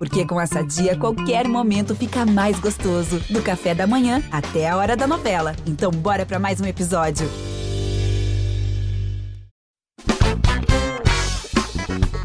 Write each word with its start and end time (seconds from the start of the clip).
Porque 0.00 0.24
com 0.24 0.40
essa 0.40 0.64
dia, 0.64 0.96
qualquer 0.96 1.46
momento 1.46 1.94
fica 1.94 2.24
mais 2.24 2.58
gostoso. 2.58 3.20
Do 3.28 3.42
café 3.42 3.74
da 3.74 3.86
manhã 3.86 4.22
até 4.32 4.66
a 4.66 4.74
hora 4.78 4.96
da 4.96 5.06
novela. 5.06 5.54
Então, 5.66 5.90
bora 5.90 6.24
para 6.24 6.38
mais 6.38 6.58
um 6.58 6.64
episódio. 6.64 7.28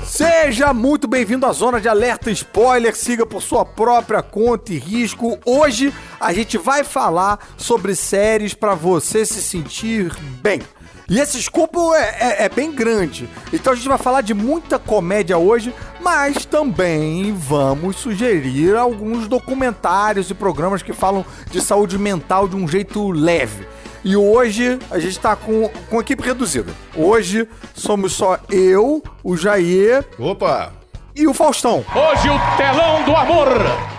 Seja 0.05 0.73
muito 0.73 1.05
bem-vindo 1.05 1.45
à 1.45 1.51
Zona 1.51 1.81
de 1.81 1.89
Alerta 1.89 2.31
Spoiler. 2.31 2.95
Siga 2.95 3.25
por 3.25 3.41
sua 3.41 3.65
própria 3.65 4.23
conta 4.23 4.71
e 4.71 4.79
risco. 4.79 5.37
Hoje 5.45 5.93
a 6.17 6.31
gente 6.31 6.57
vai 6.57 6.85
falar 6.85 7.45
sobre 7.57 7.93
séries 7.93 8.53
para 8.53 8.73
você 8.73 9.25
se 9.25 9.41
sentir 9.41 10.15
bem. 10.41 10.61
E 11.07 11.19
esse 11.19 11.37
escopo 11.37 11.93
é, 11.93 12.17
é, 12.19 12.45
é, 12.45 12.49
bem 12.49 12.71
grande. 12.71 13.29
Então 13.53 13.73
a 13.73 13.75
gente 13.75 13.87
vai 13.87 13.97
falar 13.97 14.21
de 14.21 14.33
muita 14.33 14.79
comédia 14.79 15.37
hoje, 15.37 15.73
mas 16.01 16.45
também 16.45 17.31
vamos 17.33 17.97
sugerir 17.97 18.75
alguns 18.75 19.27
documentários 19.27 20.29
e 20.29 20.33
programas 20.33 20.81
que 20.81 20.93
falam 20.93 21.25
de 21.51 21.61
saúde 21.61 21.97
mental 21.99 22.47
de 22.47 22.55
um 22.55 22.67
jeito 22.67 23.11
leve. 23.11 23.67
E 24.03 24.15
hoje 24.15 24.79
a 24.91 24.99
gente 24.99 25.19
tá 25.19 25.35
com, 25.35 25.69
com 25.89 25.99
equipe 25.99 26.23
reduzida. 26.23 26.71
Hoje 26.95 27.47
somos 27.73 28.13
só 28.13 28.39
eu, 28.49 29.03
o 29.23 29.35
Jair. 29.35 30.05
Opa! 30.19 30.73
E 31.15 31.27
o 31.27 31.33
Faustão. 31.33 31.85
Hoje 31.95 32.29
o 32.29 32.57
telão 32.57 33.03
do 33.03 33.15
amor. 33.15 33.47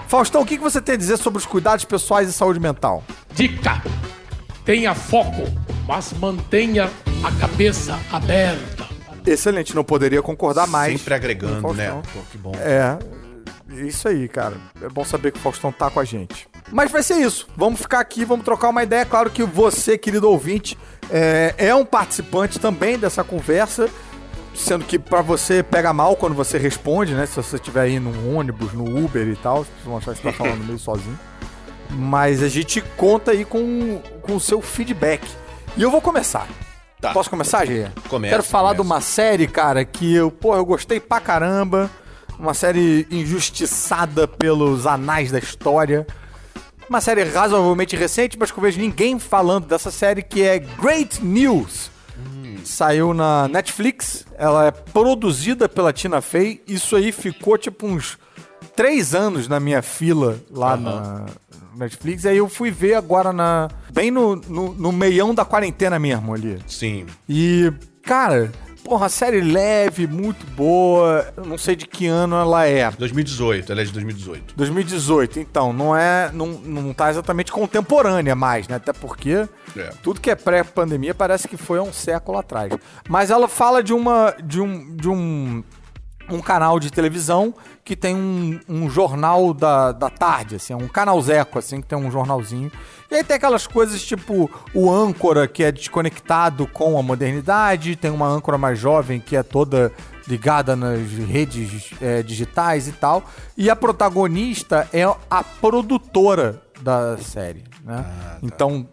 Faustão, 0.07 0.43
o 0.43 0.47
que 0.47 0.59
você 0.59 0.81
tem 0.81 0.95
a 0.95 0.99
dizer 0.99 1.17
sobre 1.17 1.39
os 1.39 1.47
cuidados 1.47 1.85
pessoais 1.85 2.29
e 2.29 2.33
saúde 2.33 2.61
mental? 2.61 3.03
Dica: 3.33 3.83
tenha 4.65 4.95
foco, 4.95 5.43
mas 5.87 6.13
mantenha 6.15 6.91
a 7.23 7.33
cabeça 7.41 7.99
aberta. 8.13 8.87
Excelente, 9.27 9.75
não 9.75 9.85
poderia 9.85 10.23
concordar 10.23 10.67
mais. 10.67 10.99
Sempre 10.99 11.15
agregando, 11.15 11.73
né? 11.75 12.01
Pô, 12.13 12.21
que 12.31 12.39
bom. 12.39 12.53
É, 12.57 12.97
isso 13.85 14.09
aí, 14.09 14.29
cara. 14.29 14.57
É 14.81 14.89
bom 14.89 15.05
saber 15.05 15.33
que 15.33 15.39
o 15.39 15.43
Faustão 15.43 15.73
tá 15.73 15.91
com 15.91 15.99
a 15.99 16.05
gente. 16.05 16.49
Mas 16.71 16.91
vai 16.91 17.03
ser 17.03 17.17
isso. 17.17 17.49
Vamos 17.57 17.81
ficar 17.81 18.01
aqui, 18.01 18.25
vamos 18.25 18.45
trocar 18.45 18.69
uma 18.69 18.83
ideia. 18.83 19.05
Claro 19.05 19.31
que 19.31 19.43
você, 19.43 19.99
querido 19.99 20.31
ouvinte, 20.31 20.79
é, 21.11 21.55
é 21.59 21.75
um 21.75 21.85
participante 21.85 22.59
também 22.59 22.99
dessa 22.99 23.25
conversa. 23.25 23.89
Sendo 24.55 24.85
que 24.85 24.99
para 24.99 25.21
você 25.21 25.63
pega 25.63 25.93
mal 25.93 26.17
quando 26.17 26.35
você 26.35 26.57
responde, 26.57 27.13
né? 27.13 27.27
Se 27.27 27.37
você 27.37 27.57
estiver 27.57 27.83
aí 27.83 28.01
no 28.01 28.35
ônibus, 28.35 28.73
no 28.73 29.05
Uber 29.05 29.27
e 29.27 29.37
tal, 29.37 29.59
vocês 29.59 29.85
vão 29.85 29.99
achar 29.99 30.15
que 30.15 30.23
você 30.23 30.29
tá 30.29 30.33
falando 30.33 30.63
meio 30.65 30.79
sozinho. 30.79 31.19
Mas 31.91 32.43
a 32.43 32.49
gente 32.49 32.81
conta 32.97 33.33
aí 33.33 33.45
com, 33.45 34.01
com 34.23 34.37
o 34.37 34.41
seu 34.41 34.63
feedback. 34.63 35.29
E 35.77 35.83
eu 35.83 35.91
vou 35.91 36.01
começar. 36.01 36.49
Tá. 37.01 37.13
Posso 37.13 37.29
começar, 37.29 37.67
Gê? 37.67 37.89
Começa. 38.09 38.33
Quero 38.33 38.43
falar 38.43 38.71
começa. 38.71 38.83
de 38.83 38.89
uma 38.89 39.01
série, 39.03 39.47
cara, 39.47 39.85
que 39.85 40.15
eu, 40.15 40.31
pô, 40.31 40.57
eu 40.57 40.65
gostei 40.65 40.99
pra 40.99 41.21
caramba. 41.21 41.91
Uma 42.39 42.55
série 42.55 43.07
injustiçada 43.11 44.27
pelos 44.27 44.87
anais 44.87 45.31
da 45.31 45.39
história. 45.39 46.07
Uma 46.89 47.01
série 47.01 47.25
razoavelmente 47.25 47.95
recente, 47.95 48.39
mas 48.39 48.51
que 48.51 48.59
eu 48.59 48.63
vejo 48.63 48.81
ninguém 48.81 49.19
falando 49.19 49.67
dessa 49.67 49.91
série, 49.91 50.23
que 50.23 50.43
é 50.43 50.59
Great 50.59 51.23
News. 51.23 51.91
Hum. 52.19 52.57
Saiu 52.65 53.13
na 53.13 53.47
Netflix, 53.49 54.25
ela 54.39 54.67
é 54.67 54.71
produzida 54.71 55.69
pela 55.69 55.93
Tina 55.93 56.23
Fey. 56.23 56.63
Isso 56.67 56.97
aí 56.97 57.13
ficou 57.13 57.59
tipo 57.59 57.87
uns 57.87 58.19
três 58.75 59.15
anos 59.15 59.47
na 59.47 59.61
minha 59.61 59.83
fila 59.83 60.39
lá 60.51 60.75
uhum. 60.75 60.81
na 60.81 61.27
Netflix. 61.77 62.27
Aí 62.27 62.37
eu 62.37 62.49
fui 62.49 62.71
ver 62.71 62.95
agora 62.95 63.33
na. 63.33 63.69
Bem 63.93 64.11
no, 64.11 64.37
no, 64.37 64.73
no 64.75 64.93
meião 64.93 65.35
da 65.35 65.45
quarentena 65.45 65.99
mesmo 65.99 66.35
ali. 66.35 66.59
Sim. 66.67 67.07
E, 67.29 67.73
cara, 68.03 68.51
Porra, 68.87 69.09
série 69.09 69.41
leve, 69.41 70.07
muito 70.07 70.47
boa. 70.53 71.27
Eu 71.37 71.45
não 71.45 71.59
sei 71.59 71.75
de 71.75 71.89
que 71.89 72.07
ano 72.07 72.37
ela 72.37 72.67
é. 72.67 72.89
2018, 72.93 73.73
ela 73.73 73.81
é 73.81 73.85
de 73.85 73.91
2018. 73.91 74.55
2018, 74.55 75.41
então, 75.41 75.73
não 75.73 75.97
é. 75.97 76.31
Não, 76.33 76.47
não 76.47 76.95
tá 76.95 77.11
exatamente 77.11 77.51
contemporânea 77.51 78.37
mais, 78.37 78.69
né? 78.69 78.77
Até 78.77 78.93
porque 78.93 79.49
é. 79.77 79.91
tudo 80.05 80.21
que 80.21 80.31
é 80.31 80.37
pré-pandemia 80.37 81.13
parece 81.13 81.49
que 81.49 81.57
foi 81.57 81.81
há 81.81 81.83
um 81.83 81.93
século 81.93 82.39
atrás. 82.39 82.73
Mas 83.09 83.29
ela 83.29 83.49
fala 83.49 83.83
de 83.83 83.93
uma. 83.93 84.33
de 84.41 84.61
um. 84.61 84.95
de 84.95 85.09
um 85.09 85.65
um 86.29 86.41
canal 86.41 86.79
de 86.81 86.91
televisão 86.91 87.55
que 87.85 87.95
tem 87.95 88.15
um, 88.15 88.59
um 88.69 88.91
jornal 88.91 89.55
da, 89.55 89.93
da 89.93 90.11
tarde, 90.11 90.57
assim, 90.57 90.75
um 90.75 90.89
canalzeco, 90.89 91.59
assim, 91.59 91.81
que 91.81 91.87
tem 91.87 91.97
um 91.97 92.11
jornalzinho. 92.11 92.71
E 93.11 93.15
aí 93.15 93.25
tem 93.25 93.37
aquelas 93.37 93.67
coisas 93.67 94.05
tipo 94.05 94.51
o 94.75 94.91
âncora 94.91 95.47
que 95.47 95.63
é 95.63 95.71
desconectado 95.71 96.67
com 96.67 96.99
a 96.99 97.03
modernidade, 97.03 97.95
tem 97.97 98.11
uma 98.11 98.27
âncora 98.27 98.59
mais 98.59 98.79
jovem 98.79 99.21
que 99.21 99.37
é 99.37 99.43
toda 99.43 99.93
ligada 100.27 100.75
nas 100.75 101.01
redes 101.13 101.91
é, 102.01 102.23
digitais 102.23 102.89
e 102.89 102.93
tal. 102.93 103.23
E 103.57 103.71
a 103.71 103.77
protagonista 103.77 104.89
é 104.93 105.05
a 105.31 105.45
produtora 105.45 106.61
da 106.81 107.17
série, 107.19 107.65
né? 107.85 108.05
Ah, 108.05 108.31
tá. 108.33 108.39
Então, 108.43 108.87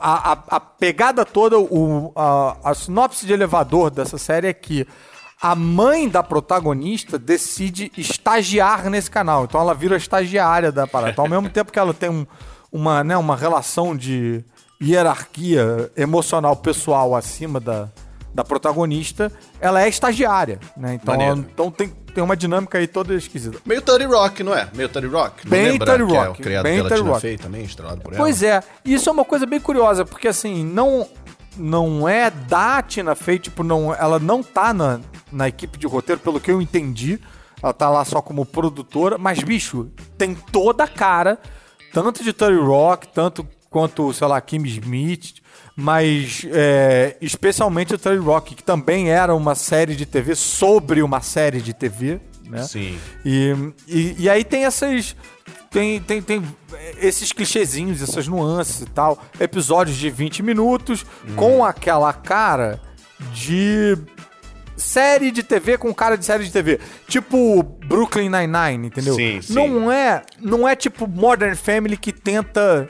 a, 0.00 0.32
a, 0.32 0.38
a, 0.56 0.60
pegada 0.60 1.24
toda, 1.24 1.58
o, 1.58 2.12
a, 2.14 2.56
a 2.64 2.74
sinopse 2.74 3.26
de 3.26 3.32
elevador 3.32 3.90
dessa 3.90 4.18
série 4.18 4.48
é 4.48 4.52
que 4.52 4.86
a 5.40 5.54
mãe 5.54 6.08
da 6.08 6.22
protagonista 6.22 7.18
decide 7.18 7.90
estagiar 7.96 8.90
nesse 8.90 9.10
canal. 9.10 9.44
Então 9.44 9.60
ela 9.60 9.74
vira 9.74 9.96
estagiária 9.96 10.70
da 10.70 10.86
parada. 10.86 11.12
Então, 11.12 11.24
ao 11.24 11.30
mesmo 11.30 11.48
tempo 11.48 11.72
que 11.72 11.78
ela 11.78 11.94
tem 11.94 12.10
um, 12.10 12.26
uma, 12.70 13.02
né, 13.02 13.16
uma 13.16 13.34
relação 13.34 13.96
de 13.96 14.44
hierarquia 14.82 15.90
emocional 15.96 16.56
pessoal 16.56 17.16
acima 17.16 17.58
da, 17.58 17.88
da 18.34 18.44
protagonista, 18.44 19.32
ela 19.60 19.82
é 19.82 19.88
estagiária, 19.88 20.58
né? 20.76 20.94
Então, 20.94 21.14
ela, 21.14 21.38
então 21.38 21.70
tem, 21.70 21.88
tem 21.88 22.22
uma 22.22 22.36
dinâmica 22.36 22.76
aí 22.78 22.86
toda 22.86 23.14
esquisita. 23.14 23.58
Meio 23.64 23.80
Tony 23.80 24.04
Rock, 24.04 24.42
não 24.42 24.54
é? 24.54 24.68
Meio 24.74 24.88
Tony 24.90 25.06
Rock. 25.06 25.44
Não 25.44 25.50
bem 25.50 25.78
Tony 25.78 26.02
Rock. 26.02 26.16
É 26.16 26.28
o 26.28 26.34
criado 26.34 26.62
bem 26.64 26.82
pela 26.82 26.96
Tina 26.96 27.20
Fey 27.20 27.38
também, 27.38 27.62
estrelado 27.64 28.00
por 28.02 28.12
ela. 28.12 28.22
Pois 28.22 28.42
é. 28.42 28.62
Isso 28.84 29.08
é 29.08 29.12
uma 29.12 29.24
coisa 29.24 29.46
bem 29.46 29.60
curiosa, 29.60 30.04
porque 30.04 30.28
assim, 30.28 30.64
não 30.64 31.08
não 31.56 32.08
é 32.08 32.30
da 32.30 32.80
Tina 32.82 33.14
Fey, 33.14 33.38
tipo, 33.38 33.62
não, 33.62 33.94
ela 33.94 34.18
não 34.18 34.42
tá 34.42 34.72
na, 34.72 35.00
na 35.32 35.48
equipe 35.48 35.78
de 35.78 35.86
roteiro, 35.86 36.20
pelo 36.20 36.40
que 36.40 36.50
eu 36.50 36.60
entendi. 36.60 37.20
Ela 37.62 37.72
tá 37.72 37.90
lá 37.90 38.04
só 38.04 38.22
como 38.22 38.46
produtora, 38.46 39.18
mas, 39.18 39.42
bicho, 39.42 39.90
tem 40.16 40.34
toda 40.34 40.84
a 40.84 40.88
cara, 40.88 41.38
tanto 41.92 42.24
de 42.24 42.32
Tony 42.32 42.58
Rock, 42.58 43.08
tanto 43.08 43.46
quanto, 43.68 44.12
sei 44.12 44.26
lá, 44.26 44.40
Kim 44.40 44.64
Smith, 44.64 45.40
mas 45.76 46.46
é, 46.50 47.16
especialmente 47.20 47.94
o 47.94 47.98
Tony 47.98 48.18
Rock, 48.18 48.54
que 48.54 48.64
também 48.64 49.10
era 49.10 49.34
uma 49.34 49.54
série 49.54 49.94
de 49.94 50.06
TV 50.06 50.34
sobre 50.34 51.02
uma 51.02 51.20
série 51.20 51.60
de 51.60 51.74
TV, 51.74 52.20
né? 52.44 52.62
Sim. 52.62 52.98
E, 53.24 53.54
e, 53.86 54.16
e 54.18 54.28
aí 54.28 54.42
tem 54.42 54.64
essas 54.64 55.14
tem, 55.70 56.00
tem, 56.00 56.20
tem 56.20 56.42
esses 57.00 57.32
clichêzinhos, 57.32 58.02
essas 58.02 58.26
nuances 58.26 58.80
e 58.80 58.86
tal. 58.86 59.22
Episódios 59.38 59.96
de 59.96 60.10
20 60.10 60.42
minutos 60.42 61.06
hum. 61.24 61.36
com 61.36 61.64
aquela 61.64 62.12
cara 62.12 62.80
de 63.32 63.96
série 64.80 65.30
de 65.30 65.42
TV 65.42 65.78
com 65.78 65.92
cara 65.94 66.16
de 66.16 66.24
série 66.24 66.44
de 66.44 66.52
TV. 66.52 66.80
Tipo 67.06 67.62
Brooklyn 67.62 68.30
Nine-Nine, 68.30 68.88
entendeu? 68.88 69.14
Sim, 69.14 69.40
sim. 69.42 69.54
Não 69.54 69.90
é, 69.90 70.22
não 70.40 70.68
é 70.68 70.74
tipo 70.74 71.06
Modern 71.06 71.54
Family 71.54 71.96
que 71.96 72.12
tenta 72.12 72.88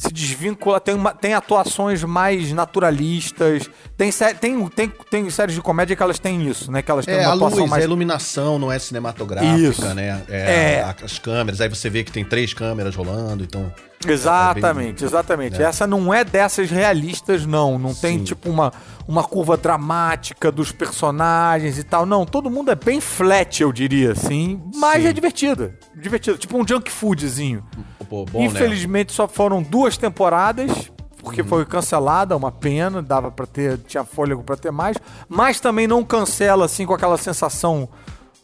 se 0.00 0.10
desvincula, 0.14 0.80
tem, 0.80 0.94
uma, 0.94 1.12
tem 1.12 1.34
atuações 1.34 2.02
mais 2.02 2.52
naturalistas, 2.52 3.68
tem, 3.98 4.10
tem, 4.40 4.68
tem, 4.68 4.92
tem 5.10 5.28
séries 5.28 5.54
de 5.54 5.60
comédia 5.60 5.94
que 5.94 6.02
elas 6.02 6.18
têm 6.18 6.48
isso, 6.48 6.72
né? 6.72 6.80
Que 6.80 6.90
elas 6.90 7.04
têm 7.04 7.16
é, 7.16 7.18
uma 7.18 7.32
a 7.32 7.34
atuação 7.34 7.58
luz, 7.58 7.70
mais... 7.70 7.82
a 7.82 7.86
iluminação 7.86 8.58
não 8.58 8.72
é 8.72 8.78
cinematográfica, 8.78 9.58
isso. 9.58 9.84
né? 9.94 10.22
É, 10.26 10.38
é. 10.38 10.94
as 11.04 11.18
câmeras, 11.18 11.60
aí 11.60 11.68
você 11.68 11.90
vê 11.90 12.02
que 12.02 12.10
tem 12.10 12.24
três 12.24 12.54
câmeras 12.54 12.96
rolando, 12.96 13.44
então... 13.44 13.70
Exatamente, 14.06 14.96
é 14.96 15.00
bem, 15.00 15.06
exatamente. 15.06 15.58
Né? 15.58 15.64
Essa 15.66 15.86
não 15.86 16.14
é 16.14 16.24
dessas 16.24 16.70
realistas, 16.70 17.44
não. 17.44 17.78
Não 17.78 17.94
tem, 17.94 18.16
Sim. 18.16 18.24
tipo, 18.24 18.48
uma, 18.48 18.72
uma 19.06 19.22
curva 19.22 19.58
dramática 19.58 20.50
dos 20.50 20.72
personagens 20.72 21.76
e 21.76 21.84
tal. 21.84 22.06
Não, 22.06 22.24
todo 22.24 22.50
mundo 22.50 22.70
é 22.70 22.74
bem 22.74 22.98
flat, 22.98 23.60
eu 23.60 23.70
diria, 23.70 24.12
assim. 24.12 24.58
Mas 24.74 25.02
Sim. 25.02 25.08
é 25.08 25.12
divertido. 25.12 25.74
Divertido. 25.94 26.38
Tipo 26.38 26.56
um 26.56 26.66
junk 26.66 26.90
foodzinho. 26.90 27.62
Pô, 28.10 28.24
bom, 28.24 28.42
Infelizmente 28.42 29.10
né? 29.10 29.14
só 29.14 29.28
foram 29.28 29.62
duas 29.62 29.96
temporadas, 29.96 30.90
porque 31.22 31.42
uhum. 31.42 31.46
foi 31.46 31.64
cancelada, 31.64 32.36
uma 32.36 32.50
pena, 32.50 33.00
dava 33.00 33.30
para 33.30 33.46
ter, 33.46 33.78
tinha 33.86 34.02
fôlego 34.02 34.42
para 34.42 34.56
ter 34.56 34.72
mais, 34.72 34.96
mas 35.28 35.60
também 35.60 35.86
não 35.86 36.02
cancela 36.02 36.64
assim 36.64 36.84
com 36.84 36.92
aquela 36.92 37.16
sensação 37.16 37.88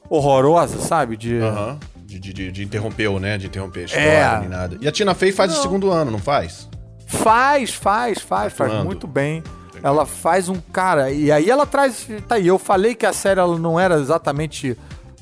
horrorosa, 0.08 0.78
sabe? 0.78 1.16
De 1.16 1.34
uhum. 1.34 1.78
de, 1.96 2.20
de, 2.20 2.52
de, 2.52 2.62
interrompeu, 2.62 3.18
né? 3.18 3.36
De 3.36 3.48
interromper 3.48 3.80
a 3.80 3.84
história, 3.86 4.06
é. 4.06 4.38
nem 4.38 4.48
nada. 4.48 4.78
E 4.80 4.86
a 4.86 4.92
Tina 4.92 5.14
Fey 5.16 5.32
faz 5.32 5.50
não. 5.50 5.58
o 5.58 5.62
segundo 5.62 5.90
ano, 5.90 6.12
não 6.12 6.20
faz? 6.20 6.68
Faz, 7.08 7.74
faz, 7.74 8.20
faz, 8.20 8.52
faz 8.52 8.84
muito 8.84 9.08
bem. 9.08 9.42
Ela 9.82 10.06
faz 10.06 10.48
um 10.48 10.60
cara. 10.60 11.10
E 11.10 11.32
aí 11.32 11.50
ela 11.50 11.66
traz. 11.66 12.06
Tá 12.28 12.36
aí, 12.36 12.46
eu 12.46 12.58
falei 12.58 12.94
que 12.94 13.04
a 13.04 13.12
série 13.12 13.40
ela 13.40 13.58
não 13.58 13.78
era 13.78 13.96
exatamente 13.96 14.76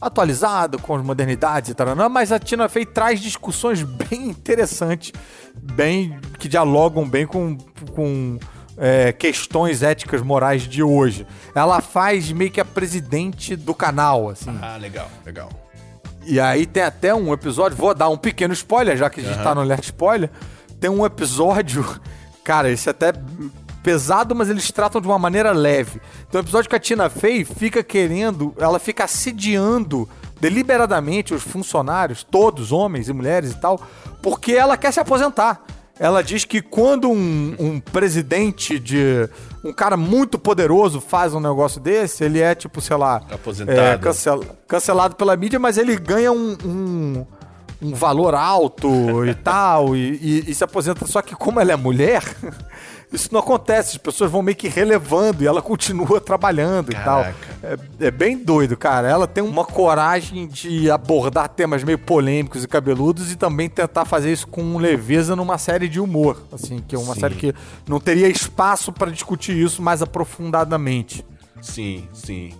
atualizado 0.06 0.78
com 0.78 0.94
as 0.94 1.02
modernidades 1.02 1.70
e 1.70 1.74
tal, 1.74 1.86
mas 2.10 2.30
a 2.30 2.38
Tina 2.38 2.68
Fey 2.68 2.84
traz 2.84 3.20
discussões 3.20 3.82
bem 3.82 4.28
interessantes, 4.28 5.12
bem 5.54 6.18
que 6.38 6.48
dialogam 6.48 7.08
bem 7.08 7.26
com, 7.26 7.56
com 7.94 8.38
é, 8.76 9.12
questões 9.12 9.82
éticas 9.82 10.20
morais 10.22 10.62
de 10.62 10.82
hoje. 10.82 11.26
Ela 11.54 11.80
faz 11.80 12.30
meio 12.32 12.50
que 12.50 12.60
a 12.60 12.64
presidente 12.64 13.56
do 13.56 13.74
canal, 13.74 14.28
assim. 14.28 14.56
Ah, 14.60 14.76
legal, 14.76 15.08
legal. 15.24 15.48
E 16.26 16.40
aí 16.40 16.66
tem 16.66 16.82
até 16.82 17.14
um 17.14 17.32
episódio, 17.32 17.76
vou 17.76 17.94
dar 17.94 18.08
um 18.08 18.16
pequeno 18.16 18.54
spoiler, 18.54 18.96
já 18.96 19.10
que 19.10 19.20
a 19.20 19.22
gente 19.22 19.36
uhum. 19.38 19.44
tá 19.44 19.54
no 19.54 19.60
alert 19.60 19.84
spoiler. 19.84 20.30
Tem 20.80 20.90
um 20.90 21.04
episódio, 21.04 21.84
cara, 22.42 22.70
esse 22.70 22.88
até 22.88 23.12
pesado, 23.84 24.34
mas 24.34 24.48
eles 24.48 24.72
tratam 24.72 24.98
de 24.98 25.06
uma 25.06 25.18
maneira 25.18 25.52
leve. 25.52 26.00
Tem 26.30 26.40
um 26.40 26.42
episódio 26.42 26.70
que 26.70 26.74
a 26.74 26.80
Tina 26.80 27.10
Fey 27.10 27.44
fica 27.44 27.82
querendo, 27.82 28.54
ela 28.58 28.78
fica 28.78 29.04
assediando 29.04 30.08
deliberadamente 30.40 31.34
os 31.34 31.42
funcionários, 31.42 32.24
todos, 32.24 32.72
homens 32.72 33.08
e 33.10 33.12
mulheres 33.12 33.52
e 33.52 33.60
tal, 33.60 33.80
porque 34.22 34.52
ela 34.52 34.76
quer 34.78 34.90
se 34.90 34.98
aposentar. 34.98 35.62
Ela 36.00 36.22
diz 36.22 36.44
que 36.44 36.60
quando 36.60 37.08
um, 37.08 37.54
um, 37.58 37.78
presidente 37.78 38.80
de. 38.80 39.28
um 39.62 39.72
cara 39.72 39.96
muito 39.96 40.38
poderoso 40.40 41.00
faz 41.00 41.34
um 41.34 41.38
negócio 41.38 41.80
desse, 41.80 42.24
ele 42.24 42.40
é 42.40 42.52
tipo, 42.54 42.80
sei 42.80 42.96
lá. 42.96 43.22
Aposentado. 43.30 43.78
É, 43.78 43.96
cancel, 43.98 44.44
cancelado 44.66 45.14
pela 45.14 45.36
mídia, 45.36 45.60
mas 45.60 45.78
ele 45.78 45.96
ganha 45.96 46.32
um, 46.32 46.56
um, 46.64 47.26
um 47.80 47.94
valor 47.94 48.34
alto 48.34 49.24
e 49.24 49.34
tal, 49.38 49.94
e, 49.94 50.18
e, 50.20 50.50
e 50.50 50.54
se 50.54 50.64
aposenta. 50.64 51.06
Só 51.06 51.22
que, 51.22 51.36
como 51.36 51.60
ela 51.60 51.72
é 51.72 51.76
mulher. 51.76 52.24
Isso 53.14 53.28
não 53.30 53.38
acontece, 53.38 53.92
as 53.92 53.96
pessoas 53.96 54.28
vão 54.28 54.42
meio 54.42 54.56
que 54.56 54.66
relevando 54.66 55.44
e 55.44 55.46
ela 55.46 55.62
continua 55.62 56.20
trabalhando 56.20 56.90
Caraca. 56.90 57.30
e 57.30 57.60
tal. 57.60 57.70
É, 57.70 58.06
é, 58.06 58.10
bem 58.10 58.36
doido, 58.36 58.76
cara. 58.76 59.08
Ela 59.08 59.28
tem 59.28 59.42
uma 59.42 59.64
coragem 59.64 60.48
de 60.48 60.90
abordar 60.90 61.48
temas 61.48 61.84
meio 61.84 61.98
polêmicos 61.98 62.64
e 62.64 62.68
cabeludos 62.68 63.30
e 63.30 63.36
também 63.36 63.68
tentar 63.68 64.04
fazer 64.04 64.32
isso 64.32 64.48
com 64.48 64.76
leveza 64.78 65.36
numa 65.36 65.58
série 65.58 65.88
de 65.88 66.00
humor, 66.00 66.42
assim, 66.52 66.82
que 66.88 66.96
é 66.96 66.98
uma 66.98 67.14
Sim. 67.14 67.20
série 67.20 67.34
que 67.36 67.54
não 67.86 68.00
teria 68.00 68.28
espaço 68.28 68.92
para 68.92 69.12
discutir 69.12 69.56
isso 69.56 69.80
mais 69.80 70.02
aprofundadamente. 70.02 71.24
Sim, 71.62 72.08
sim. 72.12 72.52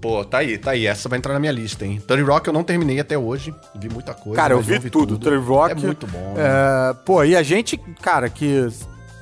Pô, 0.00 0.24
tá 0.24 0.38
aí, 0.38 0.56
tá 0.56 0.70
aí. 0.70 0.86
Essa 0.86 1.08
vai 1.08 1.18
entrar 1.18 1.34
na 1.34 1.40
minha 1.40 1.52
lista, 1.52 1.84
hein? 1.84 2.00
Tony 2.06 2.22
Rock 2.22 2.46
eu 2.46 2.54
não 2.54 2.64
terminei 2.64 3.00
até 3.00 3.18
hoje. 3.18 3.54
Vi 3.74 3.88
muita 3.90 4.14
coisa. 4.14 4.36
Cara, 4.36 4.54
eu 4.54 4.60
vi, 4.60 4.78
vi 4.78 4.88
tudo. 4.88 5.18
Tony 5.18 5.36
Rock. 5.36 5.72
É 5.72 5.74
muito 5.74 6.06
bom. 6.06 6.32
Né? 6.34 6.34
É... 6.38 6.94
Pô, 7.04 7.22
e 7.22 7.36
a 7.36 7.42
gente, 7.42 7.76
cara, 8.00 8.30
que 8.30 8.66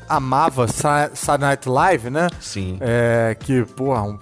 amava 0.08 0.66
Saturday 0.68 1.38
Night 1.38 1.68
Live, 1.68 2.10
né? 2.10 2.28
Sim. 2.40 2.78
É, 2.80 3.36
que, 3.38 3.64
porra, 3.64 4.02
um, 4.02 4.18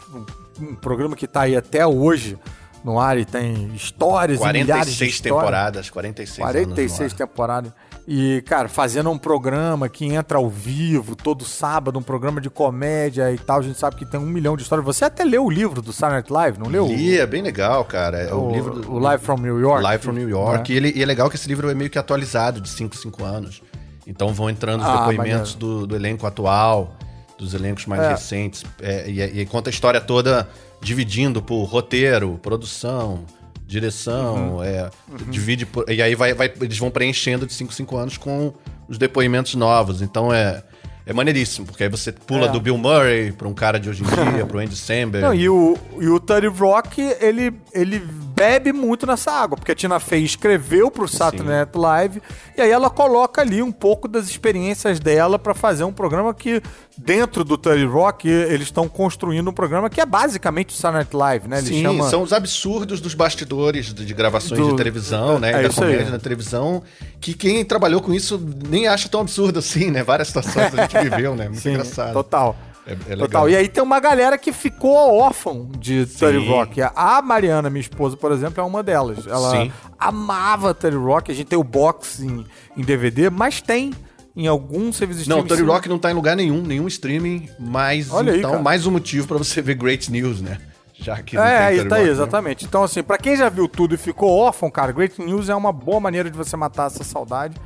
um, 0.61 0.75
programa 0.75 1.17
que 1.17 1.27
tá 1.27 1.43
aí 1.43 1.57
até 1.57 1.87
hoje 1.87 2.39
no 2.85 3.01
ar 3.01 3.19
e 3.19 3.25
tem 3.25 3.75
histórias 3.75 4.39
46 4.39 4.65
milhares 4.65 4.95
de 4.95 5.07
histórias. 5.07 5.41
temporadas, 5.41 5.91
46 5.91 6.39
46 6.39 7.13
temporadas. 7.13 7.73
E, 8.09 8.41
cara, 8.47 8.69
fazendo 8.69 9.11
um 9.11 9.19
programa 9.19 9.89
que 9.89 10.05
entra 10.05 10.39
ao 10.39 10.49
vivo 10.49 11.17
todo 11.17 11.45
sábado, 11.45 11.99
um 11.99 12.03
programa 12.03 12.41
de 12.41 12.49
comédia 12.49 13.33
e 13.33 13.39
tal. 13.39 13.59
A 13.59 13.63
gente 13.63 13.79
sabe 13.79 13.97
que 13.97 14.07
tem 14.07 14.21
um 14.21 14.27
milhão 14.27 14.57
de 14.57 14.63
histórias. 14.63 14.87
Você 14.87 15.05
até 15.05 15.25
leu 15.25 15.45
o 15.45 15.51
livro 15.51 15.83
do 15.83 15.93
Saturday 15.93 16.21
Night 16.21 16.33
Live, 16.33 16.59
não 16.61 16.69
leu? 16.69 16.87
Li, 16.87 17.19
é 17.19 17.27
bem 17.27 17.43
legal, 17.43 17.85
cara. 17.85 18.19
É 18.19 18.33
o, 18.33 18.45
o 18.45 18.53
livro 18.53 18.75
do, 18.75 18.93
o 18.93 18.99
Live 19.01 19.25
from 19.25 19.39
New 19.39 19.59
York. 19.59 19.83
Live 19.83 20.05
from 20.05 20.13
New 20.13 20.29
York. 20.29 20.71
Né? 20.71 20.75
E, 20.75 20.77
ele, 20.77 20.93
e 20.95 21.03
é 21.03 21.07
legal 21.07 21.29
que 21.29 21.35
esse 21.35 21.49
livro 21.49 21.69
é 21.69 21.75
meio 21.75 21.91
que 21.91 21.99
atualizado 21.99 22.61
de 22.61 22.69
5, 22.69 22.97
5 22.97 23.25
anos. 23.25 23.61
Então 24.07 24.33
vão 24.33 24.49
entrando 24.49 24.81
os 24.81 24.87
ah, 24.87 25.09
depoimentos 25.09 25.55
do, 25.55 25.87
do, 25.87 25.97
elenco 25.97 26.27
atual, 26.27 26.97
dos 27.37 27.55
elencos 27.55 27.87
mais 27.87 28.03
é. 28.03 28.11
recentes. 28.11 28.65
É, 28.81 29.11
e, 29.11 29.41
e, 29.41 29.47
conta 29.47 29.69
a 29.69 29.73
história 29.73 30.01
toda 30.01 30.49
dividindo 30.81 31.43
por 31.43 31.65
roteiro, 31.65 32.39
produção, 32.43 33.25
direção. 33.67 34.57
Uhum. 34.57 34.65
É, 34.65 34.91
uhum. 35.09 35.31
Divide 35.31 35.67
por, 35.67 35.91
E 35.91 36.01
aí 36.01 36.15
vai, 36.15 36.33
vai, 36.35 36.53
eles 36.61 36.79
vão 36.79 36.91
preenchendo 36.91 37.47
de 37.47 37.53
5 37.53 37.73
5 37.73 37.97
anos 37.97 38.17
com 38.17 38.53
os 38.89 38.97
depoimentos 38.97 39.55
novos. 39.55 40.01
Então 40.01 40.33
é 40.33 40.63
é 41.09 41.13
maneiríssimo, 41.13 41.65
porque 41.65 41.85
aí 41.85 41.89
você 41.89 42.11
pula 42.11 42.47
é. 42.47 42.49
do 42.49 42.61
Bill 42.61 42.77
Murray 42.77 43.31
pra 43.31 43.47
um 43.47 43.55
cara 43.55 43.79
de 43.79 43.89
hoje 43.89 44.03
em 44.03 44.33
dia, 44.35 44.45
pro 44.45 44.59
Andy 44.59 44.75
Samberg. 44.75 45.25
Não, 45.25 45.33
e 45.33 45.49
o, 45.49 45.79
e 46.01 46.09
o 46.09 46.19
Tony 46.19 46.49
Rock, 46.49 47.01
ele, 47.21 47.55
ele 47.73 48.01
bebe 48.01 48.73
muito 48.73 49.07
nessa 49.07 49.31
água, 49.31 49.57
porque 49.57 49.71
a 49.71 49.75
Tina 49.75 50.01
Fey 50.01 50.25
escreveu 50.25 50.91
pro 50.91 51.07
Saturday 51.07 51.47
Night 51.47 51.79
Live, 51.79 52.21
e 52.57 52.61
aí 52.61 52.71
ela 52.73 52.91
coloca 52.91 53.41
ali 53.41 53.63
um 53.63 53.71
pouco 53.71 54.09
das 54.09 54.29
experiências 54.29 54.99
dela 54.99 55.39
para 55.39 55.55
fazer 55.55 55.85
um 55.85 55.93
programa 55.93 56.35
que, 56.35 56.61
dentro 56.99 57.45
do 57.45 57.57
Tony 57.57 57.85
Rock, 57.85 58.29
eles 58.29 58.67
estão 58.67 58.89
construindo 58.89 59.49
um 59.49 59.53
programa 59.53 59.89
que 59.89 60.01
é 60.01 60.07
basicamente 60.07 60.71
o 60.71 60.73
Saturday 60.73 61.05
Night 61.05 61.17
Live, 61.17 61.49
né? 61.49 61.59
Ele 61.59 61.67
Sim, 61.69 61.83
chama... 61.83 62.11
são 62.11 62.23
os 62.23 62.33
absurdos 62.33 63.01
dos 63.01 63.15
bastidores 63.15 63.95
de 63.95 64.13
gravações 64.13 64.61
do... 64.61 64.71
de 64.71 64.77
televisão, 64.77 65.39
né? 65.39 65.53
É 65.53 65.63
da 65.63 65.71
comédia 65.73 66.07
aí. 66.07 66.11
na 66.11 66.19
televisão, 66.19 66.83
que 67.21 67.33
quem 67.33 67.65
trabalhou 67.65 68.01
com 68.01 68.13
isso 68.13 68.43
nem 68.69 68.89
acha 68.89 69.09
tão 69.09 69.21
absurdo 69.21 69.61
assim, 69.61 69.89
né? 69.93 70.03
Várias 70.03 70.27
situações 70.29 70.75
a 70.77 70.83
gente 70.83 70.96
viveu, 71.03 71.35
né? 71.37 71.45
Muito 71.49 71.61
Sim, 71.61 71.71
engraçado. 71.71 72.13
Total. 72.13 72.57
É, 72.87 73.13
é 73.13 73.17
Total. 73.17 73.51
E 73.51 73.57
aí 73.57 73.69
tem 73.69 73.83
uma 73.83 73.99
galera 73.99 74.39
que 74.39 74.53
ficou 74.53 74.95
órfão 75.17 75.69
de 75.79 76.07
Terry 76.07 76.47
Rock. 76.49 76.81
A 76.83 77.21
Mariana, 77.21 77.69
minha 77.69 77.81
esposa, 77.81 78.17
por 78.17 78.31
exemplo, 78.31 78.63
é 78.63 78.65
uma 78.65 78.83
delas. 78.83 79.27
Ela 79.27 79.51
Sim. 79.51 79.73
amava 79.99 80.73
Terry 80.73 80.97
Rock. 80.97 81.33
A 81.33 81.35
gente 81.35 81.49
tem 81.49 81.59
o 81.59 81.65
box 81.65 82.21
em, 82.23 82.47
em 82.77 82.83
DVD, 82.83 83.29
mas 83.29 83.61
tem 83.61 83.93
em 84.37 84.47
algum 84.47 84.93
serviço 84.93 85.25
de. 85.25 85.29
Não, 85.29 85.45
Terry 85.45 85.63
Rock 85.63 85.89
não 85.89 85.99
tá 85.99 86.11
em 86.11 86.15
lugar 86.15 86.37
nenhum, 86.37 86.63
nenhum 86.63 86.87
streaming, 86.87 87.49
mas 87.59 88.13
Olha 88.13 88.37
então 88.37 88.57
aí, 88.57 88.63
mais 88.63 88.87
um 88.87 88.91
motivo 88.93 89.27
para 89.27 89.39
você 89.39 89.61
ver 89.61 89.75
Great 89.75 90.11
News, 90.13 90.41
né? 90.41 90.59
Já 90.99 91.23
que 91.23 91.37
É, 91.37 91.41
aí 91.41 91.85
tá 91.85 91.97
aí, 91.97 92.05
né? 92.05 92.11
exatamente. 92.11 92.65
Então, 92.65 92.83
assim, 92.83 93.03
para 93.03 93.19
quem 93.19 93.37
já 93.37 93.49
viu 93.49 93.69
tudo 93.69 93.95
e 93.95 93.99
ficou 93.99 94.31
órfão, 94.31 94.71
cara, 94.71 94.93
Great 94.93 95.21
News 95.21 95.49
é 95.49 95.55
uma 95.55 95.73
boa 95.73 96.01
maneira 96.01 96.31
de 96.31 96.37
você 96.37 96.57
matar 96.57 96.87
essa 96.87 97.05
saudade. 97.05 97.57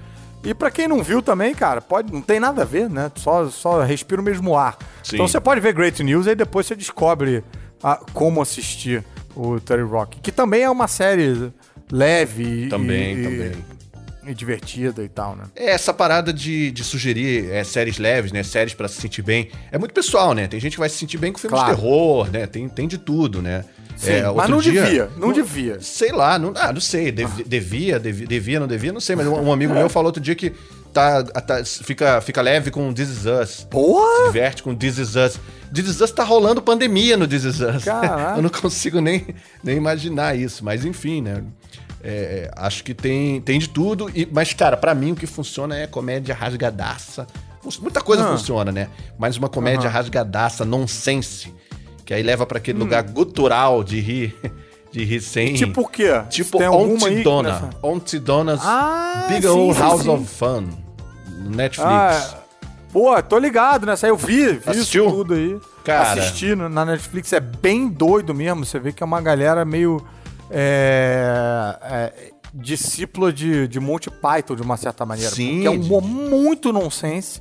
E 0.42 0.54
para 0.54 0.70
quem 0.70 0.88
não 0.88 1.02
viu 1.02 1.20
também, 1.20 1.54
cara, 1.54 1.81
pode, 1.81 2.12
não 2.12 2.22
tem 2.22 2.40
nada 2.40 2.62
a 2.62 2.64
ver, 2.64 2.88
né? 2.88 3.10
Só, 3.16 3.48
só 3.50 3.82
respira 3.82 4.20
o 4.20 4.25
mesmo 4.25 4.56
ar. 4.56 4.78
Sim. 5.02 5.16
Então 5.16 5.28
você 5.28 5.38
pode 5.38 5.60
ver 5.60 5.75
Great 5.75 6.02
News 6.02 6.26
e 6.26 6.34
depois 6.34 6.66
você 6.66 6.75
descobre 6.75 7.44
a, 7.82 7.96
como 8.14 8.40
assistir 8.40 9.04
o 9.37 9.60
Terry 9.60 9.82
Rock. 9.82 10.19
Que 10.20 10.32
também 10.32 10.62
é 10.62 10.70
uma 10.70 10.88
série 10.88 11.50
leve 11.92 12.69
também, 12.69 13.19
e, 13.19 13.22
também. 13.22 13.52
e 14.28 14.34
divertida 14.34 15.02
e 15.02 15.08
tal, 15.08 15.37
né? 15.37 15.44
É, 15.54 15.72
essa 15.72 15.92
parada 15.92 16.32
de, 16.32 16.70
de 16.70 16.84
sugerir 16.84 17.50
é, 17.50 17.62
séries 17.62 17.98
leves, 17.98 18.32
né? 18.32 18.42
Séries 18.42 18.72
para 18.72 18.88
se 18.88 18.98
sentir 19.00 19.22
bem. 19.22 19.50
É 19.70 19.76
muito 19.76 19.92
pessoal, 19.92 20.32
né? 20.32 20.46
Tem 20.46 20.58
gente 20.58 20.72
que 20.72 20.81
vai 20.81 20.88
se 20.88 20.96
sentir 20.96 21.19
bem 21.19 21.32
com 21.32 21.38
filmes 21.38 21.58
claro. 21.58 21.75
de 21.75 21.81
terror, 21.82 22.31
né? 22.31 22.46
Tem, 22.46 22.66
tem 22.66 22.88
de 22.88 22.96
tudo, 22.96 23.42
né? 23.42 23.64
Sim, 24.00 24.12
é, 24.12 24.32
mas 24.32 24.49
não 24.49 24.58
dia, 24.61 24.82
devia, 24.82 25.11
não, 25.19 25.31
devia. 25.31 25.79
Sei 25.82 26.11
lá, 26.11 26.38
não, 26.38 26.55
ah, 26.56 26.73
não 26.73 26.81
sei, 26.81 27.12
dev, 27.12 27.29
ah. 27.31 27.43
devia, 27.44 28.00
devia, 28.00 28.26
devia, 28.26 28.58
não 28.58 28.67
devia, 28.67 28.93
não 28.94 29.00
sei, 29.00 29.14
mas 29.14 29.26
um, 29.26 29.35
um 29.35 29.52
amigo 29.52 29.75
meu 29.75 29.91
falou 29.91 30.06
outro 30.06 30.23
dia 30.23 30.35
que 30.35 30.55
tá, 30.91 31.23
tá, 31.23 31.62
fica, 31.62 32.19
fica 32.23 32.41
leve 32.41 32.70
com 32.70 32.94
This 32.94 33.11
Is 33.11 33.26
Us. 33.26 33.67
Porra! 33.70 34.23
Se 34.23 34.26
diverte 34.29 34.62
com 34.62 34.75
This 34.75 34.97
Is 34.97 35.17
Us. 35.17 35.38
This 35.70 35.87
Is 35.87 36.00
Us 36.00 36.11
tá 36.12 36.25
rolando 36.25 36.62
pandemia 36.62 37.14
no 37.19 37.29
This 37.29 37.44
Is 37.44 37.61
Us. 37.61 37.85
Eu 38.37 38.43
não 38.43 38.49
consigo 38.49 39.02
nem, 39.02 39.35
nem 39.62 39.76
imaginar 39.76 40.35
isso, 40.35 40.64
mas 40.64 40.82
enfim, 40.87 41.20
né? 41.20 41.44
É, 42.02 42.50
acho 42.56 42.82
que 42.82 42.94
tem, 42.94 43.38
tem 43.43 43.58
de 43.58 43.69
tudo, 43.69 44.11
e, 44.14 44.26
mas, 44.32 44.54
cara, 44.54 44.78
para 44.78 44.95
mim 44.95 45.12
o 45.12 45.14
que 45.14 45.26
funciona 45.26 45.76
é 45.76 45.87
comédia 45.87 46.35
rasgadaça. 46.35 47.26
Muita 47.83 48.00
coisa 48.00 48.25
ah. 48.25 48.33
funciona, 48.33 48.73
né? 48.73 48.88
Mas 49.19 49.37
uma 49.37 49.50
comédia 49.50 49.88
uhum. 49.88 49.92
rasgadaça, 49.92 50.64
nonsense 50.64 51.52
que 52.11 52.14
aí 52.14 52.25
leva 52.25 52.45
para 52.45 52.59
aquele 52.59 52.76
hum. 52.76 52.83
lugar 52.83 53.05
gutural 53.05 53.85
de 53.85 54.00
rir. 54.00 54.37
De 54.90 55.05
rir 55.05 55.21
sem. 55.21 55.55
Tipo 55.55 55.83
o 55.83 55.88
quê? 55.88 56.21
Tipo. 56.29 56.59
Auntie 56.61 58.19
Donna's 58.19 58.61
ah, 58.64 59.26
Big 59.29 59.43
sim, 59.43 59.47
Old 59.47 59.76
sim, 59.76 59.81
House 59.81 60.02
sim. 60.02 60.09
of 60.09 60.26
Fun. 60.26 60.67
Netflix. 61.49 61.79
Ah, 61.79 62.38
pô, 62.93 63.23
tô 63.23 63.38
ligado 63.38 63.87
nessa. 63.87 64.09
Eu 64.09 64.17
vi, 64.17 64.55
vi 64.55 64.62
Assistiu? 64.67 65.07
isso 65.07 65.14
tudo 65.14 65.35
aí. 65.35 65.57
Cara. 65.85 66.21
Assisti 66.21 66.57
na 66.57 66.85
Netflix. 66.85 67.33
É 67.33 67.38
bem 67.38 67.87
doido 67.87 68.35
mesmo. 68.35 68.64
Você 68.64 68.81
vê 68.81 68.90
que 68.90 69.00
é 69.00 69.07
uma 69.07 69.21
galera 69.21 69.64
meio. 69.64 70.05
É, 70.50 71.79
é, 71.81 72.12
discípula 72.52 73.33
de, 73.33 73.69
de 73.69 73.79
Monty 73.79 74.11
Python, 74.11 74.57
de 74.57 74.62
uma 74.62 74.76
certa 74.76 75.07
maneira. 75.07 75.31
Sim. 75.31 75.62
Porque 75.62 75.67
é 75.69 75.71
um 75.71 75.81
humor 75.83 76.02
muito 76.02 76.73
nonsense 76.73 77.40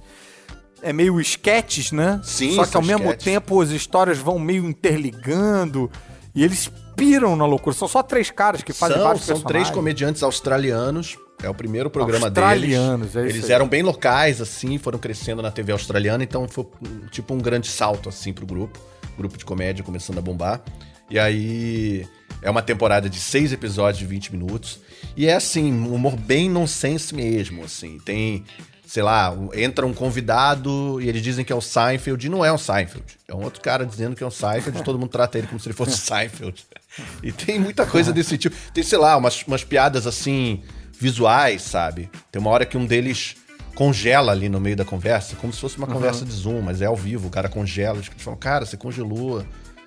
é 0.81 0.93
meio 0.93 1.19
sketches, 1.19 1.91
né? 1.91 2.19
Sim, 2.23 2.55
Só 2.55 2.65
que 2.65 2.75
ao 2.75 2.83
mesmo 2.83 3.15
tempo 3.15 3.61
as 3.61 3.69
histórias 3.69 4.17
vão 4.17 4.39
meio 4.39 4.65
interligando 4.65 5.89
e 6.33 6.43
eles 6.43 6.71
piram 6.95 7.35
na 7.35 7.45
loucura. 7.45 7.75
São 7.75 7.87
só 7.87 8.03
três 8.03 8.29
caras 8.29 8.61
que 8.61 8.73
fazem 8.73 8.97
são, 8.97 9.05
vários 9.05 9.25
São 9.25 9.41
três 9.41 9.69
comediantes 9.69 10.23
australianos. 10.23 11.17
É 11.41 11.49
o 11.49 11.53
primeiro 11.53 11.89
programa 11.89 12.27
australianos, 12.27 13.13
deles. 13.13 13.33
É 13.33 13.37
Eles 13.37 13.49
eram 13.49 13.67
bem 13.67 13.81
locais, 13.81 14.41
assim, 14.41 14.77
foram 14.77 14.99
crescendo 14.99 15.41
na 15.41 15.49
TV 15.49 15.71
australiana, 15.71 16.21
então 16.21 16.45
foi 16.47 16.67
tipo 17.11 17.33
um 17.33 17.37
grande 17.37 17.67
salto, 17.67 18.09
assim, 18.09 18.33
pro 18.33 18.45
grupo. 18.45 18.77
Grupo 19.17 19.37
de 19.37 19.45
comédia 19.45 19.83
começando 19.83 20.17
a 20.17 20.21
bombar. 20.21 20.61
E 21.09 21.17
aí 21.17 22.05
é 22.41 22.49
uma 22.49 22.61
temporada 22.61 23.09
de 23.09 23.19
seis 23.19 23.53
episódios 23.53 23.99
de 23.99 24.05
20 24.05 24.33
minutos. 24.33 24.79
E 25.15 25.27
é 25.27 25.33
assim, 25.33 25.71
um 25.73 25.93
humor 25.93 26.15
bem 26.15 26.49
nonsense 26.49 27.15
mesmo, 27.15 27.63
assim. 27.63 27.97
Tem 27.99 28.43
sei 28.89 29.03
lá, 29.03 29.31
entra 29.53 29.85
um 29.85 29.93
convidado 29.93 30.99
e 30.99 31.07
eles 31.07 31.21
dizem 31.21 31.45
que 31.45 31.53
é 31.53 31.55
o 31.55 31.61
Seinfeld 31.61 32.25
e 32.25 32.27
não 32.27 32.43
é 32.43 32.51
o 32.51 32.57
Seinfeld. 32.57 33.05
É 33.27 33.35
um 33.35 33.43
outro 33.43 33.61
cara 33.61 33.85
dizendo 33.85 34.15
que 34.15 34.23
é 34.23 34.25
o 34.25 34.31
Seinfeld 34.31 34.79
e 34.79 34.83
todo 34.83 34.97
mundo 34.97 35.11
trata 35.11 35.37
ele 35.37 35.45
como 35.45 35.59
se 35.59 35.67
ele 35.67 35.75
fosse 35.75 35.93
o 35.93 35.97
Seinfeld. 35.97 36.65
E 37.21 37.31
tem 37.31 37.59
muita 37.59 37.85
coisa 37.85 38.11
desse 38.11 38.35
tipo. 38.35 38.55
Tem, 38.73 38.83
sei 38.83 38.97
lá, 38.97 39.15
umas, 39.15 39.43
umas 39.43 39.63
piadas 39.63 40.07
assim, 40.07 40.63
visuais, 40.99 41.61
sabe? 41.61 42.09
Tem 42.31 42.41
uma 42.41 42.49
hora 42.49 42.65
que 42.65 42.77
um 42.77 42.85
deles 42.85 43.35
congela 43.75 44.31
ali 44.31 44.49
no 44.49 44.59
meio 44.59 44.75
da 44.75 44.83
conversa, 44.83 45.35
como 45.35 45.53
se 45.53 45.61
fosse 45.61 45.77
uma 45.77 45.87
uhum. 45.87 45.93
conversa 45.93 46.25
de 46.25 46.31
Zoom, 46.31 46.61
mas 46.61 46.81
é 46.81 46.87
ao 46.87 46.95
vivo, 46.95 47.27
o 47.27 47.29
cara 47.29 47.47
congela. 47.47 47.99
Eles 47.99 48.09
falam, 48.17 48.39
cara, 48.39 48.65
você 48.65 48.75
congelou. 48.75 49.45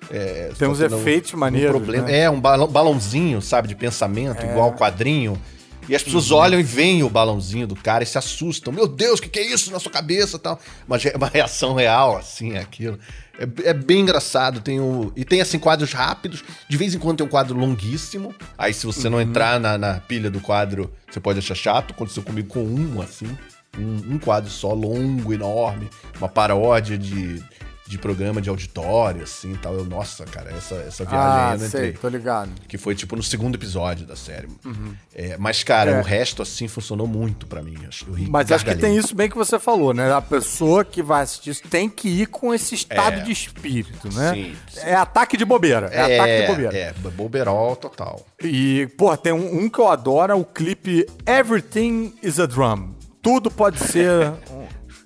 É, 0.09 0.51
Tem 0.57 0.67
uns 0.67 0.79
efeitos 0.79 1.33
maneiros. 1.33 1.75
Um 1.75 1.79
problema. 1.79 2.07
né? 2.07 2.19
É, 2.19 2.29
um 2.29 2.39
balão- 2.39 2.67
balãozinho, 2.67 3.41
sabe, 3.41 3.67
de 3.67 3.75
pensamento, 3.75 4.43
igual 4.45 4.71
quadrinho. 4.73 5.37
E 5.87 5.95
as 5.95 6.01
pessoas 6.01 6.31
olham 6.31 6.59
e 6.59 6.63
veem 6.63 7.03
o 7.03 7.09
balãozinho 7.09 7.67
do 7.67 7.75
cara 7.75 8.03
e 8.03 8.07
se 8.07 8.17
assustam. 8.17 8.71
Meu 8.71 8.87
Deus, 8.87 9.19
o 9.19 9.21
que, 9.21 9.29
que 9.29 9.39
é 9.39 9.53
isso 9.53 9.71
na 9.71 9.79
sua 9.79 9.91
cabeça 9.91 10.37
e 10.37 10.39
tal? 10.39 10.59
Uma, 10.87 10.97
ge- 10.97 11.13
uma 11.15 11.27
reação 11.27 11.73
real, 11.73 12.17
assim, 12.17 12.53
é 12.53 12.59
aquilo. 12.59 12.97
É, 13.37 13.69
é 13.69 13.73
bem 13.73 14.01
engraçado. 14.01 14.61
Tem 14.61 14.79
o, 14.79 15.11
e 15.15 15.25
tem, 15.25 15.41
assim, 15.41 15.59
quadros 15.59 15.91
rápidos. 15.91 16.43
De 16.69 16.77
vez 16.77 16.95
em 16.95 16.99
quando 16.99 17.17
tem 17.17 17.25
um 17.27 17.29
quadro 17.29 17.57
longuíssimo. 17.57 18.33
Aí, 18.57 18.73
se 18.73 18.85
você 18.85 19.09
não 19.09 19.19
entrar 19.19 19.59
na, 19.59 19.77
na 19.77 19.99
pilha 19.99 20.29
do 20.31 20.39
quadro, 20.39 20.91
você 21.11 21.19
pode 21.19 21.39
achar 21.39 21.55
chato. 21.55 21.91
Aconteceu 21.91 22.23
comigo 22.23 22.47
com 22.47 22.63
um, 22.63 23.01
assim. 23.01 23.27
Um, 23.77 24.13
um 24.15 24.19
quadro 24.19 24.49
só, 24.49 24.71
longo, 24.73 25.33
enorme. 25.33 25.89
Uma 26.17 26.29
paródia 26.29 26.97
de, 26.97 27.43
de 27.93 27.99
programa 27.99 28.41
de 28.41 28.49
auditório, 28.49 29.23
assim 29.23 29.53
e 29.53 29.57
tal. 29.57 29.73
Eu, 29.75 29.85
nossa, 29.85 30.25
cara, 30.25 30.51
essa, 30.51 30.75
essa 30.75 31.05
viagem 31.05 31.19
Ah, 31.27 31.47
aí 31.49 31.53
eu 31.55 31.59
não 31.59 31.69
sei, 31.69 31.79
entrei. 31.89 31.93
tô 32.01 32.09
ligado. 32.09 32.49
Que 32.67 32.77
foi, 32.77 32.95
tipo, 32.95 33.15
no 33.15 33.23
segundo 33.23 33.55
episódio 33.55 34.05
da 34.05 34.15
série. 34.15 34.47
É, 35.13 35.37
mas, 35.37 35.63
cara, 35.63 35.91
É. 35.91 35.99
o 35.99 36.03
resto, 36.03 36.41
assim, 36.41 36.67
funcionou 36.67 37.07
muito 37.07 37.45
pra 37.47 37.61
mim. 37.61 37.77
acho- 37.87 38.05
Eu 38.07 38.13
ri, 38.13 38.27
Mas 38.29 38.51
acho 38.51 38.65
que 38.65 38.75
tem 38.75 38.97
isso 38.97 39.15
bem 39.15 39.29
que 39.29 39.35
você 39.37 39.57
falou, 39.59 39.93
né? 39.93 40.11
A 40.13 40.21
pessoa 40.21 40.83
que 40.83 41.01
vai 41.03 41.23
assistir 41.23 41.51
isso 41.51 41.63
tem 41.69 41.87
que 41.89 42.09
ir 42.09 42.25
com 42.27 42.53
esse 42.53 42.75
estado 42.75 43.19
É. 43.19 43.23
de 43.23 43.31
espírito, 43.31 44.09
né? 44.13 44.33
Sim, 44.33 44.55
sim. 44.69 44.79
É 44.81 44.95
ataque 44.95 45.37
de 45.37 45.45
bobeira. 45.45 45.87
É, 45.87 46.15
ataque 46.19 46.41
de 46.41 46.47
bobeira. 46.47 46.77
É, 46.77 46.93
boberol 47.11 47.75
total. 47.75 48.25
E, 48.43 48.87
pô, 48.97 49.15
tem 49.15 49.31
um, 49.33 49.63
um 49.63 49.69
que 49.69 49.79
eu 49.79 49.87
adoro, 49.87 50.31
é 50.31 50.35
o 50.35 50.43
clipe 50.43 51.05
Everything 51.25 52.13
is 52.23 52.39
a 52.39 52.45
Drum. 52.45 52.93
Tudo 53.21 53.49
pode 53.51 53.79
ser. 53.79 54.33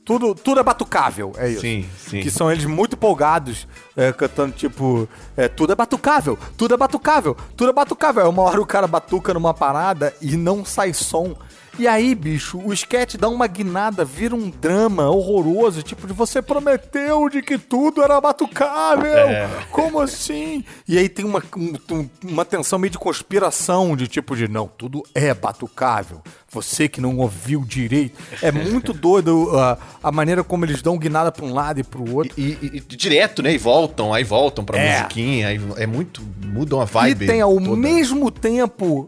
tudo, 0.08 0.34
tudo 0.34 0.62
é 0.62 0.64
batucável, 0.64 1.34
é 1.36 1.50
isso. 1.50 1.60
Sim, 1.60 1.86
sim. 1.98 2.22
Que 2.22 2.32
são 2.32 2.50
eles 2.50 2.64
muito 2.64 2.94
empolgados, 2.94 3.68
é, 3.94 4.14
cantando 4.14 4.54
tipo: 4.54 5.06
é, 5.36 5.50
tudo 5.50 5.74
é 5.74 5.76
batucável, 5.76 6.40
tudo 6.56 6.74
é 6.74 6.78
batucável, 6.78 7.36
tudo 7.58 7.72
é 7.72 7.74
batucável. 7.74 8.30
Uma 8.30 8.44
hora 8.44 8.62
o 8.62 8.66
cara 8.66 8.88
batuca 8.88 9.34
numa 9.34 9.54
parada 9.54 10.16
e 10.22 10.38
não 10.38 10.64
sai 10.64 10.94
som. 10.94 11.36
E 11.80 11.88
aí, 11.88 12.16
bicho, 12.16 12.58
o 12.64 12.74
sketch 12.74 13.16
dá 13.18 13.30
uma 13.30 13.46
guinada, 13.46 14.04
vira 14.04 14.34
um 14.36 14.50
drama 14.50 15.10
horroroso, 15.10 15.84
tipo 15.84 16.08
de 16.08 16.14
você 16.14 16.42
prometeu 16.42 17.30
de 17.30 17.42
que 17.42 17.58
tudo 17.58 18.02
era 18.04 18.20
batucável. 18.20 19.12
É. 19.14 19.48
Como 19.72 20.00
assim? 20.00 20.64
E 20.88 20.98
aí 20.98 21.08
tem 21.08 21.24
uma, 21.24 21.42
um- 21.56 21.74
um- 21.92 22.10
uma 22.24 22.44
tensão 22.44 22.80
meio 22.80 22.90
de 22.92 22.98
conspiração, 22.98 23.96
de 23.96 24.08
tipo 24.08 24.36
de 24.36 24.48
não, 24.48 24.68
tudo 24.68 25.04
é 25.14 25.34
batucável. 25.34 26.22
Você 26.50 26.88
que 26.88 27.00
não 27.00 27.18
ouviu 27.18 27.64
direito. 27.64 28.18
É 28.42 28.52
muito 28.52 28.92
doido 28.98 29.44
uh, 29.54 29.78
a 30.02 30.12
maneira 30.12 30.44
como 30.44 30.66
eles 30.66 30.82
dão 30.82 30.98
guinada 30.98 31.32
pra 31.32 31.46
um 31.46 31.54
lado 31.54 31.80
e 31.80 31.84
pro 31.84 32.12
outro. 32.16 32.34
E, 32.38 32.58
e- 32.62 32.84
e 32.90 32.96
direto, 32.96 33.44
né? 33.44 33.54
E 33.54 33.58
voltam, 33.58 34.14
aí 34.14 34.24
voltam 34.24 34.66
pra 34.66 34.80
É. 34.80 34.98
musiquinha. 34.98 35.48
Aí 35.50 35.60
é 35.78 35.86
muito. 35.86 36.22
Mudam 36.44 36.82
a 36.82 36.86
vibe. 36.86 37.26
e 37.26 37.28
tem 37.28 37.42
ao 37.42 37.54
toda. 37.60 37.76
mesmo 37.76 38.32
tempo 38.32 39.06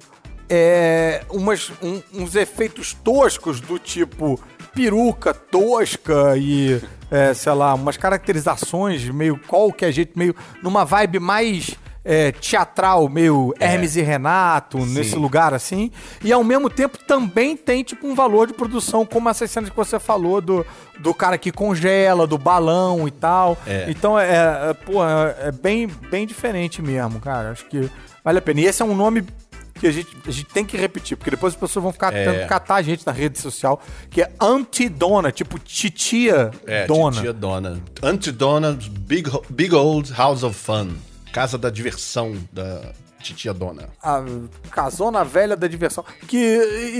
é, 0.50 1.22
umas, 1.29 1.72
um- 1.82 2.01
uns 2.13 2.36
efeitos 2.36 2.94
toscos 2.94 3.60
do 3.62 3.77
tipo 3.77 4.39
peruca 4.74 5.34
tosca 5.34 6.36
e, 6.38 6.82
é, 7.12 7.34
sei 7.34 7.51
lá, 7.53 7.74
umas 7.74 7.98
caracterizações 7.98 9.03
meio 9.10 9.38
qualquer 9.48 9.91
jeito, 9.91 10.18
meio 10.18 10.36
numa 10.63 10.86
vibe 10.86 11.20
mais 11.20 11.75
é, 12.06 12.32
teatral, 12.32 13.10
meio 13.10 13.53
Hermes 13.60 13.96
e 13.96 14.01
Renato, 14.01 14.77
nesse 14.86 15.15
lugar 15.15 15.53
assim. 15.53 15.91
E 16.24 16.32
ao 16.32 16.44
mesmo 16.44 16.70
tempo 16.70 16.98
também 16.98 17.56
tem 17.58 17.84
tipo 17.84 18.08
um 18.08 18.15
valor 18.15 18.48
de 18.48 18.53
produção, 18.53 19.06
como 19.06 19.29
essas 19.29 19.51
cenas 19.51 19.70
que 19.70 19.75
você 19.75 20.00
falou 20.00 20.39
do, 20.41 20.65
do 21.00 21.13
cara 21.13 21.38
que 21.38 21.51
congela, 21.51 22.25
do 22.25 22.38
balão 22.38 23.08
e 23.08 23.12
tal. 23.12 23.58
É. 23.68 23.86
Então 23.89 24.18
é, 24.18 24.70
é, 24.70 24.74
pô, 24.74 25.03
é 25.06 25.36
é 25.48 25.51
bem, 25.51 25.88
bem 26.10 26.25
diferente 26.25 26.82
mesmo, 26.82 27.20
cara. 27.20 27.51
Acho 27.51 27.65
que 27.65 27.89
vale 28.24 28.39
a 28.39 28.41
pena. 28.41 28.62
E 28.62 28.65
esse 28.65 28.82
é 28.82 28.86
um 28.86 28.96
nome 28.96 29.24
que 29.80 29.88
a 29.88 29.92
gente, 29.92 30.10
a 30.28 30.32
gente 30.32 30.46
tem 30.46 30.66
que 30.66 30.78
repetir, 30.78 31.18
porque 31.18 31.32
depois 31.32 31.54
as 31.54 31.60
pessoas 31.60 31.82
vão 31.84 31.92
ficar 31.92 32.14
É. 32.14 32.26
tentando 32.26 32.48
catar 32.48 32.76
a 32.76 32.82
gente 32.82 33.06
na 33.06 33.12
rede 33.12 33.40
social, 33.40 33.82
que 34.10 34.22
é 34.22 34.32
anti-dona, 34.40 35.32
tipo 35.32 35.58
titia 35.58 36.52
É, 36.68 36.86
dona. 36.86 37.16
Titia 37.16 37.34
Dona. 37.34 37.82
Antidona, 38.04 38.78
Big, 39.00 39.30
Big 39.50 39.74
Old 39.74 40.12
House 40.14 40.44
of 40.44 40.56
Fun. 40.58 40.90
Casa 41.32 41.58
da 41.58 41.70
diversão 41.70 42.36
da 42.52 42.92
Titia 43.22 43.54
Dona. 43.54 43.90
A 44.02 44.24
casona 44.72 45.24
velha 45.24 45.56
da 45.56 45.68
diversão. 45.68 46.04
Que, 46.28 46.38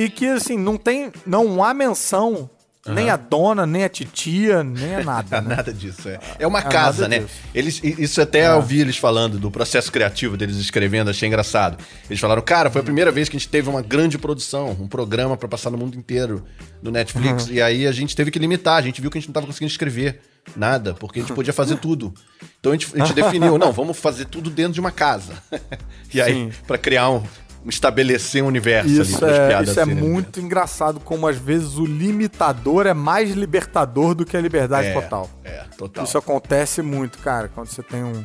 e 0.04 0.10
que, 0.10 0.28
assim, 0.28 0.58
não 0.58 0.78
tem. 0.78 1.12
Não 1.26 1.64
há 1.64 1.74
menção. 1.74 2.50
Nem 2.94 3.10
a 3.10 3.16
dona, 3.16 3.66
nem 3.66 3.84
a 3.84 3.90
titia, 3.90 4.64
nem 4.64 4.96
a 4.96 5.04
nada. 5.04 5.42
né? 5.42 5.56
Nada 5.56 5.74
disso, 5.74 6.08
é. 6.10 6.20
É 6.40 6.48
uma 6.48 6.60
É 6.60 6.64
casa, 6.64 7.08
né? 7.08 7.20
disso. 7.20 7.32
Eles, 7.54 7.82
isso 7.84 8.22
até 8.22 8.48
eu 8.48 8.56
ouvi 8.56 8.80
eles 8.82 8.98
falando 8.98 9.40
do 9.40 9.50
processo 9.50 9.92
criativo 9.92 10.38
deles 10.38 10.58
escrevendo, 10.58 11.10
achei 11.10 11.28
engraçado. 11.28 11.78
Eles 12.10 12.20
falaram, 12.20 12.42
cara, 12.42 12.70
foi 12.70 12.82
a 12.82 12.84
primeira 12.84 13.12
vez 13.12 13.30
que 13.30 13.36
a 13.36 13.40
gente 13.40 13.50
teve 13.50 13.70
uma 13.70 13.82
grande 13.82 14.18
produção, 14.18 14.72
um 14.80 14.88
programa 14.88 15.38
pra 15.38 15.48
passar 15.48 15.70
no 15.70 15.78
mundo 15.78 15.98
inteiro 15.98 16.44
no 16.82 16.92
Netflix. 16.92 17.48
Uhum. 17.48 17.54
E 17.54 17.62
aí 17.62 17.88
a 17.88 17.92
gente 17.92 18.16
teve 18.16 18.32
que 18.32 18.40
limitar, 18.40 18.78
a 18.78 18.82
gente 18.82 19.02
viu 19.02 19.10
que 19.10 19.18
a 19.18 19.22
gente 19.22 19.30
não 19.30 19.34
tava 19.34 19.46
conseguindo 19.46 19.72
escrever 19.72 20.22
nada, 20.56 20.94
porque 20.94 21.20
a 21.20 21.22
gente 21.22 21.34
podia 21.34 21.54
fazer 21.54 21.78
tudo. 21.78 22.14
Então 22.60 22.72
a 22.72 22.76
gente, 22.76 22.88
a 22.96 23.06
gente 23.06 23.14
definiu, 23.14 23.58
não, 23.58 23.72
vamos 23.72 23.98
fazer 23.98 24.26
tudo 24.26 24.50
dentro 24.50 24.74
de 24.74 24.80
uma 24.80 24.92
casa. 24.92 25.34
e 26.14 26.22
aí, 26.22 26.52
pra 26.68 26.78
criar 26.78 27.10
um. 27.10 27.24
Estabelecer 27.66 28.44
um 28.44 28.48
universo 28.48 28.90
ali 28.90 29.02
Isso 29.02 29.20
pras 29.20 29.38
é, 29.38 29.48
piadas 29.50 29.70
isso 29.70 29.80
é 29.80 29.86
serem 29.86 30.02
muito 30.02 30.40
engraçado, 30.40 31.00
como 31.00 31.28
às 31.28 31.38
vezes 31.38 31.76
o 31.78 31.86
limitador 31.86 32.88
é 32.88 32.94
mais 32.94 33.32
libertador 33.32 34.16
do 34.16 34.26
que 34.26 34.38
a 34.38 34.42
liberdade 34.42 34.88
É, 34.88 34.94
total. 34.94 35.30
É, 35.44 35.64
total. 35.78 36.04
Isso 36.06 36.18
acontece 36.18 36.82
muito, 36.82 37.18
cara. 37.20 37.50
Quando 37.54 37.68
você 37.68 37.84
tem 37.84 38.04
um- 38.04 38.24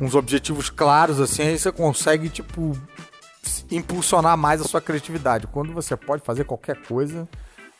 uns 0.00 0.14
objetivos 0.14 0.70
claros, 0.70 1.20
assim, 1.20 1.42
aí 1.42 1.58
você 1.58 1.70
consegue, 1.70 2.28
tipo, 2.30 2.76
impulsionar 3.70 4.36
mais 4.36 4.60
a 4.60 4.64
sua 4.64 4.80
criatividade. 4.80 5.46
Quando 5.46 5.72
você 5.72 5.96
pode 5.96 6.22
fazer 6.24 6.44
qualquer 6.44 6.76
coisa, 6.76 7.28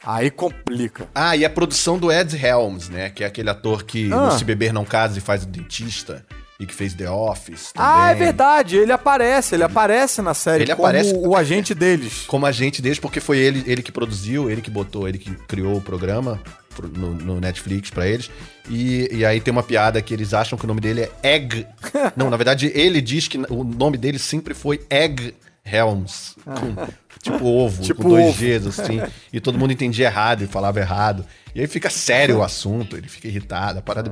aí 0.05 0.31
complica. 0.31 1.07
Ah, 1.15 1.37
e 1.37 1.45
a 1.45 1.51
produção 1.51 1.99
do 1.99 2.11
Ed 2.13 2.37
Helms, 2.37 2.89
né? 2.89 3.11
Que 3.11 3.25
é 3.25 3.27
aquele 3.27 3.51
ator 3.51 3.83
que 3.85 4.13
Ah. 4.13 4.27
no 4.27 4.33
Se 4.39 4.45
Beber 4.45 4.73
Não 4.73 4.85
Casa 4.85 5.19
e 5.19 5.21
faz 5.21 5.43
o 5.45 5.47
dentista 5.47 6.25
e 6.61 6.67
que 6.67 6.75
fez 6.75 6.93
The 6.95 7.11
Office 7.11 7.73
também. 7.73 7.91
Ah, 7.91 8.11
é 8.11 8.15
verdade. 8.15 8.77
Ele 8.77 8.93
aparece, 8.93 9.55
ele 9.57 9.65
aparece 9.65 10.21
na 10.23 10.35
série 10.35 10.65
Ele 10.65 10.75
como 10.77 10.87
aparece- 10.87 11.15
o 11.17 11.35
agente 11.35 11.75
deles. 11.75 12.25
Como 12.29 12.45
agente 12.47 12.81
deles, 12.83 12.99
porque 13.01 13.19
foi 13.19 13.39
ele, 13.39 13.65
ele 13.67 13.83
que 13.83 13.91
produziu, 13.91 14.49
ele 14.51 14.61
que 14.61 14.71
botou, 14.71 15.09
ele 15.09 15.19
que 15.19 15.31
criou 15.49 15.77
o 15.77 15.81
programa 15.81 16.39
pro- 16.77 16.87
no, 16.89 17.15
no 17.15 17.41
Netflix 17.41 17.89
pra 17.91 18.07
eles. 18.07 18.31
E, 18.69 19.09
e 19.11 19.25
aí 19.25 19.41
tem 19.41 19.51
uma 19.51 19.63
piada 19.63 20.01
que 20.03 20.13
eles 20.15 20.35
acham 20.35 20.57
que 20.59 20.65
o 20.65 20.69
nome 20.69 20.81
dele 20.81 21.01
é 21.23 21.35
Egg. 21.35 21.67
Não, 22.15 22.29
na 22.31 22.37
verdade, 22.37 22.71
ele 22.75 23.01
diz 23.01 23.27
que 23.27 23.39
o 23.49 23.65
nome 23.65 23.97
dele 23.97 24.19
sempre 24.19 24.53
foi 24.55 24.81
Egg 24.91 25.35
Helms. 25.65 26.37
com- 26.45 26.87
tipo 27.23 27.45
ovo, 27.45 27.83
Tipo 27.83 28.03
com 28.03 28.09
dois 28.11 28.27
ovo. 28.29 28.39
Gs, 28.45 28.67
assim. 28.67 29.01
E 29.33 29.41
todo 29.41 29.59
mundo 29.59 29.73
entendia 29.73 30.07
errado 30.07 30.43
e 30.45 30.47
falava 30.47 30.79
errado. 30.79 31.25
E 31.55 31.61
aí 31.61 31.67
fica 31.67 31.91
sério 31.91 32.39
o 32.39 32.43
assunto, 32.43 32.97
ele 32.97 33.09
fica 33.09 33.29
irritado. 33.29 33.79
A 33.79 33.83
parada. 33.83 34.11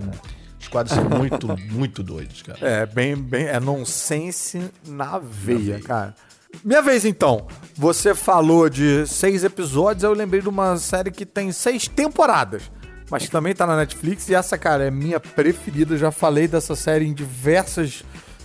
Os 0.69 0.71
quadros 0.71 0.95
são 0.95 1.05
muito, 1.09 1.49
muito 1.73 2.03
doidos, 2.03 2.43
cara. 2.43 2.59
É, 2.61 2.85
bem, 2.85 3.17
bem, 3.17 3.47
é 3.47 3.59
nonsense 3.59 4.71
na 4.87 5.19
veia, 5.19 5.81
cara. 5.81 6.15
Minha 6.63 6.83
vez 6.83 7.07
então. 7.07 7.47
Você 7.75 8.15
falou 8.15 8.69
de 8.69 9.07
seis 9.07 9.45
episódios, 9.45 10.05
eu 10.05 10.13
lembrei 10.13 10.43
de 10.43 10.49
uma 10.49 10.77
série 10.77 11.11
que 11.11 11.25
tem 11.25 11.53
seis 11.53 11.89
temporadas, 11.89 12.71
mas 13.11 13.25
que 13.25 13.31
também 13.31 13.55
tá 13.55 13.67
na 13.67 13.79
Netflix. 13.79 14.29
E 14.29 14.35
essa, 14.35 14.59
cara, 14.59 14.85
é 14.85 14.91
minha 14.91 15.19
preferida. 15.19 15.95
Eu 15.95 15.99
já 15.99 16.11
falei 16.11 16.47
dessa 16.47 16.77
série 16.77 17.07
em 17.07 17.15
diversas 17.15 18.05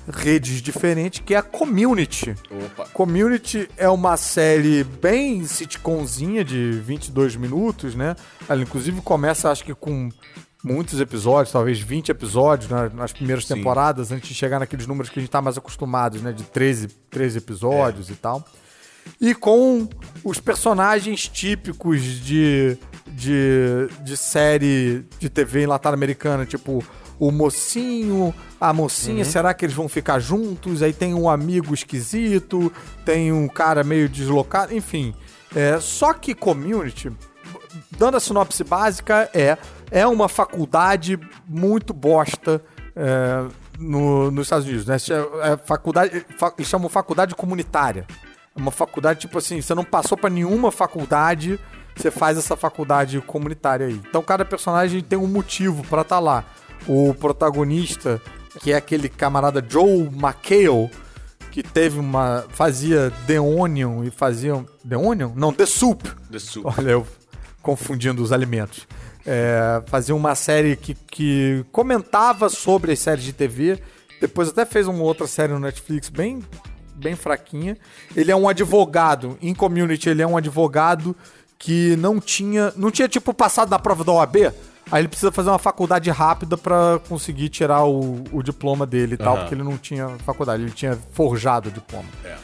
redes 0.09 0.61
diferentes, 0.61 1.21
que 1.25 1.33
é 1.33 1.37
a 1.37 1.41
Community. 1.41 2.35
Opa. 2.49 2.85
Community 2.93 3.69
é 3.75 3.89
uma 3.89 4.15
série 4.15 4.83
bem 4.85 5.45
sitcomzinha 5.45 6.43
de 6.43 6.71
22 6.71 7.35
minutos, 7.35 7.95
né? 7.95 8.15
Ela 8.47 8.61
inclusive 8.61 9.01
começa, 9.01 9.51
acho 9.51 9.63
que 9.63 9.73
com 9.73 10.09
muitos 10.63 10.99
episódios, 11.01 11.51
talvez 11.51 11.79
20 11.79 12.09
episódios 12.09 12.69
na- 12.69 12.89
nas 12.89 13.11
primeiras 13.11 13.45
Sim. 13.45 13.55
temporadas, 13.55 14.11
antes 14.11 14.29
de 14.29 14.35
chegar 14.35 14.59
naqueles 14.59 14.87
números 14.87 15.09
que 15.09 15.19
a 15.19 15.21
gente 15.21 15.31
tá 15.31 15.41
mais 15.41 15.57
acostumados, 15.57 16.21
né? 16.21 16.31
De 16.31 16.43
13, 16.43 16.87
13 17.09 17.37
episódios 17.39 18.09
e 18.09 18.15
tal. 18.15 18.43
E 19.19 19.35
com 19.35 19.87
os 20.23 20.39
personagens 20.39 21.27
típicos 21.27 22.01
de, 22.01 22.77
de, 23.07 23.89
de 24.01 24.15
série 24.15 25.05
de 25.19 25.29
TV 25.29 25.67
latino-americana, 25.67 26.45
tipo 26.45 26.81
o 27.19 27.29
mocinho, 27.31 28.33
a 28.59 28.71
mocinha, 28.73 29.23
será 29.25 29.53
que 29.53 29.65
eles 29.65 29.75
vão 29.75 29.87
ficar 29.89 30.19
juntos? 30.19 30.81
Aí 30.81 30.93
tem 30.93 31.13
um 31.13 31.29
amigo 31.29 31.73
esquisito, 31.73 32.71
tem 33.05 33.31
um 33.31 33.47
cara 33.47 33.83
meio 33.83 34.07
deslocado, 34.09 34.73
enfim. 34.73 35.13
É, 35.55 35.79
só 35.79 36.13
que 36.13 36.33
Community, 36.33 37.11
dando 37.97 38.17
a 38.17 38.19
sinopse 38.19 38.63
básica, 38.63 39.29
é, 39.33 39.57
é 39.91 40.05
uma 40.07 40.27
faculdade 40.29 41.19
muito 41.47 41.93
bosta 41.93 42.61
é, 42.95 43.45
no- 43.79 44.29
nos 44.31 44.45
Estados 44.47 44.65
Unidos, 44.67 44.85
né? 44.85 44.97
É, 45.43 45.53
é 45.53 45.57
faculdade, 45.57 46.25
fa- 46.37 46.53
eles 46.57 46.69
chamam 46.69 46.89
faculdade 46.89 47.33
comunitária. 47.35 48.05
É 48.55 48.59
uma 48.59 48.71
faculdade, 48.71 49.21
tipo 49.21 49.37
assim, 49.37 49.61
você 49.61 49.73
não 49.73 49.83
passou 49.83 50.15
pra 50.17 50.29
nenhuma 50.29 50.71
faculdade, 50.71 51.59
você 51.95 52.11
faz 52.11 52.37
essa 52.37 52.55
faculdade 52.55 53.19
comunitária 53.21 53.87
aí. 53.87 53.99
Então 54.07 54.21
cada 54.21 54.45
personagem 54.45 55.01
tem 55.01 55.17
um 55.17 55.27
motivo 55.27 55.83
pra 55.87 56.01
estar 56.01 56.19
lá. 56.19 56.43
O 56.87 57.13
protagonista, 57.15 58.21
que 58.59 58.71
é 58.71 58.75
aquele 58.75 59.09
camarada 59.09 59.63
Joe 59.67 60.03
McHale, 60.13 60.91
que 61.49 61.63
teve 61.63 61.99
uma. 61.99 62.45
fazia 62.49 63.11
The 63.25 63.39
Onion 63.39 64.03
e 64.03 64.11
fazia. 64.11 64.63
The 64.87 64.97
Onion? 64.97 65.31
Não, 65.35 65.51
The 65.53 65.65
Soup. 65.65 66.03
The 66.31 66.39
Soup. 66.39 66.65
Olha, 66.77 66.91
eu 66.91 67.07
confundindo 67.61 68.21
os 68.21 68.31
alimentos. 68.31 68.87
É, 69.25 69.81
fazia 69.87 70.13
uma 70.15 70.35
série 70.35 70.75
que, 70.75 70.93
que 70.93 71.65
comentava 71.71 72.49
sobre 72.49 72.91
as 72.91 72.99
séries 72.99 73.23
de 73.23 73.33
TV. 73.33 73.79
Depois 74.19 74.49
até 74.49 74.65
fez 74.65 74.87
uma 74.87 75.03
outra 75.03 75.27
série 75.27 75.53
no 75.53 75.59
Netflix 75.59 76.09
bem, 76.09 76.39
bem 76.95 77.15
fraquinha. 77.15 77.77
Ele 78.15 78.31
é 78.31 78.35
um 78.35 78.47
advogado. 78.47 79.37
Em 79.41 79.53
community, 79.53 80.09
ele 80.09 80.21
é 80.21 80.27
um 80.27 80.37
advogado 80.37 81.15
que 81.57 81.95
não 81.97 82.19
tinha. 82.19 82.73
Não 82.75 82.91
tinha, 82.91 83.07
tipo, 83.07 83.33
passado 83.33 83.69
na 83.69 83.79
prova 83.79 84.03
da 84.03 84.11
OAB. 84.11 84.53
Aí 84.91 85.01
ele 85.01 85.07
precisa 85.07 85.31
fazer 85.31 85.49
uma 85.49 85.59
faculdade 85.59 86.09
rápida 86.09 86.57
para 86.57 86.99
conseguir 87.07 87.49
tirar 87.49 87.85
o, 87.85 88.23
o 88.31 88.43
diploma 88.43 88.85
dele 88.85 89.15
e 89.15 89.17
tal, 89.17 89.37
porque 89.37 89.55
ele 89.55 89.63
não 89.63 89.77
tinha 89.77 90.09
faculdade, 90.19 90.63
ele 90.63 90.71
tinha 90.71 90.97
forjado 91.13 91.69
o 91.69 91.71
diploma. 91.71 92.07
É. 92.23 92.35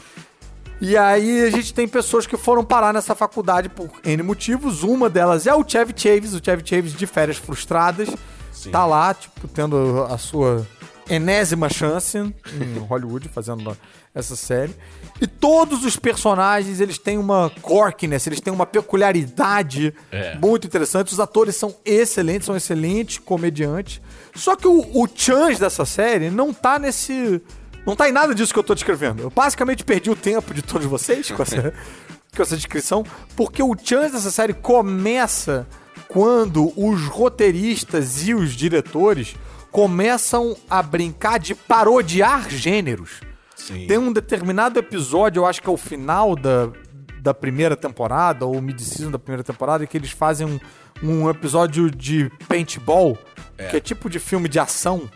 E 0.82 0.96
aí 0.96 1.44
a 1.44 1.52
gente 1.52 1.74
tem 1.74 1.88
pessoas 1.88 2.26
que 2.26 2.38
foram 2.38 2.64
parar 2.64 2.94
nessa 2.94 3.14
faculdade 3.14 3.68
por 3.68 3.90
N 4.04 4.24
motivos. 4.24 4.82
Uma 4.84 5.10
delas 5.10 5.46
é 5.46 5.54
o 5.54 5.68
Chevy 5.68 5.94
Chaves, 5.96 6.34
o 6.34 6.42
Chevy 6.44 6.64
Chaves 6.66 6.94
de 6.94 7.06
férias 7.06 7.38
frustradas. 7.38 8.10
Sim. 8.54 8.72
Tá 8.72 8.86
lá, 8.86 9.14
tipo, 9.14 9.48
tendo 9.48 10.06
a 10.10 10.18
sua 10.18 10.66
enésima 11.10 11.70
chance 11.70 12.18
em 12.18 12.34
Hollywood, 12.88 13.28
fazendo 13.30 13.76
essa 14.14 14.36
série. 14.36 14.76
E 15.20 15.28
todos 15.28 15.84
os 15.84 15.98
personagens, 15.98 16.80
eles 16.80 16.98
têm 16.98 17.18
uma 17.18 17.52
quirkiness, 17.62 18.28
eles 18.28 18.40
têm 18.40 18.54
uma 18.54 18.66
peculiaridade 18.66 19.94
É. 20.12 20.36
muito 20.38 20.68
interessante. 20.68 21.12
Os 21.12 21.20
atores 21.20 21.56
são 21.56 21.76
excelentes, 21.84 22.46
são 22.46 22.56
excelentes 22.56 23.18
comediantes. 23.18 24.02
Só 24.36 24.56
que 24.56 24.68
o, 24.68 24.80
o 24.94 25.08
Chance 25.14 25.60
dessa 25.60 25.84
série 25.86 26.30
não 26.30 26.54
tá 26.54 26.80
nesse... 26.80 27.42
Não 27.90 27.96
tá 27.96 28.08
em 28.08 28.12
nada 28.12 28.36
disso 28.36 28.54
que 28.54 28.60
eu 28.60 28.64
tô 28.64 28.76
descrevendo. 28.76 29.24
Eu 29.24 29.32
basicamente 29.32 29.84
perdi 29.84 30.12
o 30.12 30.16
tempo 30.16 30.54
de 30.54 30.62
todos 30.62 30.86
vocês 30.86 31.32
com 31.32 31.42
essa, 31.42 31.74
com 32.36 32.44
essa 32.44 32.56
descrição, 32.56 33.04
porque 33.36 33.64
o 33.64 33.76
Chance 33.76 34.14
dessa 34.14 34.30
série 34.30 34.54
começa 34.54 35.66
quando 36.08 36.72
os 36.80 37.08
roteiristas 37.08 38.28
e 38.28 38.36
os 38.36 38.52
diretores 38.52 39.36
começam 39.72 40.56
a 40.70 40.84
brincar 40.84 41.40
de 41.40 41.56
parodiar 41.56 42.48
gêneros. 42.48 43.22
Sim. 43.56 43.88
Tem 43.88 43.98
um 43.98 44.14
determinado 44.14 44.78
episódio, 44.78 45.40
eu 45.40 45.48
acho 45.48 45.60
que 45.60 45.68
é 45.68 45.72
o 45.72 45.78
final 45.78 46.36
da, 46.36 46.70
da 47.20 47.34
primeira 47.34 47.76
temporada, 47.76 48.46
ou 48.46 48.62
mid-season 48.62 49.10
da 49.10 49.18
primeira 49.18 49.44
temporada, 49.44 49.88
que 49.88 49.98
eles 49.98 50.12
fazem 50.12 50.46
um, 50.46 50.60
um 51.02 51.28
episódio 51.28 51.90
de 51.90 52.32
paintball, 52.48 53.18
que 53.72 53.78
é 53.78 53.80
tipo 53.80 54.12
de 54.12 54.20
filme 54.20 54.48
de 54.48 54.60
ação. 54.60 55.10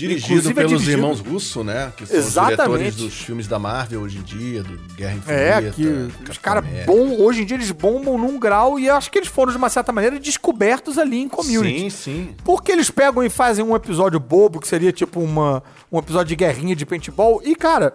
Dirigido 0.00 0.32
Inclusive 0.32 0.50
é 0.52 0.54
pelos 0.54 0.70
dirigido- 0.82 0.98
irmãos 0.98 1.20
Russo, 1.20 1.62
né? 1.64 1.92
Que 1.96 2.06
são 2.06 2.16
Exatamente. 2.16 2.60
os 2.60 2.78
diretores 2.78 2.94
dos 2.96 3.14
filmes 3.20 3.46
da 3.46 3.58
Marvel 3.58 4.00
hoje 4.00 4.18
em 4.18 4.22
dia, 4.22 4.62
do 4.62 4.76
Guerra 4.94 5.14
Infinita. 5.14 5.32
É, 5.32 5.70
que 5.70 6.30
os 6.30 6.38
caras 6.38 6.64
bom, 6.86 7.20
hoje 7.20 7.42
em 7.42 7.44
dia 7.46 7.56
eles 7.56 7.70
bombam 7.70 8.16
num 8.18 8.38
grau 8.38 8.78
e 8.78 8.86
eu 8.86 8.94
acho 8.96 9.10
que 9.10 9.18
eles 9.18 9.28
foram, 9.28 9.52
de 9.52 9.58
uma 9.58 9.68
certa 9.68 9.92
maneira, 9.92 10.18
descobertos 10.18 10.98
ali 10.98 11.20
em 11.20 11.28
community. 11.28 11.90
Sim, 11.90 11.90
sim. 11.90 12.34
Porque 12.44 12.72
eles 12.72 12.90
pegam 12.90 13.22
e 13.22 13.30
fazem 13.30 13.64
um 13.64 13.74
episódio 13.76 14.18
bobo, 14.20 14.60
que 14.60 14.66
seria 14.68 14.92
tipo 14.92 15.20
uma, 15.20 15.62
um 15.90 15.98
episódio 15.98 16.28
de 16.28 16.36
guerrinha 16.36 16.74
de 16.74 16.84
paintball, 16.86 17.40
e, 17.44 17.54
cara, 17.54 17.92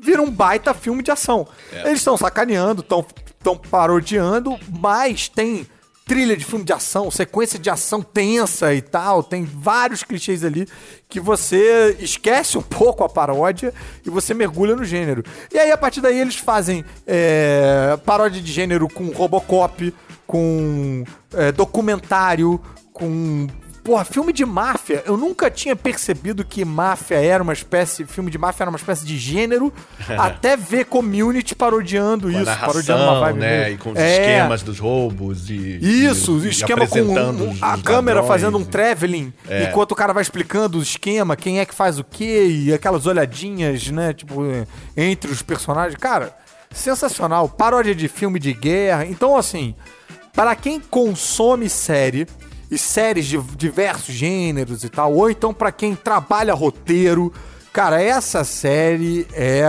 vira 0.00 0.22
um 0.22 0.30
baita 0.30 0.72
filme 0.72 1.02
de 1.02 1.10
ação. 1.10 1.46
Eles 1.84 1.98
estão 1.98 2.16
sacaneando, 2.16 2.82
estão 2.82 3.56
parodiando, 3.70 4.58
mas 4.80 5.28
tem 5.28 5.66
trilha 6.10 6.36
de 6.36 6.44
filme 6.44 6.64
de 6.64 6.72
ação, 6.72 7.08
sequência 7.08 7.56
de 7.56 7.70
ação 7.70 8.02
tensa 8.02 8.74
e 8.74 8.82
tal, 8.82 9.22
tem 9.22 9.44
vários 9.44 10.02
clichês 10.02 10.42
ali 10.42 10.66
que 11.08 11.20
você 11.20 11.96
esquece 12.00 12.58
um 12.58 12.62
pouco 12.62 13.04
a 13.04 13.08
paródia 13.08 13.72
e 14.04 14.10
você 14.10 14.34
mergulha 14.34 14.74
no 14.74 14.84
gênero. 14.84 15.22
E 15.52 15.56
aí, 15.56 15.70
a 15.70 15.78
partir 15.78 16.00
daí, 16.00 16.18
eles 16.18 16.34
fazem 16.34 16.84
é, 17.06 17.96
paródia 18.04 18.42
de 18.42 18.50
gênero 18.50 18.88
com 18.88 19.06
Robocop, 19.10 19.94
com 20.26 21.04
é, 21.32 21.52
documentário, 21.52 22.60
com. 22.92 23.46
Porra, 23.82 24.04
filme 24.04 24.32
de 24.32 24.44
máfia. 24.44 25.02
Eu 25.06 25.16
nunca 25.16 25.50
tinha 25.50 25.74
percebido 25.74 26.44
que 26.44 26.64
máfia 26.64 27.16
era 27.16 27.42
uma 27.42 27.52
espécie. 27.54 28.04
Filme 28.04 28.30
de 28.30 28.36
máfia 28.36 28.64
era 28.64 28.70
uma 28.70 28.76
espécie 28.76 29.06
de 29.06 29.16
gênero. 29.16 29.72
até 30.18 30.56
ver 30.56 30.84
community 30.84 31.54
parodiando 31.54 32.30
Com 32.30 32.40
isso. 32.40 32.58
parodiando 32.60 33.02
uma 33.02 33.06
narração, 33.14 33.20
vibe 33.26 33.38
né? 33.40 33.70
E 33.70 33.76
com 33.78 33.92
os 33.92 33.98
É. 33.98 34.12
esquemas 34.20 34.62
dos 34.62 34.78
roubos 34.78 35.48
e... 35.48 35.78
Isso, 35.80 36.32
e, 36.38 36.46
o 36.46 36.48
esquema 36.48 36.86
com 36.86 37.00
um- 37.00 37.56
a 37.62 37.78
câmera 37.78 38.22
fazendo 38.22 38.58
um 38.58 38.62
e- 38.62 38.66
traveling, 38.66 39.32
É. 39.48 39.64
enquanto 39.64 39.92
o 39.92 39.96
cara 39.96 40.12
vai 40.12 40.22
explicando 40.22 40.78
o 40.78 40.82
esquema, 40.82 41.34
quem 41.34 41.58
é 41.58 41.64
que 41.64 41.74
faz 41.74 41.98
o 41.98 42.04
quê, 42.04 42.46
e 42.48 42.72
aquelas 42.74 43.06
olhadinhas, 43.06 43.88
né, 43.90 44.12
tipo, 44.12 44.42
entre 44.96 45.30
os 45.30 45.40
personagens. 45.42 45.96
Cara, 45.98 46.36
sensacional. 46.70 47.48
Paródia 47.48 47.94
de 47.94 48.08
filme 48.08 48.38
de 48.38 48.52
guerra. 48.52 49.04
Então, 49.06 49.36
assim, 49.36 49.74
para 50.34 50.54
quem 50.54 50.78
consome 50.80 51.68
série 51.68 52.26
e 52.70 52.78
séries 52.78 53.26
de 53.26 53.38
diversos 53.56 54.14
gêneros 54.14 54.84
e 54.84 54.88
tal, 54.88 55.12
ou 55.14 55.30
então 55.30 55.52
para 55.52 55.72
quem 55.72 55.94
trabalha 55.94 56.54
roteiro, 56.54 57.32
cara, 57.72 58.00
essa 58.00 58.44
série 58.44 59.26
é 59.32 59.64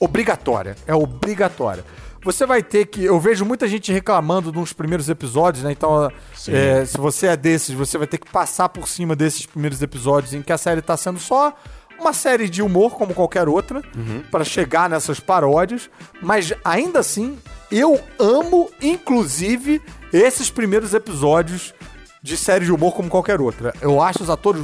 obrigatória. 0.00 0.76
É 0.86 0.94
obrigatória. 0.94 1.84
Você 2.24 2.44
vai 2.44 2.62
ter 2.62 2.86
que. 2.86 3.04
Eu 3.04 3.20
vejo 3.20 3.44
muita 3.44 3.68
gente 3.68 3.92
reclamando 3.92 4.52
nos 4.52 4.72
primeiros 4.72 5.08
episódios, 5.08 5.62
né? 5.62 5.72
Então, 5.72 6.10
é, 6.48 6.84
se 6.84 6.98
você 6.98 7.28
é 7.28 7.36
desses, 7.36 7.74
você 7.74 7.96
vai 7.96 8.06
ter 8.06 8.18
que 8.18 8.30
passar 8.30 8.68
por 8.68 8.88
cima 8.88 9.14
desses 9.14 9.46
primeiros 9.46 9.80
episódios 9.80 10.34
em 10.34 10.42
que 10.42 10.52
a 10.52 10.58
série 10.58 10.82
tá 10.82 10.96
sendo 10.96 11.20
só 11.20 11.54
uma 11.98 12.12
série 12.12 12.48
de 12.48 12.62
humor, 12.62 12.92
como 12.92 13.14
qualquer 13.14 13.48
outra, 13.48 13.82
pra 14.30 14.44
chegar 14.44 14.88
nessas 14.88 15.20
paródias. 15.20 15.88
Mas 16.20 16.52
ainda 16.64 17.00
assim, 17.00 17.38
eu 17.70 18.00
amo, 18.18 18.70
inclusive, 18.80 19.80
esses 20.12 20.50
primeiros 20.50 20.94
episódios 20.94 21.74
de 22.22 22.36
série 22.36 22.64
de 22.64 22.72
humor 22.72 22.94
como 22.94 23.08
qualquer 23.08 23.40
outra. 23.40 23.72
Eu 23.80 24.00
acho 24.02 24.22
os 24.22 24.30
atores 24.30 24.62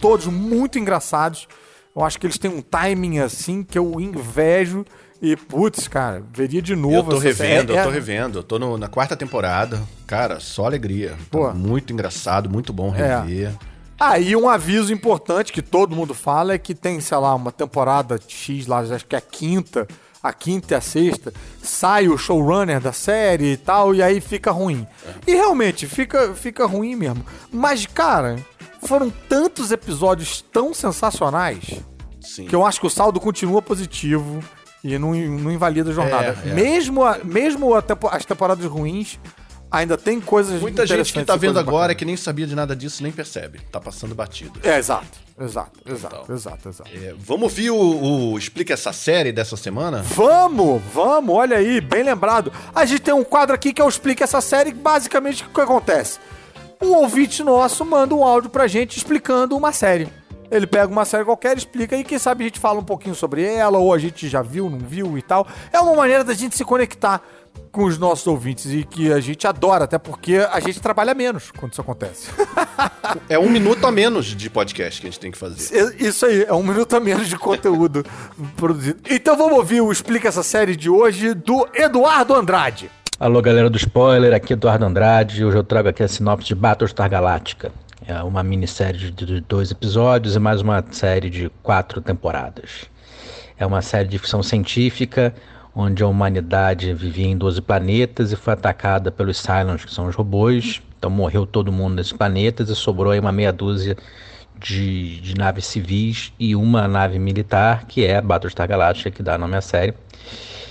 todos 0.00 0.26
muito 0.26 0.78
engraçados. 0.78 1.46
Eu 1.94 2.02
acho 2.04 2.18
que 2.18 2.26
eles 2.26 2.38
têm 2.38 2.50
um 2.50 2.60
timing 2.62 3.18
assim 3.20 3.62
que 3.62 3.78
eu 3.78 4.00
invejo. 4.00 4.84
E, 5.22 5.36
putz, 5.36 5.86
cara, 5.88 6.22
veria 6.32 6.60
de 6.60 6.74
novo. 6.74 6.96
Eu 7.12 7.20
tô 7.20 7.26
essa 7.28 7.34
série. 7.34 7.50
revendo, 7.52 7.72
eu 7.72 7.82
tô 7.84 7.88
É- 7.90 7.92
revendo. 7.92 8.38
Eu 8.38 8.42
tô 8.42 8.58
no- 8.58 8.76
na 8.76 8.88
quarta 8.88 9.16
temporada. 9.16 9.80
Cara, 10.06 10.38
só 10.40 10.66
alegria. 10.66 11.14
Pô. 11.30 11.46
Tá 11.46 11.54
muito 11.54 11.92
engraçado, 11.92 12.50
muito 12.50 12.72
bom 12.72 12.94
É. 12.94 13.20
rever. 13.20 13.52
Ah, 13.98 14.18
e 14.18 14.34
um 14.34 14.48
aviso 14.48 14.92
importante 14.92 15.52
que 15.52 15.62
todo 15.62 15.94
mundo 15.94 16.12
fala 16.14 16.52
é 16.54 16.58
que 16.58 16.74
tem, 16.74 17.00
sei 17.00 17.16
lá, 17.16 17.32
uma 17.34 17.52
temporada 17.52 18.18
X 18.26 18.66
lá, 18.66 18.80
acho 18.80 19.06
que 19.06 19.14
é 19.14 19.18
a 19.18 19.22
quinta, 19.22 19.86
a 20.24 20.32
quinta 20.32 20.72
e 20.72 20.76
a 20.76 20.80
sexta, 20.80 21.32
sai 21.62 22.08
o 22.08 22.16
showrunner 22.16 22.80
da 22.80 22.92
série 22.92 23.52
e 23.52 23.56
tal, 23.58 23.94
e 23.94 24.02
aí 24.02 24.20
fica 24.22 24.50
ruim. 24.50 24.86
E 25.26 25.32
realmente, 25.34 25.86
fica, 25.86 26.34
fica 26.34 26.64
ruim 26.66 26.96
mesmo. 26.96 27.24
Mas, 27.52 27.84
cara, 27.84 28.36
foram 28.86 29.10
tantos 29.28 29.70
episódios 29.70 30.40
tão 30.50 30.72
sensacionais 30.72 31.80
Sim. 32.22 32.46
que 32.46 32.54
eu 32.56 32.64
acho 32.64 32.80
que 32.80 32.86
o 32.86 32.90
saldo 32.90 33.20
continua 33.20 33.60
positivo 33.60 34.40
e 34.82 34.98
não, 34.98 35.14
não 35.14 35.52
invalida 35.52 35.90
a 35.90 35.94
jornada. 35.94 36.38
É, 36.44 36.48
é. 36.48 36.54
Mesmo, 36.54 37.04
a- 37.04 37.18
mesmo 37.22 37.74
a 37.74 37.82
tempo- 37.82 38.08
as 38.10 38.24
temporadas 38.24 38.64
ruins, 38.64 39.18
ainda 39.76 39.96
tem 39.98 40.20
coisas 40.20 40.60
Muita 40.60 40.86
gente 40.86 41.12
que 41.12 41.24
tá 41.24 41.36
vendo 41.36 41.58
agora 41.58 41.78
bacanas. 41.82 41.96
que 41.96 42.04
nem 42.04 42.16
sabia 42.16 42.46
de 42.46 42.54
nada 42.54 42.74
disso 42.74 43.02
nem 43.02 43.12
percebe. 43.12 43.60
Tá 43.70 43.80
passando 43.80 44.14
batido. 44.14 44.58
É, 44.62 44.78
exato, 44.78 45.18
exato, 45.40 45.80
exato, 45.86 46.16
Então. 46.22 46.34
exato, 46.34 46.68
exato. 46.68 46.90
É, 46.94 47.14
vamos 47.18 47.44
ouvir 47.44 47.70
o, 47.70 47.76
o 48.32 48.38
Explica 48.38 48.74
essa 48.74 48.92
série 48.92 49.32
dessa 49.32 49.56
semana? 49.56 50.02
Vamos, 50.02 50.82
vamos, 50.92 51.34
olha 51.34 51.56
aí, 51.56 51.80
bem 51.80 52.02
lembrado. 52.02 52.52
A 52.74 52.84
gente 52.84 53.00
tem 53.00 53.14
um 53.14 53.24
quadro 53.24 53.54
aqui 53.54 53.72
que 53.72 53.82
eu 53.82 53.88
explico 53.88 54.22
essa 54.22 54.40
série, 54.40 54.72
basicamente 54.72 55.44
o 55.44 55.48
que 55.50 55.60
acontece? 55.60 56.18
Um 56.82 56.92
ouvinte 56.94 57.42
nosso 57.42 57.84
manda 57.84 58.14
um 58.14 58.22
áudio 58.24 58.50
pra 58.50 58.66
gente 58.66 58.96
explicando 58.96 59.56
uma 59.56 59.72
série. 59.72 60.08
Ele 60.50 60.66
pega 60.66 60.86
uma 60.86 61.04
série 61.04 61.24
qualquer, 61.24 61.56
explica 61.56 61.96
e 61.96 62.04
quem 62.04 62.18
sabe 62.18 62.44
a 62.44 62.46
gente 62.46 62.60
fala 62.60 62.78
um 62.78 62.84
pouquinho 62.84 63.14
sobre 63.14 63.42
ela, 63.42 63.78
ou 63.78 63.92
a 63.92 63.98
gente 63.98 64.28
já 64.28 64.42
viu, 64.42 64.68
não 64.68 64.78
viu 64.78 65.16
e 65.18 65.22
tal. 65.22 65.46
É 65.72 65.80
uma 65.80 65.94
maneira 65.96 66.22
da 66.22 66.34
gente 66.34 66.54
se 66.56 66.64
conectar 66.64 67.22
com 67.74 67.84
os 67.84 67.98
nossos 67.98 68.24
ouvintes 68.28 68.66
e 68.66 68.84
que 68.84 69.12
a 69.12 69.18
gente 69.18 69.48
adora, 69.48 69.82
até 69.84 69.98
porque 69.98 70.36
a 70.36 70.60
gente 70.60 70.80
trabalha 70.80 71.12
menos 71.12 71.50
quando 71.50 71.72
isso 71.72 71.80
acontece. 71.80 72.30
É 73.28 73.38
um 73.38 73.48
minuto 73.48 73.86
a 73.86 73.92
menos 73.92 74.26
de 74.26 74.50
podcast 74.50 75.00
que 75.00 75.06
a 75.06 75.10
gente 75.10 75.20
tem 75.20 75.30
que 75.30 75.38
fazer. 75.38 75.94
Isso 75.98 76.26
aí, 76.26 76.44
é 76.44 76.52
um 76.52 76.62
minuto 76.62 76.94
a 76.96 77.00
menos 77.00 77.28
de 77.28 77.36
conteúdo 77.36 78.04
produzido. 78.56 78.98
Então 79.08 79.36
vamos 79.36 79.58
ouvir 79.58 79.80
o 79.80 79.92
Explica 79.92 80.28
essa 80.28 80.42
série 80.42 80.74
de 80.74 80.88
hoje 80.88 81.32
do 81.34 81.68
Eduardo 81.74 82.34
Andrade. 82.34 82.90
Alô, 83.20 83.40
galera 83.40 83.70
do 83.70 83.76
spoiler, 83.76 84.34
aqui 84.34 84.52
é 84.52 84.56
Eduardo 84.56 84.84
Andrade. 84.84 85.44
Hoje 85.44 85.56
eu 85.56 85.62
trago 85.62 85.88
aqui 85.88 86.02
a 86.02 86.08
sinopse 86.08 86.48
de 86.48 86.54
Battlestar 86.54 87.08
Galactica. 87.08 87.70
É 88.06 88.22
uma 88.22 88.42
minissérie 88.42 89.10
de 89.10 89.40
dois 89.42 89.70
episódios 89.70 90.34
e 90.34 90.38
mais 90.38 90.60
uma 90.60 90.84
série 90.90 91.30
de 91.30 91.50
quatro 91.62 92.00
temporadas. 92.00 92.86
É 93.56 93.64
uma 93.64 93.82
série 93.82 94.08
de 94.08 94.18
ficção 94.18 94.42
científica 94.42 95.34
onde 95.74 96.02
a 96.02 96.06
humanidade 96.06 96.92
vivia 96.94 97.26
em 97.26 97.36
12 97.36 97.60
planetas 97.60 98.30
e 98.30 98.36
foi 98.36 98.52
atacada 98.52 99.10
pelos 99.10 99.38
Cylons, 99.38 99.84
que 99.84 99.92
são 99.92 100.06
os 100.06 100.14
robôs. 100.14 100.80
Então 100.98 101.10
morreu 101.10 101.44
todo 101.44 101.72
mundo 101.72 101.96
nesses 101.96 102.12
planetas 102.12 102.68
e 102.68 102.76
sobrou 102.76 103.12
aí 103.12 103.18
uma 103.18 103.32
meia 103.32 103.52
dúzia 103.52 103.96
de, 104.58 105.20
de 105.20 105.34
naves 105.34 105.66
civis 105.66 106.32
e 106.38 106.54
uma 106.54 106.86
nave 106.86 107.18
militar, 107.18 107.86
que 107.86 108.04
é 108.04 108.16
a 108.16 108.22
Battlestar 108.22 108.68
Galactica, 108.68 109.10
que 109.10 109.22
dá 109.22 109.36
nome 109.36 109.56
à 109.56 109.60
série. 109.60 109.94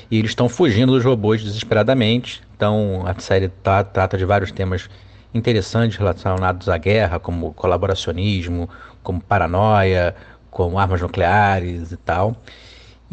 E 0.10 0.18
eles 0.18 0.32
estão 0.32 0.48
fugindo 0.48 0.94
dos 0.94 1.04
robôs 1.04 1.44
desesperadamente. 1.44 2.42
Então 2.56 3.04
a 3.06 3.20
série 3.20 3.50
tá, 3.50 3.84
trata 3.84 4.18
de 4.18 4.26
vários 4.26 4.52
temas 4.52 4.89
interessantes 5.34 5.98
relacionados 5.98 6.70
à 6.70 6.78
guerra, 6.78 7.20
como 7.20 7.54
colaboracionismo, 7.54 8.70
como 9.02 9.22
paranoia, 9.22 10.16
como 10.50 10.80
armas 10.80 11.02
nucleares 11.02 11.92
e 11.92 11.98
tal. 11.98 12.36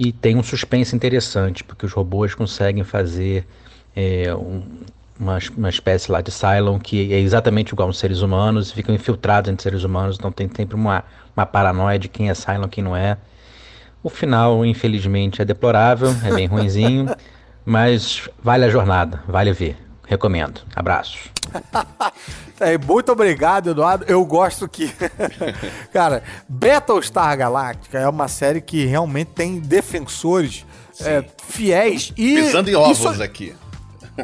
E 0.03 0.13
tem 0.13 0.35
um 0.35 0.43
suspense 0.43 0.97
interessante, 0.97 1.63
porque 1.63 1.85
os 1.85 1.93
robôs 1.93 2.35
conseguem 2.35 2.83
fazer 2.83 3.47
é, 3.95 4.35
um, 4.35 4.63
uma, 5.21 5.37
uma 5.55 5.69
espécie 5.69 6.11
lá 6.11 6.23
de 6.23 6.31
Cylon 6.31 6.79
que 6.79 7.13
é 7.13 7.19
exatamente 7.19 7.75
igual 7.75 7.89
aos 7.89 7.99
seres 7.99 8.23
humanos, 8.23 8.73
ficam 8.73 8.95
infiltrados 8.95 9.51
entre 9.53 9.63
seres 9.63 9.85
humanos, 9.85 10.17
então 10.19 10.33
tem 10.33 10.49
sempre 10.57 10.75
uma, 10.75 11.05
uma 11.37 11.45
paranoia 11.45 11.99
de 11.99 12.09
quem 12.09 12.31
é 12.31 12.35
Cylon 12.35 12.65
e 12.65 12.69
quem 12.71 12.83
não 12.83 12.97
é. 12.97 13.19
O 14.03 14.09
final, 14.09 14.65
infelizmente, 14.65 15.43
é 15.43 15.45
deplorável, 15.45 16.09
é 16.25 16.35
bem 16.35 16.47
ruinzinho, 16.47 17.15
mas 17.63 18.27
vale 18.43 18.65
a 18.65 18.71
jornada, 18.71 19.23
vale 19.29 19.53
ver. 19.53 19.77
Recomendo. 20.11 20.63
Abraços. 20.75 21.31
é, 22.59 22.77
muito 22.77 23.13
obrigado, 23.13 23.71
Eduardo. 23.71 24.05
Eu 24.09 24.25
gosto 24.25 24.69
que. 24.69 24.91
Cara, 25.95 26.25
Battlestar 26.49 27.39
Galactica 27.39 27.97
é 27.97 28.09
uma 28.09 28.27
série 28.27 28.61
que 28.61 28.85
realmente 28.85 29.29
tem 29.29 29.61
defensores 29.61 30.67
é, 31.01 31.25
fiéis 31.47 32.13
e. 32.17 32.35
Pisando 32.35 32.69
em 32.69 32.75
ovos 32.75 32.99
isso... 32.99 33.23
aqui. 33.23 33.55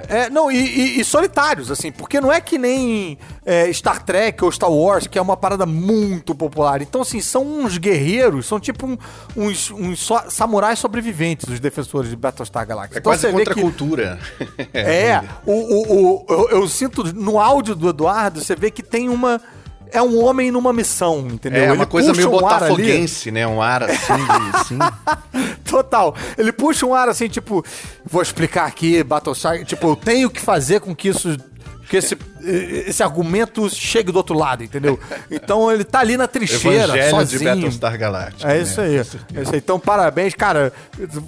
É, 0.09 0.31
não, 0.31 0.51
e, 0.51 0.57
e, 0.57 1.01
e, 1.01 1.05
solitários, 1.05 1.71
assim, 1.71 1.91
porque 1.91 2.21
não 2.21 2.33
é 2.33 2.41
que 2.41 2.59
nem 2.59 3.19
é, 3.45 3.73
Star 3.73 4.03
Trek 4.05 4.45
ou 4.45 4.51
Star 4.51 4.71
Wars, 4.71 5.07
que 5.07 5.19
é 5.19 5.23
uma 5.23 5.37
parada 5.37 5.67
muito 5.67 6.35
popular. 6.35 6.83
Então, 6.83 7.03
assim, 7.03 7.21
são 7.21 7.45
uns 7.45 7.79
guerreiros, 7.79 8.47
são 8.47 8.59
tipo 8.61 8.87
um, 8.87 8.99
uns, 9.37 9.71
uns 9.71 10.01
so, 10.01 10.19
samurais 10.29 10.79
sobreviventes, 10.79 11.49
os 11.49 11.61
defensores 11.61 12.11
de 12.11 12.17
Battlestar 12.17 12.67
Galactica. 12.67 12.99
É 12.99 13.01
então, 13.01 13.13
quase 13.13 13.31
contra 13.31 13.53
a 13.53 13.57
cultura. 13.57 14.19
é, 14.73 15.23
o, 15.45 15.53
o, 15.53 16.25
o 16.25 16.27
eu, 16.29 16.61
eu 16.61 16.69
sinto 16.69 17.03
no 17.15 17.39
áudio 17.39 17.75
do 17.75 17.89
Eduardo, 17.89 18.41
você 18.41 18.55
vê 18.55 18.71
que 18.71 18.83
tem 18.83 19.09
uma 19.09 19.41
é 19.93 20.03
um 20.03 20.23
homem 20.23 20.51
numa 20.51 20.73
missão, 20.73 21.27
entendeu? 21.29 21.65
É, 21.65 21.73
uma 21.73 21.87
coisa 21.87 22.13
meio 22.13 22.29
um 22.29 22.33
botafoguense, 22.33 23.31
né? 23.31 23.47
Um 23.47 23.63
ar 23.63 23.83
assim, 23.85 24.13
assim. 24.53 24.79
Total. 25.65 26.15
Ele 26.37 26.53
puxa 26.53 26.87
um 26.87 26.95
ar 26.95 27.09
assim, 27.09 27.29
tipo, 27.29 27.65
vou 28.05 28.23
explicar 28.23 28.67
aqui, 28.67 29.03
Battlestar, 29.03 29.65
tipo, 29.65 29.89
eu 29.89 29.97
tenho 29.97 30.31
que 30.31 30.41
fazer 30.41 30.81
com 30.81 30.95
que 30.95 31.09
isso 31.09 31.37
que 31.89 31.97
esse, 31.97 32.19
esse 32.43 33.03
argumento 33.03 33.71
chegue 33.71 34.11
do 34.11 34.17
outro 34.17 34.37
lado, 34.37 34.65
entendeu? 34.65 34.99
Então 35.31 35.71
ele 35.71 35.85
tá 35.85 36.01
ali 36.01 36.17
na 36.17 36.27
trincheira, 36.27 36.85
Evangelho 36.85 37.11
sozinho. 37.11 37.39
de 37.39 37.45
Battlestar 37.45 37.99
Galactica. 37.99 38.53
É 38.53 38.61
isso 38.61 38.81
né? 38.81 38.87
aí. 38.89 38.97
É 38.97 39.01
isso 39.43 39.55
aí. 39.55 39.59
Então, 39.59 39.79
parabéns, 39.79 40.35
cara. 40.35 40.73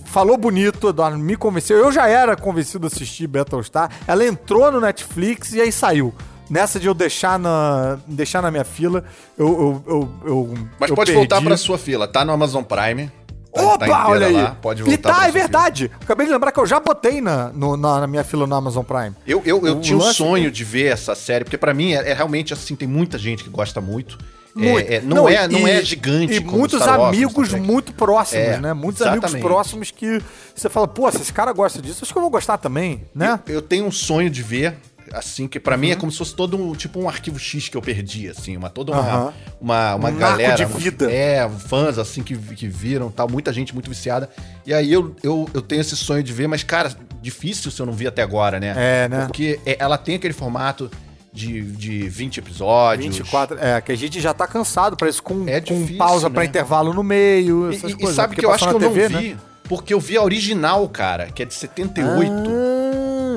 Falou 0.07 0.37
bonito, 0.37 0.89
Eduardo, 0.89 1.17
me 1.17 1.37
convenceu. 1.37 1.79
Eu 1.79 1.93
já 1.93 2.09
era 2.09 2.37
convencido 2.37 2.87
a 2.87 2.89
assistir 2.89 3.29
Battlestar. 3.29 3.91
Ela 4.07 4.27
entrou 4.27 4.71
no 4.73 4.81
Netflix 4.81 5.53
e 5.53 5.61
aí 5.61 5.71
saiu 5.71 6.13
nessa 6.49 6.81
de 6.81 6.87
eu 6.87 6.95
deixar 6.95 7.39
na, 7.39 7.99
deixar 8.07 8.43
na 8.43 8.51
minha 8.51 8.65
fila, 8.65 9.05
eu. 9.37 9.47
eu, 9.47 9.85
eu, 9.87 10.11
eu 10.25 10.55
Mas 10.79 10.91
eu 10.91 10.97
pode 10.97 11.13
perdi. 11.13 11.15
voltar 11.15 11.43
pra 11.43 11.57
sua 11.57 11.79
fila, 11.79 12.07
tá 12.07 12.25
no 12.25 12.33
Amazon 12.33 12.63
Prime. 12.63 13.11
Tá, 13.53 13.63
Opa, 13.63 13.87
tá 13.87 14.09
olha 14.09 14.27
aí. 14.27 14.33
Lá, 14.35 14.57
pode 14.61 14.83
voltar. 14.83 14.95
E 14.95 14.99
tá, 14.99 15.27
é 15.27 15.31
verdade. 15.31 15.89
Fila. 15.89 16.01
Acabei 16.03 16.27
de 16.27 16.33
lembrar 16.33 16.53
que 16.53 16.61
eu 16.61 16.67
já 16.67 16.79
botei 16.79 17.21
na, 17.21 17.49
no, 17.49 17.77
na, 17.77 18.01
na, 18.01 18.07
minha 18.07 18.23
fila 18.23 18.47
no 18.47 18.55
Amazon 18.55 18.85
Prime. 18.85 19.15
Eu, 19.27 19.43
eu, 19.45 19.67
eu 19.67 19.81
tinha 19.81 19.97
um 19.97 20.13
sonho 20.13 20.51
de 20.51 20.65
ver 20.65 20.93
essa 20.93 21.15
série, 21.15 21.45
porque 21.45 21.59
para 21.59 21.73
mim 21.73 21.93
é, 21.93 22.11
é, 22.11 22.13
realmente 22.13 22.53
assim, 22.53 22.77
tem 22.77 22.87
muita 22.87 23.19
gente 23.19 23.43
que 23.43 23.51
gosta 23.51 23.81
muito. 23.81 24.19
É, 24.61 24.97
é, 24.97 25.01
não, 25.01 25.19
não, 25.19 25.29
é, 25.29 25.47
não 25.47 25.69
é 25.69 25.83
gigante. 25.85 26.35
E 26.35 26.41
muitos 26.41 26.81
Wars, 26.81 27.15
amigos 27.15 27.53
muito 27.55 27.93
próximos, 27.93 28.45
é, 28.45 28.59
né? 28.59 28.73
Muitos 28.73 29.03
exatamente. 29.03 29.25
amigos 29.27 29.41
próximos 29.41 29.91
que 29.91 30.21
você 30.55 30.69
fala, 30.69 30.89
pô, 30.89 31.11
se 31.13 31.19
esse 31.19 31.33
cara 31.33 31.53
gosta 31.53 31.81
disso, 31.81 32.01
acho 32.03 32.13
que 32.13 32.19
eu 32.19 32.23
vou 32.23 32.31
gostar 32.31 32.59
também, 32.59 33.03
né? 33.15 33.39
Eu, 33.47 33.57
eu 33.57 33.63
tenho 33.63 33.85
um 33.85 33.93
sonho 33.93 34.29
de 34.29 34.43
ver 34.43 34.77
assim, 35.13 35.47
que 35.49 35.59
para 35.61 35.75
uhum. 35.75 35.81
mim 35.81 35.91
é 35.91 35.97
como 35.97 36.11
se 36.11 36.19
fosse 36.19 36.35
todo 36.35 36.57
um, 36.57 36.75
tipo 36.75 37.01
um 37.01 37.09
arquivo 37.09 37.39
X 37.39 37.69
que 37.69 37.77
eu 37.77 37.83
perdi, 37.83 38.29
assim, 38.29 38.57
uma 38.57 38.71
toda 38.71 38.93
uma, 38.93 39.27
uhum. 39.27 39.33
uma, 39.61 39.95
uma 39.95 40.09
um 40.11 40.17
galera. 40.17 40.55
de 40.57 40.65
vida. 40.65 41.11
É, 41.11 41.49
fãs, 41.49 41.99
assim, 41.99 42.23
que, 42.23 42.37
que 42.37 42.69
viram 42.69 43.11
tal, 43.11 43.29
muita 43.29 43.53
gente 43.53 43.73
muito 43.75 43.89
viciada. 43.89 44.29
E 44.67 44.73
aí 44.73 44.93
eu, 44.93 45.15
eu, 45.23 45.49
eu 45.53 45.63
tenho 45.63 45.81
esse 45.81 45.97
sonho 45.97 46.23
de 46.23 46.33
ver, 46.33 46.47
mas, 46.47 46.63
cara, 46.63 46.93
difícil 47.21 47.71
se 47.71 47.81
eu 47.81 47.87
não 47.87 47.93
vi 47.93 48.07
até 48.07 48.23
agora, 48.23 48.61
né? 48.61 48.75
É, 48.77 49.09
né? 49.09 49.27
Porque 49.27 49.59
é, 49.65 49.77
ela 49.79 49.99
tem 49.99 50.17
aquele 50.17 50.35
formato 50.35 50.91
de, 51.33 51.63
de 51.63 52.09
20 52.09 52.39
episódios. 52.39 53.17
24, 53.17 53.59
é, 53.61 53.81
que 53.81 53.93
a 53.93 53.97
gente 53.97 54.21
já 54.21 54.35
tá 54.35 54.47
cansado 54.47 54.97
para 54.97 55.09
isso, 55.09 55.23
com, 55.23 55.49
é 55.49 55.61
difícil, 55.61 55.93
com 55.93 55.97
pausa 55.97 56.29
né? 56.29 56.35
para 56.35 56.45
intervalo 56.45 56.93
no 56.93 57.03
meio, 57.03 57.71
essas 57.71 57.93
e, 57.93 57.95
coisas. 57.95 58.13
E 58.13 58.17
sabe 58.17 58.37
que 58.37 58.45
eu 58.45 58.51
acho 58.51 58.69
que 58.69 58.75
eu 58.75 58.79
TV, 58.79 59.09
não 59.09 59.21
vi? 59.21 59.29
Né? 59.31 59.37
Porque 59.69 59.93
eu 59.93 60.01
vi 60.01 60.17
a 60.17 60.23
original, 60.23 60.89
cara, 60.89 61.27
que 61.27 61.43
é 61.43 61.47
de 61.47 61.53
78. 61.53 62.33
Ah, 62.33 62.88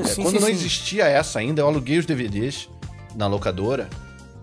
sim, 0.08 0.22
quando 0.22 0.36
sim, 0.36 0.42
não 0.42 0.48
sim. 0.48 0.54
existia 0.54 1.06
essa 1.06 1.40
ainda, 1.40 1.62
eu 1.62 1.68
aluguei 1.68 1.98
os 1.98 2.06
DVDs 2.06 2.70
na 3.16 3.28
locadora. 3.28 3.90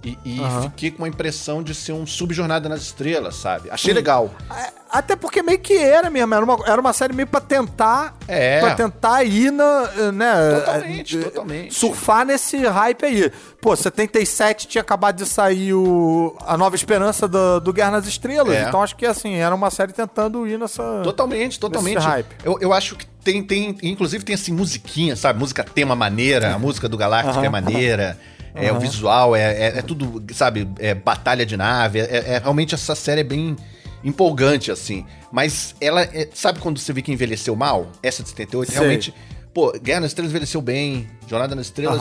E, 0.02 0.16
e 0.24 0.40
uhum. 0.40 0.62
fiquei 0.62 0.90
com 0.90 0.98
uma 0.98 1.08
impressão 1.08 1.62
de 1.62 1.74
ser 1.74 1.92
um 1.92 2.06
subjornada 2.06 2.68
nas 2.68 2.82
estrelas, 2.82 3.34
sabe? 3.34 3.68
Achei 3.70 3.92
legal. 3.92 4.30
É, 4.56 4.70
até 4.88 5.16
porque 5.16 5.42
meio 5.42 5.58
que 5.58 5.76
era 5.76 6.08
mesmo, 6.08 6.32
era 6.34 6.44
uma, 6.44 6.58
era 6.66 6.80
uma 6.80 6.92
série 6.92 7.12
meio 7.12 7.26
pra 7.26 7.40
tentar. 7.40 8.16
É. 8.28 8.60
Pra 8.60 8.74
tentar 8.76 9.24
ir 9.24 9.50
na. 9.50 9.88
Né, 10.12 10.60
totalmente, 10.60 11.18
é, 11.18 11.22
totalmente. 11.22 11.74
Surfar 11.74 12.24
nesse 12.24 12.58
hype 12.58 13.04
aí. 13.04 13.32
Pô, 13.60 13.74
77 13.74 14.68
tinha 14.68 14.82
acabado 14.82 15.16
de 15.16 15.26
sair 15.26 15.74
o, 15.74 16.36
a 16.46 16.56
nova 16.56 16.76
esperança 16.76 17.26
do, 17.26 17.58
do 17.58 17.72
Guerra 17.72 17.92
nas 17.92 18.06
Estrelas. 18.06 18.54
É. 18.54 18.68
Então 18.68 18.80
acho 18.80 18.94
que 18.94 19.04
assim, 19.04 19.34
era 19.34 19.54
uma 19.54 19.70
série 19.70 19.92
tentando 19.92 20.46
ir 20.46 20.58
nessa. 20.58 21.00
Totalmente, 21.02 21.58
totalmente. 21.58 21.98
hype. 21.98 22.36
Eu, 22.44 22.56
eu 22.60 22.72
acho 22.72 22.94
que 22.94 23.04
tem, 23.06 23.42
tem. 23.42 23.76
Inclusive 23.82 24.24
tem 24.24 24.36
assim, 24.36 24.52
musiquinha, 24.52 25.16
sabe? 25.16 25.40
Música 25.40 25.64
tema 25.64 25.96
maneira, 25.96 26.54
a 26.54 26.58
música 26.58 26.88
do 26.88 26.96
Galáctica 26.96 27.38
uhum. 27.38 27.44
é 27.44 27.48
maneira. 27.48 28.18
É 28.64 28.72
o 28.72 28.80
visual, 28.80 29.36
é, 29.36 29.42
é, 29.42 29.78
é, 29.78 29.82
tudo, 29.82 30.22
sabe, 30.34 30.68
é 30.78 30.94
batalha 30.94 31.46
de 31.46 31.56
nave. 31.56 32.00
É, 32.00 32.34
é, 32.34 32.38
realmente 32.38 32.74
essa 32.74 32.94
série 32.94 33.20
é 33.20 33.24
bem 33.24 33.56
empolgante, 34.02 34.70
assim. 34.70 35.04
Mas 35.30 35.74
ela, 35.80 36.02
é, 36.02 36.28
sabe 36.34 36.58
quando 36.58 36.78
você 36.78 36.92
vê 36.92 37.02
que 37.02 37.12
envelheceu 37.12 37.54
mal? 37.54 37.88
Essa 38.02 38.22
de 38.22 38.30
78, 38.30 38.70
Sei. 38.70 38.78
realmente. 38.78 39.14
Pô, 39.52 39.72
Guerra 39.72 40.00
nas 40.00 40.10
Estrelas 40.10 40.30
envelheceu 40.30 40.60
bem, 40.60 41.08
Jornada 41.26 41.54
nas 41.54 41.66
Estrelas, 41.66 42.00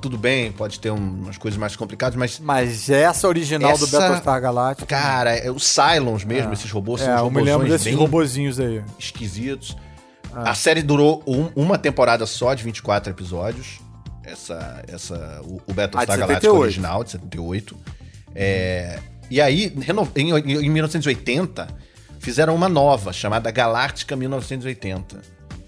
tudo 0.00 0.16
bem, 0.16 0.52
pode 0.52 0.80
ter 0.80 0.90
umas 0.90 1.36
coisas 1.36 1.58
mais 1.58 1.76
complicadas, 1.76 2.16
mas. 2.16 2.38
Mas 2.38 2.88
essa 2.88 3.28
original 3.28 3.72
essa, 3.72 3.84
do 3.84 3.90
Battlestar 3.90 4.40
Galactica. 4.40 4.86
Cara, 4.86 5.36
é, 5.36 5.50
os 5.50 5.66
Cylons 5.66 6.24
mesmo, 6.24 6.50
é. 6.50 6.54
esses 6.54 6.70
robôs, 6.70 7.02
é, 7.02 7.18
eu 7.18 7.30
me 7.30 7.42
lembro 7.42 7.68
desses 7.68 7.94
robozinhos 7.94 8.58
aí. 8.58 8.82
Esquisitos. 8.98 9.76
A 10.34 10.54
série 10.54 10.82
durou 10.82 11.22
um, 11.26 11.48
uma 11.56 11.76
temporada 11.76 12.24
só, 12.24 12.54
de 12.54 12.62
24 12.62 13.12
episódios 13.12 13.80
essa, 14.30 14.82
essa, 14.86 15.40
o, 15.44 15.60
o 15.66 15.74
Battlestar 15.74 16.18
Galactica 16.18 16.52
original, 16.52 17.02
de 17.02 17.12
78. 17.12 17.76
É, 18.34 18.98
e 19.30 19.40
aí, 19.40 19.72
em, 20.16 20.30
em 20.64 20.70
1980, 20.70 21.68
fizeram 22.18 22.54
uma 22.54 22.68
nova, 22.68 23.12
chamada 23.12 23.50
Galáctica 23.50 24.14
1980. 24.14 25.20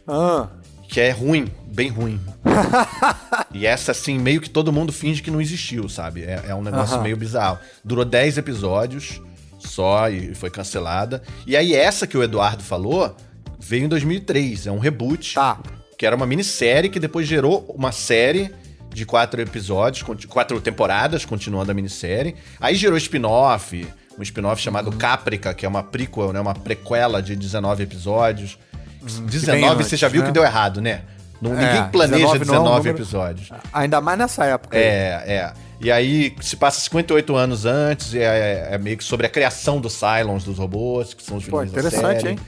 Ah. 0.06 0.48
Que 0.88 1.00
é 1.00 1.10
ruim, 1.10 1.48
bem 1.66 1.88
ruim. 1.88 2.20
e 3.54 3.66
essa, 3.66 3.92
assim, 3.92 4.18
meio 4.18 4.40
que 4.40 4.50
todo 4.50 4.72
mundo 4.72 4.92
finge 4.92 5.22
que 5.22 5.30
não 5.30 5.40
existiu, 5.40 5.88
sabe? 5.88 6.24
É, 6.24 6.46
é 6.48 6.54
um 6.54 6.62
negócio 6.62 7.00
meio 7.00 7.16
bizarro. 7.16 7.58
Durou 7.84 8.04
10 8.04 8.38
episódios 8.38 9.20
só 9.58 10.08
e 10.08 10.34
foi 10.34 10.50
cancelada. 10.50 11.22
E 11.46 11.56
aí, 11.56 11.74
essa 11.74 12.06
que 12.06 12.18
o 12.18 12.22
Eduardo 12.22 12.62
falou 12.62 13.14
veio 13.58 13.84
em 13.84 13.88
2003. 13.88 14.66
É 14.66 14.72
um 14.72 14.78
reboot. 14.78 15.34
Tá 15.34 15.58
que 16.00 16.06
era 16.06 16.16
uma 16.16 16.26
minissérie 16.26 16.88
que 16.88 16.98
depois 16.98 17.28
gerou 17.28 17.62
uma 17.76 17.92
série 17.92 18.50
de 18.88 19.04
quatro 19.04 19.38
episódios, 19.38 20.02
quatro 20.30 20.58
temporadas, 20.58 21.26
continuando 21.26 21.70
a 21.70 21.74
minissérie. 21.74 22.34
Aí 22.58 22.74
gerou 22.74 22.96
spin-off, 22.96 23.86
um 24.18 24.22
spin-off 24.22 24.62
chamado 24.62 24.90
uhum. 24.90 24.96
Caprica, 24.96 25.52
que 25.52 25.66
é 25.66 25.68
uma 25.68 25.82
prequel, 25.82 26.32
né? 26.32 26.40
Uma 26.40 26.54
prequela 26.54 27.22
de 27.22 27.36
19 27.36 27.82
episódios. 27.82 28.58
Uhum, 29.02 29.26
19 29.26 29.84
você 29.84 29.94
já 29.94 30.08
viu 30.08 30.22
né? 30.22 30.28
que 30.28 30.32
deu 30.32 30.42
errado, 30.42 30.80
né? 30.80 31.02
Não, 31.38 31.52
é, 31.52 31.66
ninguém 31.66 31.90
planeja 31.90 32.38
19, 32.38 32.38
19 32.46 32.88
é 32.88 32.92
um 32.92 32.94
episódios. 32.94 33.50
Ainda 33.70 34.00
mais 34.00 34.18
nessa 34.18 34.46
época. 34.46 34.78
É, 34.78 35.16
aí. 35.16 35.30
é. 35.32 35.52
E 35.82 35.92
aí 35.92 36.34
se 36.40 36.56
passa 36.56 36.80
58 36.80 37.36
anos 37.36 37.66
antes, 37.66 38.14
e 38.14 38.20
é, 38.20 38.68
é, 38.70 38.78
meio 38.78 38.96
que 38.96 39.04
sobre 39.04 39.26
a 39.26 39.30
criação 39.30 39.78
dos 39.78 39.92
Cylons, 39.92 40.44
dos 40.44 40.56
robôs, 40.56 41.12
que 41.12 41.22
são 41.22 41.36
os 41.36 41.44
vilões 41.44 41.70
Pô, 41.70 41.78
interessante, 41.78 42.26
hein? 42.26 42.38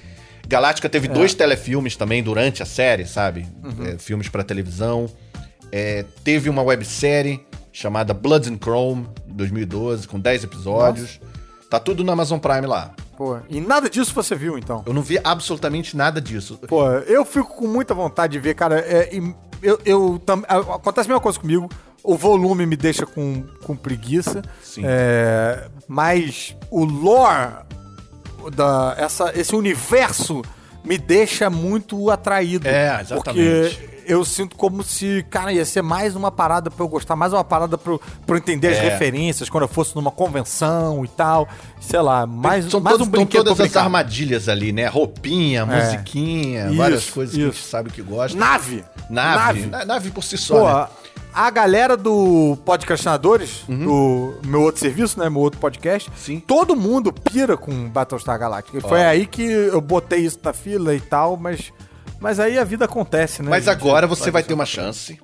Galáctica 0.47 0.89
teve 0.89 1.09
é. 1.09 1.11
dois 1.11 1.35
telefilmes 1.35 1.97
também 1.97 2.23
durante 2.23 2.63
a 2.63 2.67
série, 2.67 3.07
sabe? 3.07 3.47
Uhum. 3.63 3.87
É, 3.87 3.99
filmes 3.99 4.29
para 4.29 4.45
televisão. 4.45 5.09
É, 5.71 6.05
teve 6.23 6.51
uma 6.51 6.63
websérie 6.63 7.45
chamada 7.73 8.13
Bloods 8.13 8.51
and 8.51 8.59
Chrome, 8.63 9.09
2012, 9.27 10.07
com 10.07 10.21
10 10.21 10.45
episódios. 10.45 11.19
Nossa. 11.21 11.33
Tá 11.71 11.81
tudo 11.81 12.05
no 12.05 12.13
Amazon 12.13 12.39
Prime 12.39 12.67
lá. 12.67 12.95
Pô, 13.17 13.39
e 13.49 13.61
nada 13.61 13.89
disso 13.89 14.13
você 14.13 14.35
viu, 14.35 14.59
então? 14.59 14.83
Eu 14.85 14.93
não 14.93 15.01
vi 15.01 15.19
absolutamente 15.25 15.97
nada 15.97 16.21
disso. 16.21 16.59
Pô, 16.69 16.87
eu 16.91 17.25
fico 17.25 17.57
com 17.57 17.67
muita 17.67 17.95
vontade 17.95 18.35
de 18.35 18.39
ver, 18.39 18.55
cara. 18.55 18.79
É, 18.81 19.11
eu, 19.63 19.81
eu, 19.85 20.23
tam, 20.27 20.43
acontece 20.47 21.07
a 21.07 21.13
mesma 21.13 21.21
coisa 21.21 21.39
comigo. 21.39 21.71
O 22.03 22.17
volume 22.17 22.67
me 22.67 22.77
deixa 22.77 23.07
com, 23.07 23.45
com 23.65 23.77
preguiça. 23.77 24.43
Sim. 24.63 24.83
É, 24.85 25.69
mas 25.87 26.57
o 26.71 26.85
lore, 26.85 27.55
da, 28.51 28.95
essa, 28.99 29.33
esse 29.39 29.55
universo 29.55 30.43
me 30.85 30.99
deixa 30.99 31.49
muito 31.49 32.11
atraído. 32.11 32.67
É, 32.69 33.01
exatamente. 33.01 33.77
Porque 33.77 33.93
eu 34.05 34.25
sinto 34.25 34.57
como 34.57 34.83
se, 34.83 35.25
cara, 35.31 35.53
ia 35.53 35.65
ser 35.65 35.81
mais 35.81 36.17
uma 36.17 36.29
parada 36.33 36.69
pra 36.73 36.85
eu 36.85 36.89
gostar, 36.89 37.15
mais 37.15 37.33
uma 37.33 37.45
parada 37.45 37.79
pra 37.79 37.93
eu, 37.93 38.01
pra 38.27 38.35
eu 38.35 38.39
entender 38.39 38.67
as 38.69 38.79
É. 38.79 38.89
referências 38.89 39.49
quando 39.49 39.63
eu 39.63 39.69
fosse 39.69 39.95
numa 39.95 40.11
convenção 40.11 41.05
e 41.05 41.09
tal. 41.09 41.49
Sei 41.81 42.01
lá, 42.01 42.27
mais, 42.27 42.65
São 42.69 42.81
mais 42.81 42.97
todos, 42.97 43.07
um 43.07 43.11
brinquedo 43.11 43.45
todas 43.45 43.57
pra 43.59 43.67
as 43.67 43.77
armadilhas 43.77 44.49
ali, 44.49 44.73
né? 44.73 44.89
Roupinha, 44.89 45.65
musiquinha, 45.65 46.67
Isso, 46.67 46.77
várias 46.77 47.09
coisas 47.11 47.35
que 47.37 47.41
a 47.45 47.47
isso. 47.49 47.57
gente 47.59 47.67
sabe 47.69 47.91
que 47.91 48.03
gosta. 48.03 48.37
Nave! 48.37 48.85
Nave. 49.09 49.67
Nave, 49.67 49.85
nave 49.85 50.11
por 50.11 50.25
si 50.25 50.37
só, 50.37 50.55
Pô, 50.59 50.79
né? 50.81 50.87
A 51.35 51.51
galera 51.51 51.97
do 51.97 52.57
Podcastinadores, 52.65 53.63
do 53.69 54.35
meu 54.45 54.61
outro 54.63 54.81
serviço, 54.81 55.19
né? 55.19 55.29
Meu 55.31 55.41
outro 55.41 55.59
podcast, 55.59 56.11
Uhum. 56.11 56.17
Sim. 56.17 56.41
todo 56.41 56.77
mundo 56.77 57.13
pira 57.13 57.57
com 57.57 57.89
Battlestar 57.89 58.39
Galactica. 58.39 58.81
Foi 58.81 59.03
aí 59.03 59.27
que 59.27 59.43
eu 59.43 59.81
botei 59.81 60.21
isso 60.21 60.39
na 60.43 60.53
fila 60.53 60.95
e 60.95 61.01
tal, 61.01 61.37
mas, 61.37 61.73
mas 62.21 62.39
aí 62.39 62.59
a 62.59 62.65
vida 62.65 62.85
acontece, 62.85 63.43
né? 63.43 63.51
Mas 63.51 63.65
gente? 63.65 63.73
agora 63.75 64.07
você 64.07 64.31
vai 64.31 64.43
ter 64.43 64.53
uma 64.55 64.67
chance. 64.67 65.19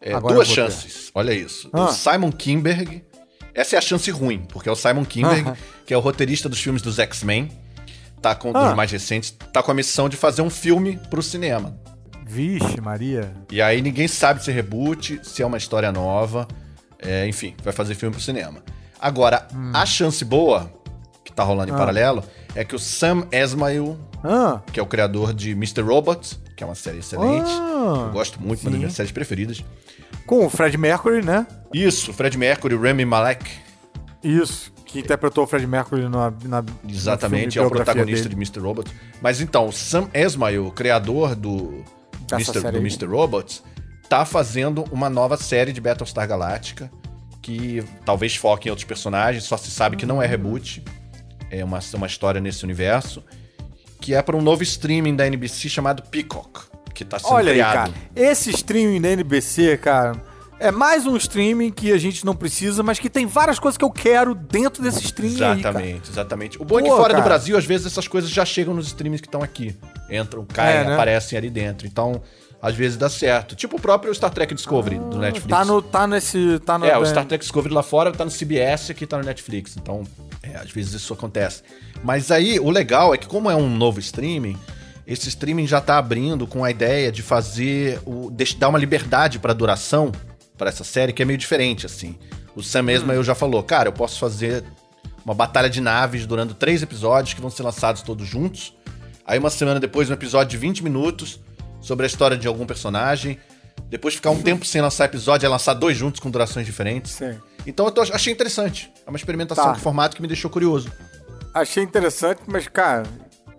É, 0.00 0.10
duas 0.20 0.22
vou 0.34 0.44
ter. 0.44 0.44
chances. 0.46 1.10
Olha 1.14 1.32
isso. 1.32 1.68
Ah. 1.72 1.84
O 1.86 1.92
Simon 1.92 2.30
Kimberg. 2.30 3.02
Essa 3.54 3.76
é 3.76 3.78
a 3.78 3.82
chance 3.82 4.10
ruim, 4.10 4.44
porque 4.52 4.68
é 4.68 4.72
o 4.72 4.76
Simon 4.76 5.04
Kimberg, 5.06 5.40
Aham. 5.48 5.56
que 5.86 5.94
é 5.94 5.96
o 5.96 6.00
roteirista 6.00 6.46
dos 6.46 6.60
filmes 6.60 6.82
dos 6.82 6.98
X-Men, 6.98 7.50
tá 8.20 8.34
com 8.34 8.50
Ah. 8.54 8.66
dos 8.68 8.76
mais 8.76 8.90
recentes, 8.92 9.34
tá 9.50 9.62
com 9.62 9.70
a 9.70 9.74
missão 9.74 10.10
de 10.10 10.16
fazer 10.18 10.42
um 10.42 10.50
filme 10.50 11.00
pro 11.08 11.22
cinema. 11.22 11.74
Vixe, 12.28 12.80
Maria. 12.80 13.32
E 13.50 13.62
aí 13.62 13.80
ninguém 13.80 14.08
sabe 14.08 14.42
se 14.42 14.50
é 14.50 14.54
reboot, 14.54 15.20
se 15.22 15.42
é 15.42 15.46
uma 15.46 15.56
história 15.56 15.92
nova. 15.92 16.46
É, 16.98 17.26
enfim, 17.28 17.54
vai 17.62 17.72
fazer 17.72 17.94
filme 17.94 18.14
pro 18.14 18.22
cinema. 18.22 18.62
Agora, 19.00 19.46
a 19.72 19.86
chance 19.86 20.24
boa, 20.24 20.72
que 21.24 21.32
tá 21.32 21.44
rolando 21.44 21.70
em 21.70 21.74
Ah. 21.74 21.78
paralelo, 21.78 22.24
é 22.54 22.64
que 22.64 22.74
o 22.74 22.78
Sam 22.78 23.26
Esmail, 23.30 23.96
Ah, 24.24 24.60
que 24.72 24.80
é 24.80 24.82
o 24.82 24.86
criador 24.86 25.32
de 25.32 25.52
Mr. 25.52 25.82
Robot, 25.82 26.36
que 26.56 26.64
é 26.64 26.66
uma 26.66 26.74
série 26.74 26.98
excelente. 26.98 27.50
Ah, 27.50 28.06
eu 28.06 28.12
gosto 28.12 28.40
muito, 28.42 28.60
uma 28.62 28.70
das 28.70 28.72
sim. 28.72 28.78
minhas 28.78 28.92
séries 28.94 29.12
preferidas. 29.12 29.62
com 30.26 30.44
o 30.44 30.50
Fred 30.50 30.76
Mercury, 30.76 31.24
né? 31.24 31.46
Isso, 31.72 32.12
Fred 32.12 32.36
Mercury, 32.36 32.74
Rami 32.76 33.04
Malek, 33.04 33.48
Isso. 34.24 34.72
Que 34.84 35.00
interpretou 35.00 35.44
o 35.44 35.46
Fred 35.46 35.66
Mercury 35.66 36.08
na. 36.08 36.32
na 36.44 36.64
exatamente, 36.88 37.58
é 37.58 37.62
o 37.62 37.68
protagonista 37.68 38.28
dele. 38.28 38.34
de 38.34 38.50
Mr. 38.50 38.60
Robot. 38.60 38.90
Mas 39.20 39.40
então, 39.40 39.66
o 39.68 39.72
Sam 39.72 40.08
Esmail, 40.14 40.66
o 40.66 40.70
criador 40.72 41.34
do, 41.36 41.84
Série 42.28 42.60
do 42.60 42.68
aí. 42.68 42.76
Mr. 42.78 43.06
Robot, 43.06 43.62
tá 44.08 44.24
fazendo 44.24 44.84
uma 44.92 45.08
nova 45.10 45.36
série 45.36 45.72
de 45.72 45.80
Battlestar 45.80 46.26
Galactica 46.28 46.90
que 47.42 47.84
talvez 48.04 48.34
foque 48.34 48.68
em 48.68 48.70
outros 48.70 48.84
personagens, 48.86 49.44
só 49.44 49.56
se 49.56 49.70
sabe 49.70 49.96
que 49.96 50.04
não 50.04 50.16
Hum. 50.18 50.22
é 50.22 50.26
reboot. 50.26 50.82
É 51.48 51.64
uma, 51.64 51.78
uma 51.94 52.06
história 52.08 52.40
nesse 52.40 52.64
universo. 52.64 53.22
Que 54.00 54.14
é 54.14 54.20
para 54.22 54.36
um 54.36 54.42
novo 54.42 54.62
streaming 54.64 55.14
da 55.14 55.26
NBC 55.26 55.68
chamado 55.68 56.02
Peacock, 56.02 56.62
que 56.92 57.04
tá 57.04 57.18
sendo 57.20 57.32
Olha 57.32 57.50
aí, 57.52 57.58
criado. 57.58 57.74
cara. 57.74 57.92
Esse 58.16 58.50
streaming 58.50 59.00
da 59.00 59.10
NBC, 59.10 59.76
cara, 59.78 60.20
é 60.58 60.70
mais 60.70 61.06
um 61.06 61.16
streaming 61.16 61.70
que 61.70 61.92
a 61.92 61.98
gente 61.98 62.24
não 62.24 62.34
precisa, 62.34 62.82
mas 62.82 62.98
que 62.98 63.10
tem 63.10 63.26
várias 63.26 63.58
coisas 63.58 63.76
que 63.76 63.84
eu 63.84 63.90
quero 63.90 64.34
dentro 64.34 64.82
desse 64.82 65.04
streaming 65.04 65.34
aí, 65.34 65.62
cara. 65.62 65.78
Exatamente, 65.80 66.10
exatamente. 66.10 66.62
O 66.62 66.64
bom 66.64 66.80
é 66.80 66.82
que 66.82 66.88
fora 66.88 67.14
do 67.14 67.18
cara. 67.18 67.24
Brasil, 67.24 67.56
às 67.56 67.64
vezes 67.64 67.86
essas 67.86 68.08
coisas 68.08 68.30
já 68.30 68.44
chegam 68.44 68.74
nos 68.74 68.86
streams 68.86 69.20
que 69.20 69.28
estão 69.28 69.42
aqui. 69.42 69.76
Entram, 70.10 70.44
caem, 70.46 70.78
É, 70.78 70.84
né? 70.84 70.94
aparecem 70.94 71.36
ali 71.36 71.50
dentro. 71.50 71.86
Então, 71.86 72.22
às 72.60 72.74
vezes 72.74 72.96
dá 72.96 73.08
certo. 73.08 73.54
Tipo 73.54 73.76
o 73.76 73.80
próprio 73.80 74.14
Star 74.14 74.30
Trek 74.30 74.54
Discovery 74.54 74.98
do 74.98 75.18
Netflix. 75.18 75.46
Tá, 75.46 75.64
no, 75.64 75.82
tá 75.82 76.06
nesse. 76.06 76.58
Tá 76.60 76.78
no, 76.78 76.86
É, 76.86 76.96
o 76.96 77.04
Star 77.04 77.26
Trek 77.26 77.42
Discovery 77.42 77.74
lá 77.74 77.82
fora 77.82 78.10
tá 78.10 78.24
no 78.24 78.30
CBS, 78.30 78.90
aqui 78.90 79.06
tá 79.06 79.18
no 79.18 79.24
Netflix. 79.24 79.76
Então, 79.76 80.04
é, 80.42 80.56
às 80.56 80.70
vezes 80.70 80.94
isso 80.94 81.12
acontece. 81.12 81.62
Mas 82.02 82.30
aí, 82.30 82.58
o 82.58 82.70
legal 82.70 83.14
é 83.14 83.18
que 83.18 83.26
como 83.26 83.50
é 83.50 83.54
um 83.54 83.68
novo 83.68 84.00
streaming, 84.00 84.56
esse 85.06 85.28
streaming 85.28 85.66
já 85.66 85.80
tá 85.80 85.98
abrindo 85.98 86.46
com 86.46 86.64
a 86.64 86.70
ideia 86.70 87.12
de 87.12 87.22
fazer, 87.22 88.00
o, 88.06 88.30
de, 88.30 88.56
dar 88.56 88.68
uma 88.68 88.78
liberdade 88.78 89.38
pra 89.38 89.52
duração 89.52 90.12
pra 90.56 90.68
essa 90.68 90.84
série, 90.84 91.12
que 91.12 91.22
é 91.22 91.24
meio 91.24 91.38
diferente, 91.38 91.86
assim. 91.86 92.16
O 92.54 92.62
Sam 92.62 92.82
mesmo 92.82 93.12
eu 93.12 93.22
já 93.22 93.34
falou, 93.34 93.62
cara, 93.62 93.88
eu 93.88 93.92
posso 93.92 94.18
fazer 94.18 94.64
uma 95.24 95.34
batalha 95.34 95.68
de 95.68 95.80
naves 95.80 96.24
durando 96.26 96.54
três 96.54 96.82
episódios 96.82 97.34
que 97.34 97.40
vão 97.40 97.50
ser 97.50 97.62
lançados 97.62 98.02
todos 98.02 98.26
juntos. 98.26 98.72
Aí 99.26 99.38
uma 99.38 99.50
semana 99.50 99.78
depois, 99.80 100.08
um 100.08 100.12
episódio 100.14 100.50
de 100.52 100.56
20 100.56 100.82
minutos 100.84 101.40
sobre 101.80 102.04
a 102.04 102.06
história 102.06 102.36
de 102.36 102.46
algum 102.46 102.64
personagem. 102.64 103.38
Depois 103.90 104.14
ficar 104.14 104.30
um 104.30 104.40
tempo 104.40 104.64
sem 104.64 104.80
lançar 104.80 105.04
episódio, 105.04 105.44
é 105.46 105.48
lançar 105.48 105.74
dois 105.74 105.96
juntos 105.96 106.20
com 106.20 106.30
durações 106.30 106.64
diferentes. 106.64 107.12
Sim. 107.12 107.36
Então 107.66 107.84
eu 107.86 107.92
tô- 107.92 108.00
achei 108.00 108.32
interessante. 108.32 108.90
É 109.06 109.10
uma 109.10 109.16
experimentação 109.18 109.64
Tá. 109.64 109.72
com 109.74 109.78
formato 109.80 110.16
que 110.16 110.22
me 110.22 110.28
deixou 110.28 110.50
curioso. 110.50 110.90
Achei 111.52 111.82
interessante, 111.82 112.40
mas, 112.46 112.68
cara, 112.68 113.02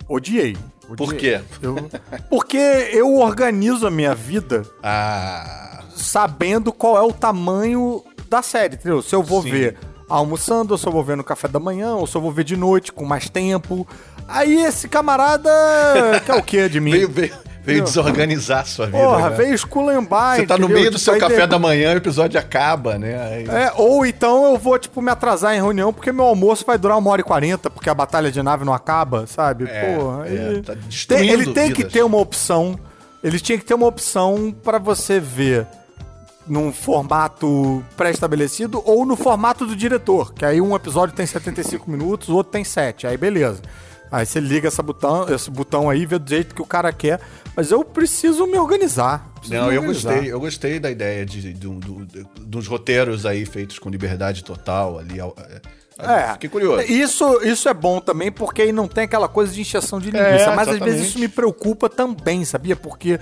odiei. 0.07 0.55
odiei. 0.89 0.95
Por 0.97 1.13
quê? 1.15 1.41
Eu- 1.61 1.89
porque 2.29 2.57
eu 2.57 3.15
organizo 3.17 3.85
a 3.85 3.91
minha 3.91 4.15
vida 4.15 4.63
Ah. 4.81 5.83
Sabendo 5.97 6.71
qual 6.71 6.97
é 6.97 7.01
o 7.01 7.11
tamanho 7.13 8.03
da 8.29 8.41
série, 8.41 8.75
entendeu? 8.75 9.01
Se 9.01 9.13
eu 9.15 9.23
vou 9.23 9.41
Sim. 9.41 9.51
ver 9.51 9.77
almoçando, 10.09 10.71
ou 10.73 10.77
se 10.77 10.87
eu 10.87 10.91
vou 10.91 11.03
ver 11.03 11.17
no 11.17 11.23
café 11.23 11.47
da 11.47 11.59
manhã, 11.59 11.95
ou 11.95 12.07
se 12.07 12.15
eu 12.15 12.21
vou 12.21 12.31
ver 12.31 12.43
de 12.45 12.55
noite 12.55 12.91
com 12.93 13.03
mais 13.05 13.27
tempo. 13.29 13.85
Aí 14.27 14.63
esse 14.63 14.87
camarada 14.87 15.49
quer 16.25 16.35
o 16.35 16.43
quê 16.43 16.69
de 16.69 16.79
mim? 16.79 16.91
Veio, 16.91 17.09
veio, 17.09 17.33
veio 17.63 17.83
desorganizar 17.83 18.61
a 18.61 18.65
sua 18.65 18.85
vida. 18.85 18.97
Porra, 18.99 19.29
né? 19.29 19.35
veio 19.35 19.53
esculambar, 19.53 20.37
Você 20.37 20.45
tá 20.45 20.57
no 20.57 20.65
entendeu? 20.65 20.77
meio 20.79 20.91
do 20.91 20.97
Tipo, 20.97 21.03
seu 21.05 21.13
aí 21.15 21.19
café 21.19 21.41
de- 21.41 21.47
da 21.47 21.59
manhã, 21.59 21.93
o 21.93 21.97
episódio 21.97 22.39
acaba, 22.39 22.97
né? 22.97 23.21
Aí- 23.21 23.47
É, 23.49 23.71
ou 23.75 24.05
então 24.05 24.45
eu 24.45 24.57
vou, 24.57 24.77
tipo, 24.79 25.01
me 25.01 25.11
atrasar 25.11 25.53
em 25.53 25.57
reunião 25.57 25.91
porque 25.93 26.11
meu 26.11 26.25
almoço 26.25 26.65
vai 26.65 26.77
durar 26.77 26.97
uma 26.97 27.09
hora 27.11 27.21
e 27.21 27.23
quarenta, 27.25 27.69
porque 27.69 27.89
a 27.89 27.93
batalha 27.93 28.31
de 28.31 28.41
nave 28.41 28.63
não 28.63 28.73
acaba, 28.73 29.27
sabe? 29.27 29.65
É, 29.69 29.95
Porra, 29.95 30.23
aí... 30.23 30.37
é, 30.57 30.61
tá 30.61 30.73
Tem- 30.73 30.81
destruindo 30.87 31.33
ele 31.33 31.53
tem 31.53 31.67
que 31.71 31.77
vidas. 31.79 31.91
ter 31.93 32.03
uma 32.03 32.17
opção. 32.17 32.79
Ele 33.23 33.39
tinha 33.39 33.57
que 33.57 33.65
ter 33.65 33.73
uma 33.73 33.87
opção 33.87 34.55
pra 34.63 34.77
você 34.77 35.19
ver 35.19 35.65
num 36.47 36.71
formato 36.71 37.83
pré-estabelecido 37.95 38.81
ou 38.85 39.05
no 39.05 39.15
formato 39.15 39.65
do 39.65 39.75
diretor, 39.75 40.33
que 40.33 40.45
aí 40.45 40.61
um 40.61 40.75
episódio 40.75 41.15
tem 41.15 41.25
75 41.25 41.89
minutos, 41.89 42.29
o 42.29 42.35
outro 42.35 42.51
tem 42.51 42.63
7, 42.63 43.07
aí 43.07 43.17
beleza. 43.17 43.61
Aí 44.09 44.25
você 44.25 44.39
liga 44.39 44.69
essa 44.69 44.81
botão, 44.81 45.27
esse 45.33 45.51
botão 45.51 45.89
aí, 45.89 46.05
vê 46.05 46.17
do 46.17 46.29
jeito 46.29 46.55
que 46.55 46.61
o 46.61 46.65
cara 46.65 46.93
quer, 46.93 47.19
mas 47.55 47.71
eu 47.71 47.83
preciso 47.83 48.47
me 48.47 48.57
organizar. 48.57 49.29
preciso 49.35 49.53
Não, 49.59 49.67
me 49.67 49.75
eu 49.75 49.81
organizar. 49.81 50.11
gostei, 50.13 50.31
eu 50.31 50.39
gostei 50.39 50.79
da 50.79 50.89
ideia 50.89 51.25
de, 51.25 51.41
de, 51.41 51.53
de- 51.53 52.25
dos 52.39 52.67
roteiros 52.67 53.25
aí 53.25 53.45
feitos 53.45 53.77
com 53.77 53.89
liberdade 53.89 54.45
total 54.45 54.97
ali. 54.99 55.19
é, 55.19 55.61
É. 55.99 56.33
Fiquei 56.33 56.49
curioso. 56.49 56.83
Isso, 56.83 57.41
isso 57.43 57.67
é 57.67 57.73
bom 57.73 57.99
também, 57.99 58.31
porque 58.31 58.61
aí 58.61 58.71
não 58.71 58.87
tem 58.87 59.03
aquela 59.03 59.27
coisa 59.27 59.51
de 59.51 59.59
injeção 59.59 59.99
de 59.99 60.05
linguiça. 60.09 60.51
É, 60.51 60.55
mas 60.55 60.69
às 60.69 60.75
exatamente. 60.75 60.83
vezes 60.95 61.07
isso 61.09 61.19
me 61.19 61.27
preocupa 61.27 61.89
também, 61.89 62.45
sabia? 62.45 62.77
Porque 62.77 63.19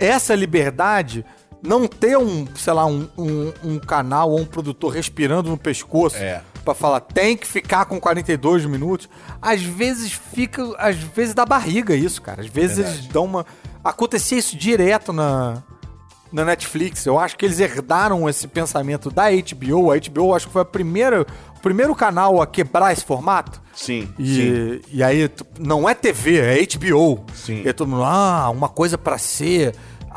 essa 0.00 0.34
liberdade, 0.34 1.24
não 1.66 1.86
ter 1.86 2.16
um, 2.16 2.46
sei 2.56 2.72
lá, 2.72 2.86
um, 2.86 3.08
um, 3.18 3.52
um 3.64 3.78
canal 3.78 4.30
ou 4.30 4.40
um 4.40 4.44
produtor 4.44 4.92
respirando 4.92 5.50
no 5.50 5.58
pescoço 5.58 6.16
É. 6.16 6.42
pra 6.64 6.74
falar, 6.74 7.00
tem 7.00 7.36
que 7.36 7.46
ficar 7.46 7.84
com 7.84 8.00
42 8.00 8.64
minutos, 8.64 9.08
às 9.42 9.62
vezes 9.62 10.12
fica, 10.12 10.62
às 10.78 10.96
vezes 10.96 11.34
dá 11.34 11.44
barriga 11.44 11.94
isso, 11.94 12.22
cara. 12.22 12.40
Às 12.40 12.48
vezes 12.48 12.76
Verdade. 12.78 12.98
eles 12.98 13.08
dão 13.08 13.24
uma. 13.24 13.44
Acontecia 13.84 14.38
isso 14.38 14.56
direto 14.56 15.12
na, 15.12 15.62
na 16.32 16.44
Netflix. 16.44 17.06
Eu 17.06 17.18
acho 17.18 17.36
que 17.36 17.44
eles 17.44 17.60
herdaram 17.60 18.28
esse 18.28 18.48
pensamento 18.48 19.10
da 19.10 19.24
HBO. 19.30 19.92
A 19.92 19.96
HBO 19.98 20.34
acho 20.34 20.46
que 20.48 20.52
foi 20.52 20.62
a 20.62 20.64
primeira, 20.64 21.22
o 21.56 21.60
primeiro 21.60 21.94
canal 21.94 22.42
a 22.42 22.46
quebrar 22.46 22.92
esse 22.92 23.04
formato. 23.04 23.60
Sim, 23.74 24.08
sim. 24.16 24.22
E, 24.24 24.82
e 24.90 25.02
aí, 25.04 25.30
não 25.60 25.88
é 25.88 25.94
TV, 25.94 26.38
é 26.38 26.66
HBO. 26.66 27.24
Sim. 27.34 27.62
E 27.64 27.72
todo 27.72 27.86
mundo, 27.88 28.02
ah, 28.04 28.50
uma 28.50 28.68
coisa 28.68 28.96
pra 28.98 29.18
ser 29.18 29.72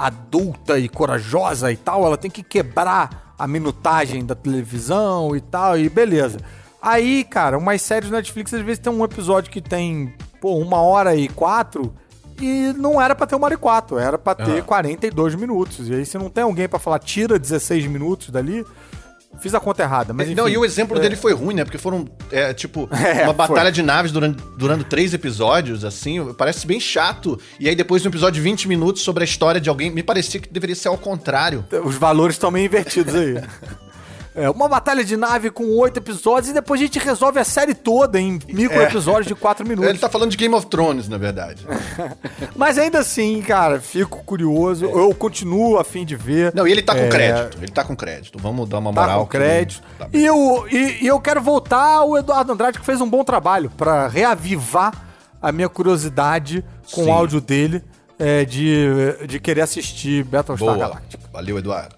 adulta 0.06 0.80
e 0.80 0.88
corajosa 0.88 1.72
e 1.72 1.78
tal, 1.78 2.06
ela 2.06 2.18
tem 2.18 2.32
que 2.32 2.44
quebrar 2.44 3.34
a 3.38 3.48
minutagem 3.48 4.26
da 4.26 4.36
televisão 4.36 5.36
e 5.36 5.42
tal, 5.42 5.78
e 5.78 5.90
beleza. 5.90 6.40
Aí, 6.82 7.24
cara, 7.24 7.58
umas 7.58 7.82
séries 7.82 8.10
do 8.10 8.16
Netflix 8.16 8.54
às 8.54 8.62
vezes 8.62 8.80
tem 8.80 8.92
um 8.92 9.04
episódio 9.04 9.52
que 9.52 9.62
tem, 9.62 10.14
pô, 10.40 10.56
uma 10.58 10.82
hora 10.82 11.16
e 11.16 11.28
quatro, 11.28 11.94
e 12.42 12.74
não 12.78 13.02
era 13.02 13.14
pra 13.14 13.28
ter 13.28 13.36
uma 13.36 13.46
hora 13.46 13.54
e 13.54 13.58
quatro, 13.58 13.98
era 13.98 14.18
pra 14.18 14.34
ter 14.34 14.60
Aham. 14.60 14.62
42 14.62 15.36
minutos. 15.36 15.90
E 15.90 15.94
aí, 15.94 16.06
se 16.06 16.18
não 16.18 16.30
tem 16.30 16.44
alguém 16.44 16.70
pra 16.70 16.80
falar, 16.80 17.00
tira 17.00 17.38
16 17.38 17.86
minutos 17.88 18.30
dali, 18.30 18.66
fiz 19.40 19.54
a 19.54 19.60
conta 19.60 19.84
errada. 19.84 20.14
Mas, 20.14 20.28
não, 20.36 20.46
enfim, 20.46 20.54
e 20.54 20.58
o 20.58 20.66
exemplo 20.66 20.98
é. 20.98 21.02
dele 21.02 21.16
foi 21.16 21.34
ruim, 21.34 21.56
né? 21.56 21.64
Porque 21.64 21.78
foram, 21.78 22.06
é, 22.32 22.54
tipo, 22.54 22.90
É, 22.94 23.24
uma 23.24 23.34
foi. 23.34 23.48
batalha 23.48 23.72
de 23.72 23.82
naves 23.82 24.12
durante, 24.12 24.42
durante 24.58 24.84
três 24.86 25.14
episódios, 25.14 25.86
assim, 25.86 26.34
parece 26.34 26.66
bem 26.66 26.80
chato. 26.80 27.40
E 27.60 27.68
aí 27.68 27.76
depois 27.76 28.06
um 28.06 28.10
episódio 28.10 28.36
de 28.36 28.42
20 28.42 28.68
minutos 28.68 29.02
sobre 29.02 29.24
a 29.24 29.26
história 29.26 29.60
de 29.60 29.70
alguém, 29.70 29.92
me 29.92 30.04
parecia 30.04 30.40
que 30.40 30.50
deveria 30.50 30.76
ser 30.76 30.88
ao 30.88 30.98
contrário. 30.98 31.66
Os 31.84 31.96
valores 31.96 32.36
estão 32.36 32.52
meio 32.52 32.66
invertidos 32.66 33.16
aí. 33.16 33.42
é, 34.36 34.50
uma 34.50 34.68
batalha 34.70 35.04
de 35.04 35.18
nave 35.18 35.50
com 35.50 35.64
oito 35.80 35.98
episódios 35.98 36.50
e 36.50 36.54
depois 36.54 36.80
a 36.80 36.84
gente 36.84 37.00
resolve 37.00 37.40
a 37.40 37.44
série 37.44 37.74
toda 37.74 38.20
em 38.20 38.40
micro 38.48 38.82
episódios 38.82 39.28
de 39.28 39.36
quatro 39.36 39.68
minutos. 39.68 39.90
Ele 39.90 40.00
tá 40.00 40.08
falando 40.10 40.32
de 40.32 40.38
Game 40.38 40.54
of 40.54 40.68
Thrones, 40.68 41.08
na 41.10 41.18
verdade. 41.18 41.66
Mas 42.56 42.78
ainda 42.78 43.00
assim, 43.00 43.42
cara, 43.42 43.80
fico 43.82 44.24
curioso. 44.24 44.86
Eu 44.86 45.14
continuo 45.16 45.78
a 45.80 45.84
fim 45.84 46.06
de 46.06 46.16
ver. 46.16 46.54
Não, 46.56 46.68
e 46.68 46.72
ele 46.72 46.82
tá 46.82 46.94
com 46.94 47.02
É, 47.02 47.10
crédito. 47.10 47.58
Ele 47.62 47.72
tá 47.72 47.84
com 47.84 47.96
crédito. 47.96 48.38
Vamos 48.40 48.70
dar 48.70 48.78
uma 48.80 48.94
Tá 48.94 49.02
moral. 49.02 49.20
com 49.22 49.26
que- 49.28 49.38
crédito. 49.38 49.84
Tá 49.98 50.08
bem. 50.08 50.22
E 50.22 50.26
eu, 50.26 50.68
e, 50.72 51.04
e 51.04 51.08
eu 51.08 51.20
quero 51.20 51.42
voltar 51.42 51.96
ao 51.98 52.18
Eduardo 52.18 52.52
Andrade, 52.54 52.80
que 52.80 52.86
fez 52.86 53.02
um 53.02 53.10
bom 53.10 53.24
trabalho 53.24 53.70
pra 53.76 54.08
reavivar 54.08 54.94
a 55.42 55.52
minha 55.52 55.70
curiosidade 55.70 56.64
com 56.92 57.04
Sim. 57.04 57.10
o 57.10 57.14
áudio 57.14 57.42
dele 57.42 57.84
é, 58.20 58.44
de, 58.46 58.88
de 59.28 59.40
querer 59.40 59.62
assistir 59.62 60.24
Battlestar 60.24 60.58
Boa. 60.76 60.78
Galactica. 60.78 61.24
Valeu, 61.32 61.58
Eduardo. 61.58 61.96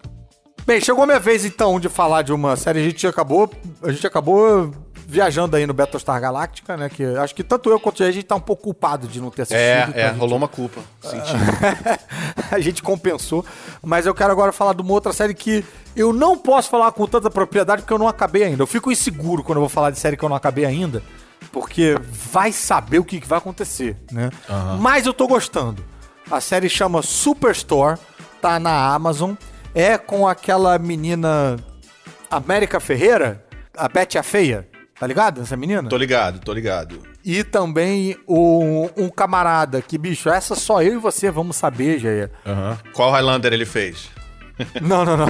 Bem, 0.65 0.79
chegou 0.79 1.03
a 1.03 1.07
minha 1.07 1.19
vez 1.19 1.43
então 1.43 1.79
de 1.79 1.89
falar 1.89 2.21
de 2.21 2.31
uma 2.31 2.55
série. 2.55 2.79
A 2.79 2.83
gente 2.83 3.05
acabou, 3.07 3.49
a 3.83 3.91
gente 3.91 4.05
acabou 4.05 4.71
viajando 5.07 5.57
aí 5.57 5.65
no 5.67 5.73
Battlestar 5.73 6.21
Galactica, 6.21 6.77
né? 6.77 6.87
Que 6.87 7.03
acho 7.03 7.35
que 7.35 7.43
tanto 7.43 7.69
eu 7.69 7.79
quanto 7.79 8.01
a 8.03 8.11
gente 8.11 8.23
tá 8.25 8.35
um 8.35 8.39
pouco 8.41 8.63
culpado 8.63 9.07
de 9.07 9.19
não 9.19 9.29
ter 9.31 9.41
assistido. 9.41 9.59
É, 9.59 9.85
então 9.89 10.01
é, 10.01 10.09
gente- 10.09 10.19
rolou 10.19 10.37
uma 10.37 10.47
culpa. 10.47 10.79
Senti. 11.01 11.33
a 12.51 12.59
gente 12.59 12.81
compensou. 12.83 13.43
Mas 13.83 14.05
eu 14.05 14.13
quero 14.13 14.31
agora 14.31 14.51
falar 14.51 14.73
de 14.73 14.81
uma 14.81 14.93
outra 14.93 15.11
série 15.11 15.33
que 15.33 15.65
eu 15.95 16.13
não 16.13 16.37
posso 16.37 16.69
falar 16.69 16.91
com 16.93 17.05
tanta 17.07 17.29
propriedade 17.29 17.81
porque 17.81 17.93
eu 17.93 17.99
não 17.99 18.07
acabei 18.07 18.43
ainda. 18.43 18.61
Eu 18.63 18.67
fico 18.67 18.91
inseguro 18.91 19.43
quando 19.43 19.57
eu 19.57 19.61
vou 19.61 19.69
falar 19.69 19.89
de 19.91 19.99
série 19.99 20.15
que 20.15 20.23
eu 20.23 20.29
não 20.29 20.35
acabei 20.35 20.63
ainda, 20.63 21.03
porque 21.51 21.97
vai 22.31 22.51
saber 22.53 22.99
o 22.99 23.03
que 23.03 23.19
vai 23.27 23.39
acontecer, 23.39 23.97
né? 24.11 24.29
Mas 24.79 25.05
eu 25.05 25.13
tô 25.13 25.27
gostando. 25.27 25.83
A 26.29 26.39
série 26.39 26.69
chama 26.69 27.01
Superstore, 27.01 27.97
tá 28.41 28.59
na 28.59 28.93
Amazon. 28.93 29.33
É 29.73 29.97
com 29.97 30.27
aquela 30.27 30.77
menina 30.77 31.57
América 32.29 32.79
Ferreira, 32.79 33.43
a 33.75 33.87
Betty 33.87 34.17
a 34.17 34.23
Feia. 34.23 34.67
Tá 34.99 35.07
ligado? 35.07 35.41
Essa 35.41 35.57
menina? 35.57 35.89
tô 35.89 35.97
ligado, 35.97 36.39
tô 36.39 36.53
ligado. 36.53 37.01
E 37.25 37.43
também 37.43 38.15
o, 38.27 38.87
um 38.95 39.09
camarada 39.09 39.81
que, 39.81 39.97
bicho, 39.97 40.29
essa 40.29 40.53
só 40.53 40.83
eu 40.83 40.93
e 40.93 40.97
você 40.97 41.31
vamos 41.31 41.55
saber, 41.55 41.97
Jair. 41.97 42.29
Aham. 42.45 42.77
Qual 42.93 43.09
Highlander 43.09 43.51
ele 43.51 43.65
fez? 43.65 44.09
Não, 44.79 45.03
não, 45.03 45.17
não. 45.17 45.27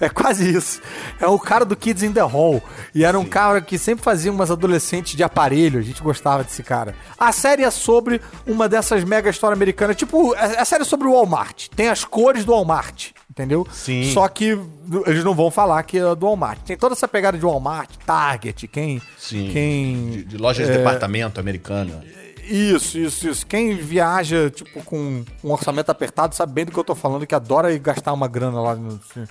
É 0.00 0.08
quase 0.08 0.54
isso. 0.54 0.80
É 1.18 1.26
o 1.26 1.36
cara 1.38 1.64
do 1.64 1.74
Kids 1.74 2.04
in 2.04 2.12
the 2.12 2.20
Hall. 2.20 2.62
E 2.94 3.04
era 3.04 3.18
um 3.18 3.24
cara 3.24 3.60
que 3.60 3.76
sempre 3.76 4.04
fazia 4.04 4.30
umas 4.30 4.52
adolescentes 4.52 5.16
de 5.16 5.24
aparelho. 5.24 5.80
A 5.80 5.82
gente 5.82 6.00
gostava 6.00 6.44
desse 6.44 6.62
cara. 6.62 6.94
A 7.18 7.32
série 7.32 7.64
é 7.64 7.70
sobre 7.72 8.20
uma 8.46 8.68
dessas 8.68 9.02
mega 9.02 9.30
histórias 9.30 9.58
americanas. 9.58 9.96
Tipo, 9.96 10.32
é 10.36 10.60
a 10.60 10.64
série 10.64 10.82
é 10.82 10.84
sobre 10.84 11.08
o 11.08 11.12
Walmart. 11.12 11.68
Tem 11.74 11.88
as 11.88 12.04
cores 12.04 12.44
do 12.44 12.52
Walmart. 12.52 13.10
Entendeu? 13.32 13.66
Sim. 13.72 14.12
Só 14.12 14.28
que 14.28 14.58
eles 15.06 15.24
não 15.24 15.34
vão 15.34 15.50
falar 15.50 15.82
que 15.84 15.96
é 15.96 16.14
do 16.14 16.26
Walmart. 16.26 16.60
Tem 16.60 16.76
toda 16.76 16.92
essa 16.92 17.08
pegada 17.08 17.38
de 17.38 17.44
Walmart, 17.46 17.88
Target, 18.04 18.68
quem. 18.68 19.00
Sim. 19.16 19.48
Quem. 19.50 20.10
De, 20.10 20.24
de 20.24 20.36
lojas 20.36 20.66
de 20.66 20.76
departamento 20.76 21.40
americana. 21.40 22.04
Isso, 22.44 22.98
isso, 22.98 23.26
isso. 23.26 23.46
Quem 23.46 23.74
viaja, 23.74 24.50
tipo, 24.50 24.84
com 24.84 25.24
um 25.42 25.50
orçamento 25.50 25.88
apertado 25.88 26.34
sabe 26.34 26.52
bem 26.52 26.66
do 26.66 26.72
que 26.72 26.78
eu 26.78 26.84
tô 26.84 26.94
falando, 26.94 27.26
que 27.26 27.34
adora 27.34 27.74
gastar 27.78 28.12
uma 28.12 28.28
grana 28.28 28.60
lá. 28.60 28.74
No... 28.74 29.00
assim. 29.10 29.24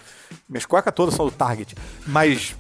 Minhas 0.50 0.66
cuecas 0.66 0.94
todas 0.96 1.14
são 1.14 1.26
do 1.26 1.32
Target. 1.32 1.76
Mas 2.08 2.56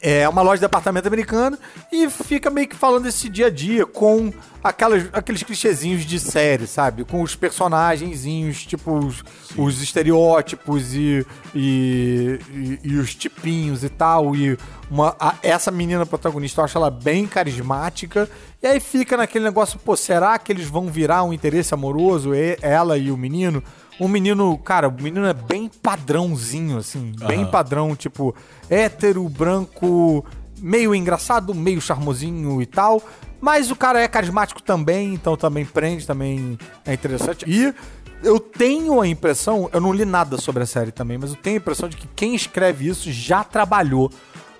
é 0.00 0.28
uma 0.28 0.42
loja 0.42 0.56
de 0.56 0.60
departamento 0.62 1.06
americano 1.08 1.58
e 1.90 2.08
fica 2.10 2.50
meio 2.50 2.68
que 2.68 2.76
falando 2.76 3.06
esse 3.06 3.28
dia 3.28 3.46
a 3.46 3.50
dia 3.50 3.86
com 3.86 4.32
aquelas, 4.62 5.08
aqueles 5.12 5.42
clichêzinhos 5.42 6.04
de 6.04 6.18
série, 6.20 6.66
sabe? 6.66 7.04
Com 7.04 7.22
os 7.22 7.34
personagenzinhos, 7.34 8.64
tipo, 8.64 8.92
os, 8.98 9.24
os 9.56 9.82
estereótipos 9.82 10.94
e, 10.94 11.26
e, 11.54 12.38
e- 12.52 12.78
e 12.84 12.96
os 12.96 13.14
tipinhos 13.14 13.82
e 13.84 13.88
tal. 13.88 14.34
E 14.36 14.56
uma, 14.90 15.16
a- 15.18 15.34
essa 15.42 15.70
menina 15.70 16.04
protagonista, 16.06 16.60
eu 16.60 16.64
acho 16.64 16.78
ela 16.78 16.90
bem 16.90 17.26
carismática. 17.26 18.28
E 18.62 18.66
aí 18.66 18.78
fica 18.80 19.16
naquele 19.16 19.44
negócio, 19.44 19.78
pô, 19.78 19.96
será 19.96 20.38
que 20.38 20.52
eles 20.52 20.66
vão 20.68 20.86
virar 20.86 21.24
um 21.24 21.32
interesse 21.32 21.74
amoroso, 21.74 22.30
ela 22.60 22.96
e 22.96 23.10
o 23.10 23.16
menino? 23.16 23.62
Um 24.00 24.08
menino, 24.08 24.56
cara, 24.58 24.88
o 24.88 24.92
menino 24.92 25.26
é 25.26 25.34
bem 25.34 25.68
padrãozinho, 25.68 26.78
assim, 26.78 27.12
bem 27.26 27.46
padrão, 27.46 27.94
tipo, 27.94 28.34
hétero, 28.68 29.28
branco, 29.28 30.24
meio 30.58 30.94
engraçado, 30.94 31.54
meio 31.54 31.80
charmosinho 31.80 32.60
e 32.62 32.66
tal. 32.66 33.02
Mas 33.40 33.70
o 33.70 33.76
cara 33.76 34.00
é 34.00 34.08
carismático 34.08 34.62
também, 34.62 35.14
então 35.14 35.36
também 35.36 35.64
prende, 35.64 36.06
também 36.06 36.58
é 36.86 36.94
interessante. 36.94 37.44
E 37.48 37.74
eu 38.22 38.38
tenho 38.38 39.00
a 39.00 39.06
impressão, 39.06 39.68
eu 39.72 39.80
não 39.80 39.92
li 39.92 40.04
nada 40.04 40.38
sobre 40.38 40.62
a 40.62 40.66
série 40.66 40.92
também, 40.92 41.18
mas 41.18 41.30
eu 41.30 41.36
tenho 41.36 41.56
a 41.56 41.58
impressão 41.58 41.88
de 41.88 41.96
que 41.96 42.06
quem 42.14 42.34
escreve 42.34 42.88
isso 42.88 43.10
já 43.10 43.42
trabalhou 43.42 44.10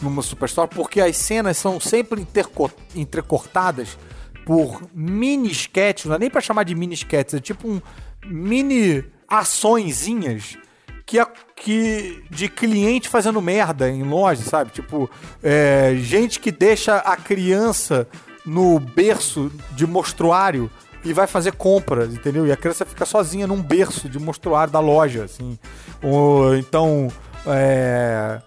numa 0.00 0.20
Superstore, 0.20 0.68
porque 0.68 1.00
as 1.00 1.16
cenas 1.16 1.56
são 1.56 1.78
sempre 1.78 2.26
entrecortadas 2.94 3.96
por 4.44 4.82
mini 4.92 5.50
sketches, 5.52 6.06
não 6.06 6.16
é 6.16 6.18
nem 6.18 6.30
pra 6.30 6.40
chamar 6.40 6.64
de 6.64 6.74
mini 6.74 6.94
sketches, 6.94 7.34
é 7.34 7.40
tipo 7.40 7.68
um 7.68 7.80
mini 8.26 9.04
açõezinhas 9.40 10.58
que, 11.06 11.18
a- 11.18 11.30
que 11.56 12.22
de 12.30 12.48
cliente 12.48 13.08
fazendo 13.08 13.40
merda 13.40 13.88
em 13.88 14.02
loja, 14.02 14.42
sabe? 14.42 14.70
Tipo, 14.72 15.10
é, 15.42 15.94
gente 15.96 16.38
que 16.38 16.50
deixa 16.52 16.98
a 16.98 17.16
criança 17.16 18.06
no 18.44 18.78
berço 18.78 19.50
de 19.72 19.86
mostruário 19.86 20.70
e 21.04 21.12
vai 21.12 21.26
fazer 21.26 21.52
compras, 21.52 22.12
entendeu? 22.12 22.46
E 22.46 22.52
a 22.52 22.56
criança 22.56 22.84
fica 22.84 23.04
sozinha 23.06 23.46
num 23.46 23.60
berço 23.60 24.08
de 24.08 24.18
mostruário 24.18 24.72
da 24.72 24.80
loja, 24.80 25.24
assim. 25.24 25.58
Ou, 26.02 26.54
então, 26.56 27.08
é, 27.46 28.40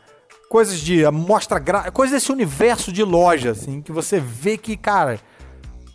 coisas 0.49 0.79
de 0.79 1.05
amostra 1.05 1.59
gra... 1.59 1.91
coisas 1.91 2.13
desse 2.21 2.31
universo 2.31 2.91
de 2.91 3.03
loja, 3.03 3.51
assim, 3.51 3.81
que 3.81 3.91
você 3.91 4.19
vê 4.19 4.57
que, 4.57 4.77
cara, 4.77 5.19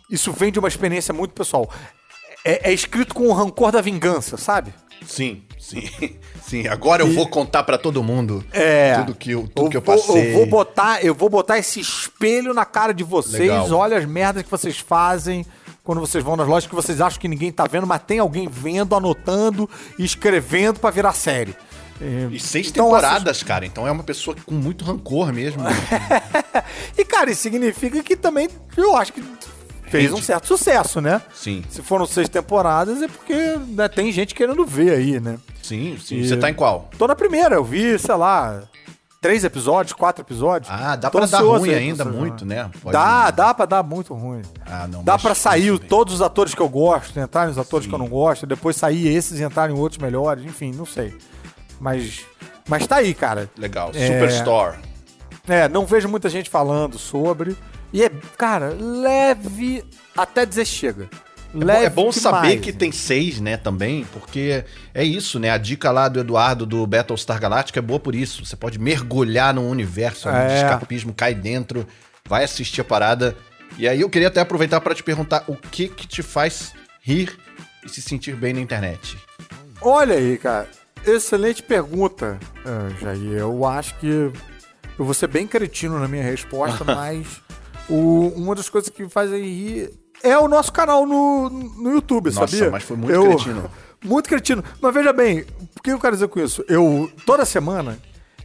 isso 0.09 0.31
vem 0.31 0.51
de 0.51 0.59
uma 0.59 0.67
experiência 0.67 1.13
muito 1.13 1.33
pessoal. 1.33 1.69
É, 2.43 2.69
é 2.69 2.73
escrito 2.73 3.13
com 3.15 3.27
o 3.27 3.33
rancor 3.33 3.71
da 3.71 3.81
vingança, 3.81 4.37
sabe? 4.37 4.73
Sim, 5.05 5.41
sim. 5.59 5.89
Sim, 6.41 6.67
agora 6.67 7.01
eu 7.01 7.13
vou 7.13 7.27
contar 7.29 7.63
pra 7.63 7.77
todo 7.77 8.03
mundo 8.03 8.43
É. 8.51 8.95
tudo 8.97 9.15
que 9.15 9.31
eu, 9.31 9.47
tudo 9.55 9.69
que 9.69 9.77
eu 9.77 9.81
passei. 9.81 10.31
eu 10.31 10.33
vou 10.33 10.45
botar, 10.45 11.01
eu 11.01 11.15
vou 11.15 11.29
botar 11.29 11.57
esse 11.57 11.79
espelho 11.79 12.53
na 12.53 12.65
cara 12.65 12.93
de 12.93 13.05
vocês. 13.05 13.39
Legal. 13.39 13.71
Olha 13.71 13.97
as 13.97 14.03
merdas 14.05 14.43
que 14.43 14.51
vocês 14.51 14.77
fazem 14.77 15.45
quando 15.81 16.01
vocês 16.01 16.21
vão 16.21 16.35
nas 16.35 16.47
lojas 16.47 16.67
que 16.67 16.75
vocês 16.75 16.99
acham 16.99 17.19
que 17.21 17.27
ninguém 17.29 17.53
tá 17.53 17.63
vendo, 17.67 17.87
mas 17.87 18.01
tem 18.05 18.19
alguém 18.19 18.49
vendo, 18.49 18.95
anotando 18.95 19.69
e 19.97 20.03
escrevendo 20.03 20.77
pra 20.79 20.89
virar 20.89 21.13
série. 21.13 21.55
É, 22.01 22.27
E 22.31 22.39
seis 22.39 22.67
então, 22.67 22.85
temporadas, 22.85 23.41
cara. 23.43 23.65
Então 23.65 23.87
é 23.87 23.91
uma 23.91 24.03
pessoa 24.03 24.35
com 24.45 24.53
muito 24.53 24.83
rancor 24.83 25.31
mesmo. 25.31 25.63
E, 26.97 27.05
cara, 27.05 27.31
isso 27.31 27.41
significa 27.43 28.01
que 28.03 28.15
também 28.15 28.49
eu 28.75 28.95
acho 28.95 29.13
que 29.13 29.23
fez 29.91 30.11
um 30.13 30.21
certo 30.21 30.47
sucesso, 30.47 30.99
né? 31.01 31.21
Sim. 31.33 31.63
Se 31.69 31.81
foram 31.81 32.05
seis 32.05 32.27
temporadas, 32.29 33.01
é 33.01 33.07
porque 33.07 33.35
né, 33.67 33.87
tem 33.87 34.11
gente 34.11 34.33
querendo 34.33 34.65
ver 34.65 34.91
aí, 34.93 35.19
né? 35.19 35.37
Sim, 35.61 35.97
sim. 36.03 36.15
E- 36.17 36.27
Você 36.27 36.37
tá 36.37 36.49
em 36.49 36.53
qual? 36.53 36.89
Tô 36.97 37.07
na 37.07 37.15
primeira, 37.15 37.55
eu 37.55 37.63
vi, 37.63 37.97
sei 37.99 38.15
lá, 38.15 38.63
três 39.21 39.43
episódios, 39.43 39.93
quatro 39.93 40.23
episódios. 40.23 40.71
Ah, 40.73 40.95
dá 40.95 41.09
Tô 41.09 41.19
pra 41.19 41.27
dar 41.27 41.41
ruim 41.41 41.73
ainda 41.73 42.03
muito, 42.03 42.43
né? 42.45 42.69
Pode- 42.81 42.93
Dá, 42.93 43.29
dá 43.29 43.53
pra 43.53 43.65
dar 43.67 43.83
muito 43.83 44.13
ruim. 44.13 44.41
Ah, 44.65 44.87
não. 44.87 45.03
Dá 45.03 45.17
pra 45.19 45.35
sair 45.35 45.77
todos 45.77 46.15
os 46.15 46.21
atores 46.21 46.55
que 46.55 46.61
eu 46.61 46.69
gosto, 46.69 47.19
entrarem 47.19 47.51
os 47.51 47.57
atores 47.59 47.83
Sim. 47.85 47.89
que 47.89 47.95
eu 47.95 47.99
não 47.99 48.07
gosto, 48.07 48.47
depois 48.47 48.75
sair 48.75 49.07
esses 49.07 49.39
e 49.39 49.43
entrarem 49.43 49.75
outros 49.75 50.01
melhores, 50.01 50.43
enfim, 50.43 50.71
não 50.75 50.85
sei. 50.85 51.13
Mas, 51.79 52.21
mas 52.67 52.87
tá 52.87 52.97
aí, 52.97 53.13
cara. 53.13 53.49
Legal. 53.57 53.91
É. 53.93 54.07
Superstore. 54.07 54.77
É, 55.47 55.67
não 55.67 55.85
vejo 55.85 56.07
muita 56.07 56.29
gente 56.29 56.49
falando 56.49 56.97
sobre. 56.99 57.55
E 57.93 58.03
é, 58.03 58.09
cara, 58.37 58.75
leve 58.79 59.83
até 60.15 60.45
dizer 60.45 60.65
chega. 60.65 61.09
É 61.53 61.57
bom- 61.57 61.65
Leve 61.65 61.85
é 61.85 61.89
bom 61.89 62.11
saber 62.13 62.59
que 62.61 62.71
tem 62.71 62.93
seis, 62.93 63.41
né, 63.41 63.57
também, 63.57 64.05
porque 64.13 64.63
é 64.93 65.03
isso, 65.03 65.37
né? 65.37 65.49
A 65.49 65.57
dica 65.57 65.91
lá 65.91 66.07
do 66.07 66.21
Eduardo 66.21 66.65
do 66.65 66.87
Battlestar 66.87 67.37
Galactica 67.41 67.79
é 67.79 67.81
boa 67.81 67.99
por 67.99 68.15
isso. 68.15 68.45
Você 68.45 68.55
pode 68.55 68.79
mergulhar 68.79 69.53
no 69.53 69.67
universo 69.67 70.29
ali 70.29 70.47
de 70.47 70.53
É. 70.53 70.63
escapismo, 70.63 71.13
cai 71.13 71.35
dentro, 71.35 71.85
vai 72.25 72.45
assistir 72.45 72.79
a 72.79 72.85
parada. 72.85 73.35
E 73.77 73.85
aí 73.87 73.99
eu 73.99 74.09
queria 74.09 74.29
até 74.29 74.39
aproveitar 74.39 74.79
pra 74.79 74.95
te 74.95 75.03
perguntar 75.03 75.43
o 75.47 75.55
que 75.57 75.89
que 75.89 76.07
te 76.07 76.21
faz 76.23 76.71
rir 77.01 77.37
e 77.85 77.89
se 77.89 78.01
sentir 78.01 78.33
bem 78.35 78.53
na 78.53 78.61
internet. 78.61 79.17
Olha 79.81 80.15
aí, 80.15 80.37
cara. 80.37 80.69
Excelente 81.05 81.61
pergunta, 81.63 82.39
ah, 82.65 82.87
Jair. 83.01 83.39
Eu 83.39 83.65
acho 83.65 83.95
que 83.97 84.07
eu 84.07 84.31
vou 84.99 85.13
ser 85.13 85.27
bem 85.27 85.45
cretino 85.47 85.99
na 85.99 86.07
minha 86.07 86.23
resposta, 86.23 86.83
mas 86.85 87.27
o- 87.91 88.33
uma 88.35 88.55
das 88.55 88.69
coisas 88.69 88.89
que 88.89 89.03
me 89.03 89.09
faz 89.09 89.31
rir 89.31 89.91
é 90.23 90.37
o 90.37 90.47
nosso 90.47 90.71
canal 90.71 91.05
no, 91.05 91.49
no 91.49 91.91
YouTube, 91.91 92.31
Nossa, 92.31 92.47
sabia? 92.47 92.69
mas 92.71 92.83
foi 92.83 92.95
muito 92.97 93.21
cretino. 93.21 93.69
Muito 94.03 94.27
cretino. 94.27 94.63
Mas 94.81 94.93
veja 94.95 95.13
bem, 95.13 95.45
o 95.77 95.81
que 95.83 95.91
eu 95.91 95.99
quero 95.99 96.15
dizer 96.15 96.27
com 96.27 96.39
isso? 96.39 96.65
Eu, 96.67 97.07
toda 97.23 97.45
semana, 97.45 97.99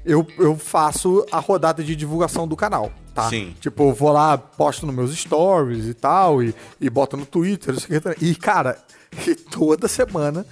eu, 0.04 0.26
eu 0.38 0.54
faço 0.58 1.24
a 1.32 1.38
rodada 1.38 1.82
de 1.82 1.96
divulgação 1.96 2.46
do 2.46 2.54
canal, 2.54 2.92
tá? 3.14 3.30
Sim. 3.30 3.54
Tipo, 3.58 3.84
eu 3.88 3.94
vou 3.94 4.12
lá, 4.12 4.36
posto 4.36 4.84
nos 4.84 4.94
meus 4.94 5.16
stories 5.16 5.86
e 5.86 5.94
tal, 5.94 6.42
e, 6.42 6.54
e 6.78 6.90
boto 6.90 7.16
no 7.16 7.24
Twitter, 7.24 7.72
não 7.72 7.80
sei 7.80 7.96
o 7.96 8.02
que. 8.02 8.22
E, 8.26 8.34
cara, 8.34 8.76
e 9.26 9.34
toda 9.34 9.88
semana 9.88 10.44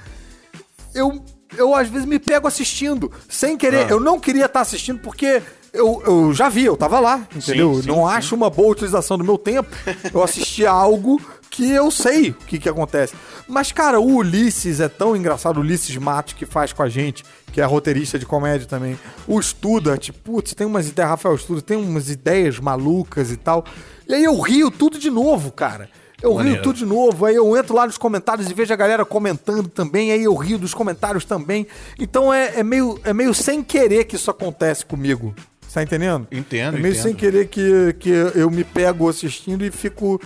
eu 0.94 1.22
eu 1.56 1.74
às 1.74 1.88
vezes 1.88 2.06
me 2.06 2.18
pego 2.18 2.48
assistindo, 2.48 3.12
sem 3.28 3.58
querer. 3.58 3.84
Ah. 3.86 3.90
Eu 3.90 4.00
não 4.00 4.18
queria 4.18 4.46
estar 4.46 4.62
assistindo 4.62 5.00
porque 5.00 5.42
eu, 5.74 6.02
eu 6.06 6.32
já 6.32 6.48
vi, 6.48 6.64
eu 6.64 6.76
tava 6.76 7.00
lá, 7.00 7.26
entendeu? 7.34 7.74
Sim, 7.74 7.82
sim, 7.82 7.88
não 7.88 8.08
sim. 8.08 8.14
acho 8.14 8.34
uma 8.36 8.48
boa 8.48 8.70
utilização 8.70 9.18
do 9.18 9.24
meu 9.24 9.36
tempo. 9.36 9.68
Eu 10.12 10.22
assisti 10.22 10.64
algo 10.64 11.20
que 11.50 11.68
eu 11.68 11.90
sei 11.90 12.30
o 12.30 12.34
que, 12.34 12.60
que 12.60 12.68
acontece. 12.68 13.12
Mas, 13.48 13.72
cara, 13.72 13.98
o 14.00 14.16
Ulisses 14.16 14.78
é 14.78 14.88
tão 14.88 15.16
engraçado, 15.16 15.56
o 15.56 15.60
Ulisses 15.60 15.96
Matos 15.96 16.34
que 16.34 16.46
faz 16.46 16.72
com 16.72 16.82
a 16.82 16.88
gente, 16.88 17.24
que 17.52 17.60
é 17.60 17.64
roteirista 17.64 18.18
de 18.18 18.24
comédia 18.24 18.68
também. 18.68 18.98
O 19.26 19.40
Studart, 19.42 20.10
putz, 20.22 20.54
tem 20.54 20.66
umas 20.66 20.88
ideias, 20.88 21.10
Rafael 21.10 21.36
Studart, 21.36 21.64
tem 21.64 21.76
umas 21.76 22.08
ideias 22.08 22.60
malucas 22.60 23.32
e 23.32 23.36
tal. 23.36 23.64
E 24.08 24.14
aí 24.14 24.24
eu 24.24 24.38
rio 24.40 24.70
tudo 24.70 24.96
de 24.96 25.10
novo, 25.10 25.50
cara. 25.50 25.90
Eu 26.22 26.34
Maneiro. 26.34 26.54
rio 26.54 26.62
tudo 26.62 26.76
de 26.76 26.86
novo, 26.86 27.26
aí 27.26 27.34
eu 27.34 27.56
entro 27.56 27.74
lá 27.74 27.84
nos 27.84 27.98
comentários 27.98 28.48
e 28.48 28.54
vejo 28.54 28.72
a 28.72 28.76
galera 28.76 29.04
comentando 29.04 29.68
também, 29.68 30.10
aí 30.10 30.24
eu 30.24 30.34
rio 30.34 30.58
dos 30.58 30.72
comentários 30.72 31.24
também. 31.24 31.66
Então 31.98 32.32
é, 32.32 32.60
é 32.60 32.62
meio, 32.62 32.98
é 33.04 33.12
meio 33.12 33.34
sem 33.34 33.62
querer 33.62 34.04
que 34.04 34.16
isso 34.16 34.30
acontece 34.30 34.86
comigo. 34.86 35.34
Tá 35.74 35.82
entendendo? 35.82 36.28
Entendo, 36.30 36.76
É 36.76 36.80
meio 36.80 36.92
entendo. 36.92 37.02
sem 37.02 37.14
querer 37.14 37.48
que, 37.48 37.96
que 37.98 38.08
eu 38.08 38.48
me 38.48 38.62
pego 38.62 39.08
assistindo 39.08 39.64
e 39.64 39.72
fico. 39.72 40.20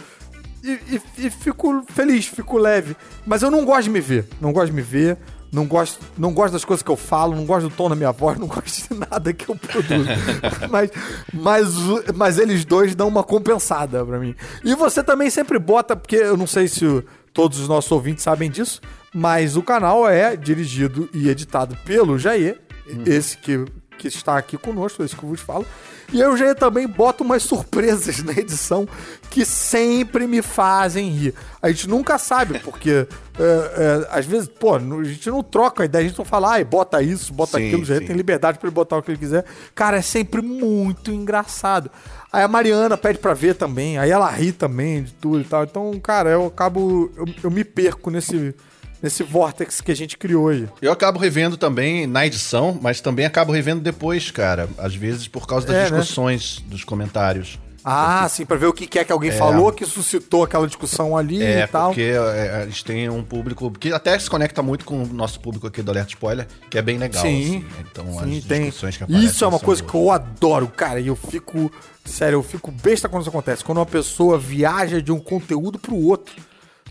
E, 0.62 0.78
e, 1.16 1.26
e, 1.26 1.30
fico 1.30 1.82
feliz, 1.88 2.26
fico 2.26 2.58
leve. 2.58 2.94
Mas 3.26 3.40
eu 3.40 3.50
não 3.50 3.64
gosto 3.64 3.84
de 3.84 3.90
me 3.90 4.00
ver. 4.00 4.26
Não 4.42 4.52
gosto 4.52 4.66
de 4.66 4.74
me 4.74 4.82
ver. 4.82 5.16
Não 5.50 5.64
gosto, 5.64 6.04
não 6.18 6.34
gosto 6.34 6.52
das 6.52 6.66
coisas 6.66 6.82
que 6.82 6.90
eu 6.90 6.96
falo, 6.96 7.34
não 7.34 7.46
gosto 7.46 7.70
do 7.70 7.74
tom 7.74 7.88
da 7.88 7.96
minha 7.96 8.12
voz, 8.12 8.38
não 8.38 8.44
gosto 8.46 8.92
de 8.92 9.00
nada 9.00 9.32
que 9.32 9.48
eu 9.48 9.56
produzo. 9.56 10.10
mas, 10.70 10.90
mas, 11.32 11.74
mas 12.14 12.38
eles 12.38 12.66
dois 12.66 12.94
dão 12.94 13.08
uma 13.08 13.24
compensada 13.24 14.04
pra 14.04 14.18
mim. 14.18 14.34
E 14.62 14.74
você 14.74 15.02
também 15.02 15.30
sempre 15.30 15.58
bota, 15.58 15.96
porque 15.96 16.16
eu 16.16 16.36
não 16.36 16.46
sei 16.46 16.68
se 16.68 16.84
todos 17.32 17.58
os 17.58 17.66
nossos 17.66 17.90
ouvintes 17.90 18.22
sabem 18.24 18.50
disso, 18.50 18.82
mas 19.14 19.56
o 19.56 19.62
canal 19.62 20.06
é 20.06 20.36
dirigido 20.36 21.08
e 21.14 21.30
editado 21.30 21.74
pelo 21.86 22.18
Jair, 22.18 22.60
hum. 22.86 23.04
esse 23.06 23.38
que 23.38 23.64
que 23.98 24.08
está 24.08 24.38
aqui 24.38 24.56
conosco, 24.56 25.02
é 25.02 25.06
isso 25.06 25.16
que 25.16 25.22
eu 25.22 25.28
vos 25.28 25.40
falo. 25.40 25.66
E 26.10 26.20
eu 26.20 26.34
já 26.36 26.54
também 26.54 26.86
boto 26.86 27.22
umas 27.22 27.42
surpresas 27.42 28.22
na 28.24 28.32
edição 28.32 28.88
que 29.28 29.44
sempre 29.44 30.26
me 30.26 30.40
fazem 30.40 31.10
rir. 31.10 31.34
A 31.60 31.68
gente 31.68 31.88
nunca 31.88 32.16
sabe, 32.16 32.58
porque 32.60 33.06
é, 33.38 33.42
é, 33.42 34.08
às 34.10 34.24
vezes, 34.24 34.48
pô, 34.48 34.74
a 34.74 35.04
gente 35.04 35.28
não 35.28 35.42
troca 35.42 35.82
a 35.82 35.86
ideia, 35.86 36.06
a 36.06 36.08
gente 36.08 36.16
não 36.16 36.24
fala, 36.24 36.52
ai, 36.52 36.64
bota 36.64 37.02
isso, 37.02 37.32
bota 37.32 37.58
sim, 37.58 37.66
aquilo, 37.66 37.84
já 37.84 37.98
tem 37.98 38.16
liberdade 38.16 38.58
para 38.58 38.68
ele 38.68 38.74
botar 38.74 38.96
o 38.96 39.02
que 39.02 39.10
ele 39.10 39.18
quiser. 39.18 39.44
Cara, 39.74 39.98
é 39.98 40.02
sempre 40.02 40.40
muito 40.40 41.10
engraçado. 41.10 41.90
Aí 42.32 42.42
a 42.42 42.48
Mariana 42.48 42.96
pede 42.96 43.18
pra 43.18 43.34
ver 43.34 43.54
também, 43.54 43.98
aí 43.98 44.10
ela 44.10 44.30
ri 44.30 44.52
também 44.52 45.02
de 45.02 45.12
tudo 45.12 45.40
e 45.40 45.44
tal. 45.44 45.64
Então, 45.64 45.98
cara, 46.00 46.30
eu 46.30 46.46
acabo. 46.46 47.10
Eu, 47.16 47.26
eu 47.44 47.50
me 47.50 47.64
perco 47.64 48.10
nesse 48.10 48.54
nesse 49.02 49.22
vortex 49.22 49.80
que 49.80 49.92
a 49.92 49.96
gente 49.96 50.16
criou 50.16 50.48
aí. 50.48 50.68
Eu 50.80 50.92
acabo 50.92 51.18
revendo 51.18 51.56
também 51.56 52.06
na 52.06 52.26
edição, 52.26 52.78
mas 52.80 53.00
também 53.00 53.24
acabo 53.24 53.52
revendo 53.52 53.80
depois, 53.80 54.30
cara. 54.30 54.68
Às 54.78 54.94
vezes 54.94 55.28
por 55.28 55.46
causa 55.46 55.66
das 55.66 55.76
é, 55.76 55.90
né? 55.90 55.98
discussões, 55.98 56.60
né? 56.60 56.70
dos 56.70 56.84
comentários. 56.84 57.58
Ah, 57.84 58.20
porque... 58.22 58.34
sim, 58.34 58.46
pra 58.46 58.56
ver 58.56 58.66
o 58.66 58.72
que 58.72 58.98
é 58.98 59.04
que 59.04 59.12
alguém 59.12 59.30
é. 59.30 59.32
falou 59.32 59.72
que 59.72 59.86
suscitou 59.86 60.44
aquela 60.44 60.66
discussão 60.66 61.16
ali 61.16 61.42
é, 61.42 61.62
e 61.62 61.66
tal. 61.66 61.88
porque 61.88 62.02
é, 62.02 62.62
a 62.62 62.66
gente 62.66 62.84
tem 62.84 63.08
um 63.08 63.22
público 63.22 63.70
que 63.70 63.92
até 63.92 64.18
se 64.18 64.28
conecta 64.28 64.62
muito 64.62 64.84
com 64.84 65.04
o 65.04 65.06
nosso 65.06 65.40
público 65.40 65.66
aqui 65.66 65.80
do 65.80 65.90
Alerta 65.90 66.10
Spoiler, 66.10 66.46
que 66.68 66.76
é 66.76 66.82
bem 66.82 66.98
legal. 66.98 67.22
Sim, 67.22 67.64
assim. 67.66 67.66
então 67.90 68.04
sim, 68.04 68.38
as 68.38 68.44
tem. 68.44 68.64
discussões 68.64 68.96
que 68.96 69.04
aparecem 69.04 69.28
Isso 69.28 69.44
é 69.44 69.48
uma 69.48 69.60
coisa 69.60 69.82
boas. 69.82 69.90
que 69.90 69.96
eu 69.96 70.10
adoro, 70.10 70.68
cara, 70.68 71.00
e 71.00 71.06
eu 71.06 71.16
fico, 71.16 71.72
sério, 72.04 72.36
eu 72.36 72.42
fico 72.42 72.70
besta 72.70 73.08
quando 73.08 73.22
isso 73.22 73.30
acontece. 73.30 73.64
Quando 73.64 73.78
uma 73.78 73.86
pessoa 73.86 74.38
viaja 74.38 75.00
de 75.00 75.12
um 75.12 75.20
conteúdo 75.20 75.78
pro 75.78 75.96
outro 75.96 76.34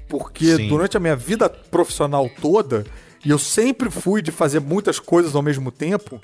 porque 0.07 0.55
Sim. 0.55 0.67
durante 0.67 0.97
a 0.97 0.99
minha 0.99 1.15
vida 1.15 1.49
profissional 1.49 2.29
toda, 2.41 2.85
e 3.25 3.29
eu 3.29 3.37
sempre 3.39 3.89
fui 3.89 4.21
de 4.21 4.31
fazer 4.31 4.59
muitas 4.59 4.99
coisas 4.99 5.35
ao 5.35 5.41
mesmo 5.41 5.71
tempo, 5.71 6.19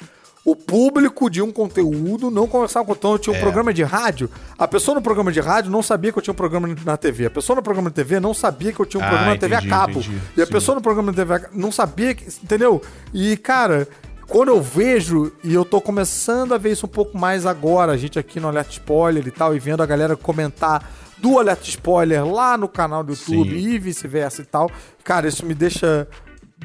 o 0.46 0.56
público 0.56 1.30
de 1.30 1.42
um 1.42 1.52
conteúdo 1.52 2.30
não 2.30 2.48
conversava 2.48 2.86
com 2.86 2.92
então 2.92 3.14
eu 3.14 3.20
tinha 3.20 3.34
um 3.34 3.38
é. 3.38 3.42
programa 3.42 3.74
de 3.74 3.82
rádio. 3.82 4.30
A 4.58 4.68
pessoa 4.68 4.96
no 4.96 5.02
programa 5.02 5.32
de 5.32 5.40
rádio 5.40 5.72
não 5.72 5.82
sabia 5.82 6.12
que 6.12 6.18
eu 6.18 6.22
tinha 6.22 6.34
um 6.34 6.36
programa 6.36 6.68
na 6.84 6.98
TV. 6.98 7.28
A 7.28 7.30
pessoa 7.30 7.56
no 7.56 7.64
programa 7.64 7.90
de 7.90 7.96
TV 7.96 8.20
não 8.20 8.34
sabia 8.34 8.74
que 8.74 8.80
eu 8.80 8.86
tinha 8.86 9.02
um 9.02 9.06
ah, 9.06 9.10
programa 9.10 9.36
entendi, 9.36 9.54
na 9.54 9.62
TV 9.62 9.74
a 9.74 9.78
cabo. 9.78 10.00
Entendi. 10.00 10.22
E 10.36 10.42
a 10.42 10.46
Sim. 10.46 10.52
pessoa 10.52 10.76
no 10.76 10.82
programa 10.82 11.12
de 11.12 11.16
TV 11.16 11.48
não 11.54 11.72
sabia 11.72 12.14
que, 12.14 12.26
entendeu? 12.26 12.82
E 13.14 13.38
cara, 13.38 13.88
quando 14.28 14.50
eu 14.50 14.62
vejo, 14.62 15.32
e 15.44 15.54
eu 15.54 15.64
tô 15.64 15.80
começando 15.80 16.54
a 16.54 16.58
ver 16.58 16.72
isso 16.72 16.86
um 16.88 16.90
pouco 16.90 17.18
mais 17.18 17.46
agora, 17.46 17.94
a 17.94 17.98
gente 17.98 18.20
aqui 18.20 18.40
no 18.40 18.50
Alerta 18.50 18.72
Spoiler 18.72 19.26
e 19.26 19.32
tal, 19.32 19.56
e 19.56 19.60
vendo 19.60 19.82
a 19.82 19.86
galera 19.86 20.18
comentar 20.18 20.90
do 21.24 21.40
Alerta 21.40 21.70
Spoiler 21.70 22.26
lá 22.26 22.58
no 22.58 22.68
canal 22.68 23.02
do 23.02 23.14
YouTube 23.14 23.50
Sim. 23.50 23.70
e 23.70 23.80
vice-versa 23.80 24.42
e 24.42 24.46
tal. 24.46 24.70
Cara, 25.06 25.26
isso 25.26 25.46
me 25.46 25.54
deixa 25.54 26.06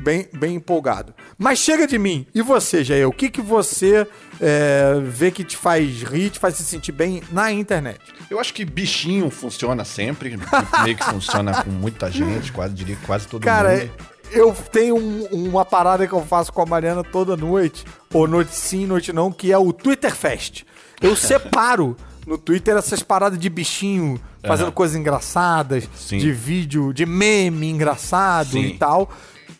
bem, 0.01 0.27
bem 0.33 0.57
empolgado. 0.57 1.15
Mas 1.39 1.61
chega 1.61 1.87
de 1.87 1.97
mim. 1.97 2.27
E 2.35 2.43
você, 2.43 2.83
Jair? 2.83 3.09
O 3.09 3.13
que, 3.13 3.31
que 3.31 3.41
você 3.41 4.05
é, 4.41 4.95
vê 5.01 5.31
que 5.31 5.45
te 5.45 5.57
faz 5.57 6.03
rir, 6.03 6.31
te 6.31 6.41
faz 6.41 6.57
se 6.57 6.65
sentir 6.65 6.91
bem 6.91 7.23
na 7.31 7.53
internet? 7.53 8.01
Eu 8.29 8.41
acho 8.41 8.53
que 8.53 8.65
bichinho 8.65 9.31
funciona 9.31 9.85
sempre. 9.85 10.37
meio 10.83 10.97
que 10.97 11.05
funciona 11.05 11.63
com 11.63 11.71
muita 11.71 12.11
gente, 12.11 12.51
quase 12.51 12.75
diria 12.75 12.99
quase 13.07 13.29
todo 13.29 13.45
Cara, 13.45 13.71
mundo. 13.71 13.91
Cara, 13.97 14.09
eu 14.33 14.53
tenho 14.73 14.97
um, 14.97 15.51
uma 15.51 15.65
parada 15.65 16.05
que 16.05 16.13
eu 16.13 16.27
faço 16.27 16.53
com 16.53 16.63
a 16.63 16.67
Mariana 16.67 17.05
toda 17.05 17.37
noite, 17.37 17.85
ou 18.13 18.27
noite 18.27 18.57
sim, 18.57 18.87
noite 18.87 19.13
não, 19.13 19.31
que 19.31 19.53
é 19.53 19.57
o 19.59 19.73
Twitter 19.73 20.13
Fest. 20.13 20.65
Eu 21.01 21.15
separo 21.17 21.97
no 22.27 22.37
Twitter 22.37 22.77
essas 22.77 23.05
paradas 23.05 23.39
de 23.39 23.49
bichinho 23.49 24.21
fazendo 24.43 24.67
uhum. 24.67 24.73
coisas 24.73 24.97
engraçadas, 24.97 25.89
Sim. 25.95 26.19
de 26.19 26.33
vídeo, 26.33 26.93
de 26.93 27.05
meme 27.05 27.69
engraçado 27.69 28.53
Sim. 28.53 28.61
e 28.61 28.79
tal. 28.79 29.09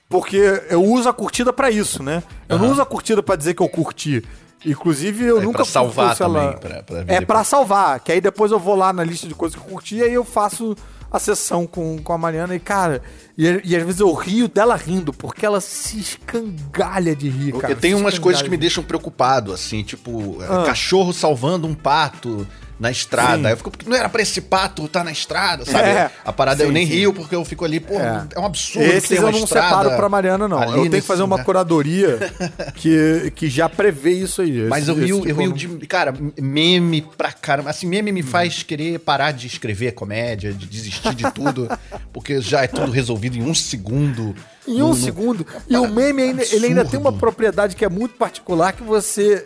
Porque 0.09 0.63
eu 0.71 0.83
uso 0.83 1.09
a 1.09 1.13
curtida 1.13 1.53
para 1.53 1.71
isso, 1.71 2.03
né? 2.03 2.23
Eu 2.49 2.57
uhum. 2.57 2.63
não 2.63 2.73
uso 2.73 2.83
a 2.83 2.87
curtida 2.87 3.23
para 3.23 3.37
dizer 3.37 3.55
que 3.55 3.63
eu 3.63 3.69
curti. 3.69 4.25
Inclusive, 4.65 5.25
eu 5.25 5.39
é 5.39 5.43
nunca 5.43 5.59
pra 5.59 5.65
salvar 5.65 6.17
também, 6.17 6.43
ela... 6.43 6.53
pra, 6.55 6.83
pra 6.83 7.05
É 7.07 7.21
para 7.21 7.45
salvar, 7.45 8.01
que 8.01 8.11
aí 8.11 8.21
depois 8.21 8.51
eu 8.51 8.59
vou 8.59 8.75
lá 8.75 8.93
na 8.93 9.05
lista 9.05 9.29
de 9.29 9.35
coisas 9.35 9.59
que 9.59 9.65
eu 9.65 9.71
curti 9.71 9.97
e 9.97 10.03
aí 10.03 10.15
eu 10.15 10.25
faço 10.25 10.75
a 11.11 11.19
sessão 11.19 11.67
com, 11.67 11.99
com 11.99 12.13
a 12.13 12.19
Mariana 12.19 12.55
e, 12.55 12.61
cara, 12.61 13.01
e, 13.37 13.45
e 13.65 13.77
às 13.77 13.83
vezes 13.83 14.01
eu 14.01 14.13
rio 14.13 14.49
dela 14.49 14.77
rindo, 14.77 15.13
porque 15.13 15.47
ela 15.47 15.61
se 15.61 15.99
escangalha 15.99 17.15
de 17.17 17.29
rir, 17.29 17.53
cara. 17.53 17.75
Tem 17.77 17.95
umas 17.95 18.19
coisas 18.19 18.43
que 18.43 18.51
me 18.51 18.57
deixam 18.57 18.85
preocupado, 18.85 19.53
assim, 19.53 19.83
tipo, 19.83 20.39
ah. 20.43 20.65
cachorro 20.67 21.13
salvando 21.13 21.67
um 21.67 21.75
pato 21.75 22.47
na 22.79 22.91
estrada. 22.91 23.43
Sim. 23.43 23.51
Eu 23.51 23.57
fico, 23.57 23.73
não 23.87 23.97
era 23.97 24.09
pra 24.09 24.23
esse 24.23 24.41
pato 24.41 24.85
estar 24.85 25.01
tá 25.01 25.05
na 25.05 25.11
estrada, 25.11 25.65
sabe? 25.65 25.89
É. 25.89 26.11
A 26.25 26.33
parada 26.33 26.61
sim, 26.61 26.69
eu 26.69 26.73
nem 26.73 26.87
sim. 26.87 26.93
rio 26.93 27.13
porque 27.13 27.35
eu 27.35 27.45
fico 27.45 27.65
ali, 27.65 27.81
pô, 27.81 27.95
é, 27.95 28.27
é 28.35 28.41
um 28.41 28.47
absurdo 28.47 28.87
Esses 28.87 29.19
eu 29.19 29.33
não 29.33 29.47
separo 29.47 29.91
pra 29.97 30.09
Mariana, 30.09 30.47
não. 30.47 30.63
Eu 30.63 30.83
tenho 30.83 30.91
que 30.91 31.01
fazer 31.01 31.23
uma 31.23 31.39
né? 31.39 31.45
curadoria 31.45 32.19
que, 32.75 33.33
que 33.35 33.49
já 33.49 33.69
prevê 33.69 34.13
isso 34.13 34.43
aí. 34.43 34.67
Mas 34.69 34.89
esse, 34.89 34.91
eu 34.91 34.95
rio, 34.97 35.17
tipo 35.21 35.29
eu 35.29 35.37
rio 35.37 35.53
de. 35.53 35.87
Cara, 35.87 36.15
meme 36.41 37.03
pra 37.17 37.33
caramba. 37.33 37.71
Assim, 37.71 37.87
meme 37.87 38.13
me 38.13 38.23
faz 38.23 38.63
querer 38.63 39.01
parar 39.01 39.33
de 39.33 39.47
escrever 39.47 39.93
comédia, 39.93 40.53
de 40.53 40.67
desistir 40.67 41.15
de 41.15 41.31
tudo, 41.33 41.69
porque 42.13 42.41
já 42.41 42.63
é 42.63 42.67
tudo 42.67 42.93
resolvido 42.93 43.37
em 43.37 43.43
um 43.43 43.55
segundo. 43.55 44.35
Em 44.67 44.83
um 44.83 44.89
no, 44.89 44.95
segundo. 44.95 45.47
No... 45.69 45.85
E 45.85 45.89
o 45.89 45.93
meme 45.93 46.23
ainda, 46.23 46.43
ele 46.45 46.67
ainda 46.67 46.85
tem 46.85 47.01
uma 47.01 47.13
propriedade 47.13 47.75
que 47.75 47.85
é 47.85 47.89
muito 47.89 48.15
particular 48.17 48.73
que 48.73 48.83
você 48.83 49.45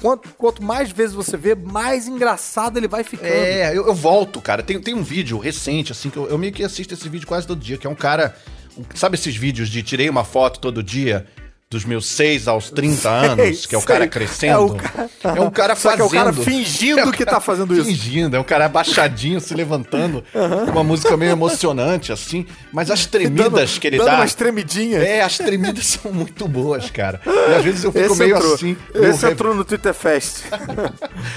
quanto, 0.00 0.28
quanto 0.30 0.62
mais 0.62 0.90
vezes 0.90 1.14
você 1.14 1.36
vê, 1.36 1.54
mais 1.54 2.06
engraçado 2.06 2.78
ele 2.78 2.88
vai 2.88 3.04
ficando. 3.04 3.28
É, 3.28 3.70
eu, 3.70 3.86
eu 3.86 3.94
volto, 3.94 4.40
cara. 4.40 4.62
Tem, 4.62 4.80
tem 4.80 4.94
um 4.94 5.02
vídeo 5.02 5.38
recente, 5.38 5.92
assim, 5.92 6.10
que 6.10 6.16
eu, 6.16 6.28
eu 6.28 6.38
meio 6.38 6.52
que 6.52 6.62
assisto 6.62 6.94
esse 6.94 7.08
vídeo 7.08 7.26
quase 7.26 7.46
todo 7.46 7.60
dia, 7.60 7.76
que 7.76 7.86
é 7.86 7.90
um 7.90 7.94
cara. 7.94 8.36
Sabe 8.94 9.16
esses 9.16 9.36
vídeos 9.36 9.68
de 9.68 9.82
tirei 9.82 10.08
uma 10.10 10.24
foto 10.24 10.58
todo 10.58 10.82
dia? 10.82 11.26
Dos 11.74 11.84
meus 11.84 12.06
6 12.06 12.46
aos 12.46 12.70
30 12.70 12.96
sei, 12.96 13.10
anos, 13.10 13.66
que 13.66 13.74
é 13.74 13.78
o 13.78 13.82
cara 13.82 14.06
crescendo. 14.06 14.54
É, 15.24 15.30
o 15.30 15.30
cara, 15.30 15.38
é 15.38 15.40
um 15.40 15.50
cara 15.50 15.76
fazendo. 15.76 16.00
é 16.00 16.04
o 16.04 16.10
cara 16.10 16.32
fingindo 16.32 17.00
é 17.00 17.04
o 17.06 17.12
que 17.12 17.24
tá 17.24 17.40
fazendo 17.40 17.74
isso. 17.74 17.84
Fingindo, 17.84 18.36
é 18.36 18.40
um 18.40 18.44
cara 18.44 18.66
abaixadinho, 18.66 19.40
se 19.40 19.54
levantando, 19.54 20.22
uhum. 20.34 20.66
com 20.66 20.70
uma 20.70 20.84
música 20.84 21.16
meio 21.16 21.32
emocionante, 21.32 22.12
assim. 22.12 22.46
Mas 22.70 22.90
as 22.90 23.06
tremidas 23.06 23.70
dando, 23.70 23.80
que 23.80 23.86
ele 23.86 23.96
dando 23.96 24.06
dá. 24.06 24.16
umas 24.16 24.34
tremidinhas. 24.34 25.02
É, 25.02 25.22
as 25.22 25.38
tremidas 25.38 25.86
são 26.02 26.12
muito 26.12 26.46
boas, 26.46 26.90
cara. 26.90 27.20
E 27.24 27.54
às 27.54 27.64
vezes 27.64 27.84
eu 27.84 27.90
fico 27.92 28.04
esse 28.04 28.18
meio 28.18 28.36
entrou, 28.36 28.54
assim. 28.54 28.76
Esse 28.94 29.26
entrou 29.26 29.54
no 29.54 29.64
Twitter 29.64 29.94
Fest. 29.94 30.42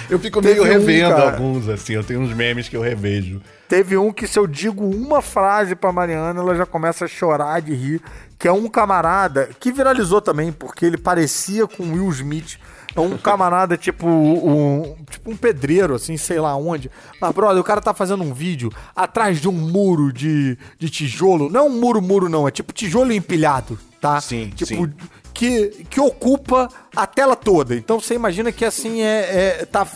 eu 0.09 0.19
fico 0.19 0.41
meio 0.41 0.63
Teve 0.63 0.69
revendo 0.69 1.15
um, 1.15 1.21
alguns, 1.21 1.69
assim. 1.69 1.93
Eu 1.93 2.03
tenho 2.03 2.19
uns 2.19 2.33
memes 2.33 2.67
que 2.67 2.75
eu 2.75 2.81
revejo. 2.81 3.41
Teve 3.67 3.97
um 3.97 4.13
que 4.13 4.27
se 4.27 4.39
eu 4.39 4.47
digo 4.47 4.85
uma 4.89 5.21
frase 5.21 5.75
pra 5.75 5.91
Mariana, 5.91 6.39
ela 6.39 6.55
já 6.55 6.65
começa 6.65 7.05
a 7.05 7.07
chorar 7.07 7.61
de 7.61 7.73
rir 7.73 8.01
que 8.37 8.47
é 8.47 8.51
um 8.51 8.67
camarada 8.67 9.49
que 9.59 9.71
viralizou 9.71 10.21
também, 10.21 10.51
porque 10.51 10.85
ele 10.85 10.97
parecia 10.97 11.67
com 11.67 11.93
Will 11.93 12.09
Smith. 12.09 12.57
É 12.95 12.99
um 12.99 13.15
camarada 13.15 13.77
tipo 13.77 14.07
um, 14.07 14.95
tipo 15.09 15.29
um 15.29 15.37
pedreiro, 15.37 15.93
assim, 15.93 16.17
sei 16.17 16.39
lá 16.39 16.55
onde. 16.55 16.89
Mas, 17.21 17.31
brother, 17.31 17.61
o 17.61 17.63
cara 17.63 17.79
tá 17.79 17.93
fazendo 17.93 18.23
um 18.23 18.33
vídeo 18.33 18.71
atrás 18.95 19.39
de 19.39 19.47
um 19.47 19.51
muro 19.51 20.11
de, 20.11 20.57
de 20.79 20.89
tijolo. 20.89 21.49
Não 21.49 21.59
é 21.59 21.63
um 21.63 21.79
muro, 21.79 22.01
muro, 22.01 22.27
não. 22.27 22.47
É 22.47 22.51
tipo 22.51 22.73
tijolo 22.73 23.11
empilhado, 23.11 23.77
tá? 24.01 24.19
Sim, 24.19 24.49
tipo, 24.49 24.85
sim. 24.85 24.93
Que, 25.31 25.85
que 25.89 25.99
ocupa 25.99 26.69
a 26.95 27.05
tela 27.05 27.35
toda. 27.35 27.75
Então 27.75 27.99
você 27.99 28.15
imagina 28.15 28.51
que 28.51 28.65
assim 28.65 29.01
é, 29.01 29.59
é 29.61 29.65
tá 29.65 29.87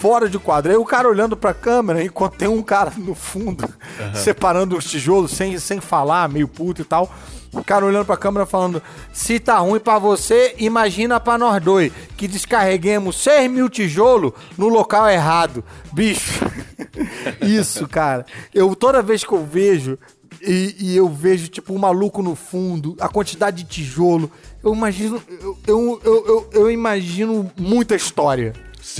fora 0.00 0.28
de 0.28 0.38
quadro. 0.38 0.70
Aí 0.70 0.78
o 0.78 0.84
cara 0.84 1.08
olhando 1.08 1.36
pra 1.36 1.52
câmera, 1.52 2.02
enquanto 2.02 2.36
tem 2.36 2.48
um 2.48 2.62
cara 2.62 2.92
no 2.96 3.14
fundo, 3.14 3.64
uhum. 3.64 4.14
separando 4.14 4.76
os 4.76 4.84
tijolos 4.84 5.32
sem, 5.32 5.58
sem 5.58 5.80
falar, 5.80 6.28
meio 6.28 6.46
puto 6.46 6.82
e 6.82 6.84
tal. 6.84 7.12
O 7.52 7.64
cara 7.64 7.86
olhando 7.86 8.04
pra 8.04 8.16
câmera 8.16 8.46
falando: 8.46 8.82
se 9.12 9.40
tá 9.40 9.58
ruim 9.58 9.80
pra 9.80 9.98
você, 9.98 10.54
imagina 10.58 11.18
pra 11.18 11.38
nós 11.38 11.62
dois, 11.62 11.92
que 12.16 12.28
descarreguemos 12.28 13.16
6 13.22 13.50
mil 13.50 13.68
tijolos 13.68 14.32
no 14.56 14.68
local 14.68 15.08
errado. 15.08 15.64
Bicho, 15.92 16.44
isso, 17.40 17.88
cara. 17.88 18.26
Eu 18.54 18.76
toda 18.76 19.02
vez 19.02 19.24
que 19.24 19.32
eu 19.32 19.44
vejo. 19.44 19.98
E, 20.40 20.76
e 20.78 20.96
eu 20.96 21.08
vejo, 21.08 21.48
tipo, 21.48 21.74
um 21.74 21.78
maluco 21.78 22.22
no 22.22 22.36
fundo, 22.36 22.94
a 23.00 23.08
quantidade 23.08 23.64
de 23.64 23.68
tijolo. 23.68 24.30
Eu 24.62 24.72
imagino. 24.72 25.20
Eu, 25.40 25.56
eu, 25.66 26.00
eu, 26.04 26.26
eu, 26.26 26.50
eu 26.52 26.70
imagino 26.70 27.50
muita 27.56 27.96
história. 27.96 28.52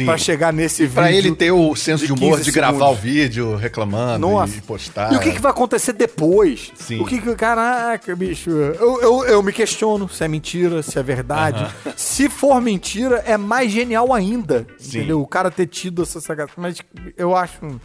Pra 0.05 0.19
chegar 0.19 0.53
nesse 0.53 0.83
vídeo. 0.83 0.95
Pra 0.95 1.13
ele 1.13 1.35
ter 1.35 1.51
o 1.51 1.75
senso 1.75 2.07
de, 2.07 2.13
de 2.13 2.13
humor 2.13 2.39
15 2.39 2.45
de 2.45 2.51
gravar 2.51 2.79
segundos. 2.79 2.99
o 2.99 3.03
vídeo 3.03 3.57
reclamando 3.57 4.29
Nossa. 4.29 4.57
e 4.57 4.61
postar. 4.61 5.13
E 5.13 5.17
o 5.17 5.21
que, 5.21 5.33
que 5.33 5.41
vai 5.41 5.51
acontecer 5.51 5.93
depois? 5.93 6.73
Sim. 6.75 7.01
O 7.01 7.05
que 7.05 7.21
que. 7.21 7.35
Caraca, 7.35 8.15
bicho. 8.15 8.51
Eu, 8.51 9.01
eu, 9.01 9.25
eu 9.25 9.43
me 9.43 9.53
questiono 9.53 10.09
se 10.09 10.25
é 10.25 10.29
mentira, 10.29 10.83
se 10.83 10.99
é 10.99 11.03
verdade. 11.03 11.67
Se 11.97 12.29
for 12.29 12.61
mentira, 12.61 13.23
é 13.27 13.37
mais 13.37 13.71
genial 13.71 14.13
ainda. 14.13 14.67
Sim. 14.79 14.99
Entendeu? 14.99 15.21
O 15.21 15.27
cara 15.27 15.51
ter 15.51 15.67
tido 15.67 16.03
essa 16.03 16.21
sagacidade. 16.21 16.55
Mas 16.57 16.79
eu 17.17 17.35
acho. 17.35 17.81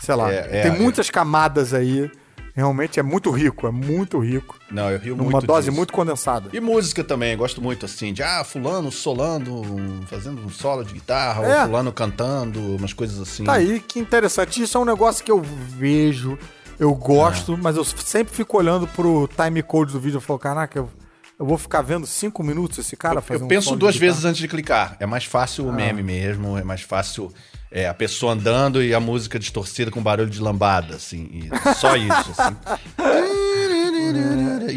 Sei 0.00 0.14
lá. 0.14 0.32
É, 0.32 0.48
é, 0.50 0.62
tem 0.62 0.72
é. 0.72 0.78
muitas 0.78 1.10
camadas 1.10 1.74
aí. 1.74 2.10
Realmente 2.54 3.00
é 3.00 3.02
muito 3.02 3.30
rico, 3.30 3.66
é 3.66 3.70
muito 3.70 4.18
rico. 4.18 4.58
Não, 4.70 4.90
eu 4.90 4.98
rio 4.98 5.16
Numa 5.16 5.30
muito 5.30 5.46
dose 5.46 5.66
disso. 5.68 5.76
muito 5.76 5.92
condensada. 5.92 6.50
E 6.52 6.60
música 6.60 7.02
também, 7.02 7.34
gosto 7.36 7.62
muito 7.62 7.86
assim, 7.86 8.12
de 8.12 8.22
ah, 8.22 8.44
fulano 8.44 8.92
solando, 8.92 9.54
um- 9.54 10.02
fazendo 10.06 10.44
um 10.44 10.50
solo 10.50 10.84
de 10.84 10.92
guitarra, 10.92 11.44
É. 11.46 11.60
ou 11.60 11.66
fulano 11.66 11.92
cantando, 11.92 12.60
umas 12.76 12.92
coisas 12.92 13.18
assim. 13.20 13.44
Tá 13.44 13.54
aí, 13.54 13.80
que 13.80 13.98
interessante. 13.98 14.62
Isso 14.62 14.76
é 14.76 14.80
um 14.80 14.84
negócio 14.84 15.24
que 15.24 15.30
eu 15.32 15.40
vejo, 15.40 16.38
eu 16.78 16.94
gosto, 16.94 17.56
mas 17.56 17.76
eu 17.76 17.84
sempre 17.84 18.34
fico 18.34 18.58
olhando 18.58 18.86
pro 18.86 19.26
time 19.34 19.62
code 19.62 19.92
do 19.92 20.00
vídeo 20.00 20.18
e 20.18 20.20
falo, 20.20 20.38
caraca, 20.38 20.78
eu, 20.78 20.90
eu 21.38 21.46
vou 21.46 21.56
ficar 21.56 21.80
vendo 21.80 22.06
cinco 22.06 22.42
minutos 22.44 22.76
esse 22.78 22.96
cara 22.96 23.16
Eu 23.18 23.22
fazendo 23.22 23.44
um 23.46 23.48
penso 23.48 23.70
de 23.70 23.76
duas 23.76 23.96
vezes 23.96 24.26
antes 24.26 24.38
de 24.40 24.46
clicar. 24.46 24.94
É 25.00 25.06
mais 25.06 25.24
fácil 25.24 25.64
o 25.66 25.70
Ah. 25.70 25.72
meme 25.72 26.02
mesmo, 26.02 26.58
é 26.58 26.62
mais 26.62 26.82
fácil 26.82 27.32
é, 27.72 27.88
a 27.88 27.94
pessoa 27.94 28.32
andando 28.34 28.82
e 28.82 28.94
a 28.94 29.00
música 29.00 29.38
distorcida 29.38 29.90
com 29.90 30.02
barulho 30.02 30.28
de 30.30 30.40
lambada, 30.40 30.96
assim. 30.96 31.28
e 31.32 31.74
só 31.74 31.96
isso, 31.96 32.30
assim. 32.38 32.56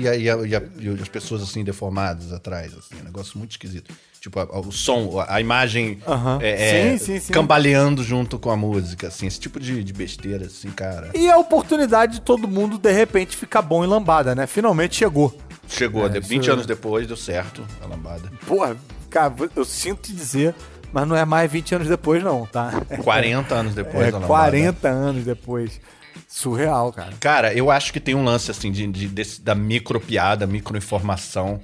E, 0.01 0.07
aí 0.07 0.29
a- 0.29 0.37
e 0.45 0.55
a- 0.55 0.61
e 0.79 0.89
as 1.01 1.07
pessoas 1.07 1.41
assim 1.41 1.63
deformadas 1.63 2.31
atrás, 2.33 2.73
assim, 2.73 2.95
um 3.01 3.03
negócio 3.03 3.37
muito 3.37 3.51
esquisito. 3.51 3.93
Tipo, 4.19 4.39
a- 4.39 4.43
a- 4.43 4.59
o 4.59 4.71
som, 4.71 5.19
a, 5.19 5.35
a 5.35 5.41
imagem 5.41 5.99
Aham. 6.07 6.39
é, 6.41 6.49
é, 6.93 6.97
Sim, 6.97 7.05
sim, 7.05 7.19
sim. 7.19 7.33
cambaleando 7.33 8.03
junto 8.03 8.39
com 8.39 8.49
a 8.49 8.57
música, 8.57 9.07
assim, 9.07 9.27
esse 9.27 9.39
tipo 9.39 9.59
de, 9.59 9.83
de 9.83 9.93
besteira, 9.93 10.45
assim, 10.47 10.69
cara. 10.71 11.11
E 11.13 11.29
a 11.29 11.37
oportunidade 11.37 12.13
de 12.13 12.21
todo 12.21 12.47
mundo, 12.47 12.77
de 12.77 12.91
repente, 12.91 13.37
ficar 13.37 13.61
bom 13.61 13.83
em 13.83 13.87
lambada, 13.87 14.33
né? 14.33 14.47
Finalmente 14.47 14.95
chegou. 14.95 15.37
Chegou, 15.67 16.05
É, 16.05 16.09
de- 16.09 16.19
isso 16.19 16.29
20 16.29 16.49
é- 16.49 16.53
anos 16.53 16.65
depois, 16.65 17.07
deu 17.07 17.17
certo 17.17 17.65
a 17.81 17.85
lambada. 17.87 18.31
Porra, 18.47 18.75
cara, 19.09 19.33
eu 19.55 19.65
sinto 19.65 20.01
te 20.03 20.13
dizer, 20.13 20.53
mas 20.95 21.05
não 21.07 21.15
é 21.15 21.25
mais 21.25 21.51
20 21.51 21.75
anos 21.75 21.87
depois, 21.89 22.23
não, 22.23 22.45
tá? 22.45 22.71
40 23.03 23.53
anos 23.53 23.75
depois 23.75 24.05
É 24.05 24.09
a 24.09 24.13
lambada. 24.13 24.27
40 24.27 24.87
anos 24.87 25.25
depois. 25.25 25.79
Surreal, 26.27 26.91
cara. 26.93 27.13
Cara, 27.19 27.53
eu 27.53 27.69
acho 27.69 27.91
que 27.91 27.99
tem 27.99 28.15
um 28.15 28.23
lance 28.23 28.49
assim 28.49 28.71
de, 28.71 28.87
de- 28.87 29.07
desse- 29.07 29.41
da 29.41 29.53
micro 29.53 29.99
piada, 29.99 30.47
micro 30.47 30.77
informação, 30.77 31.59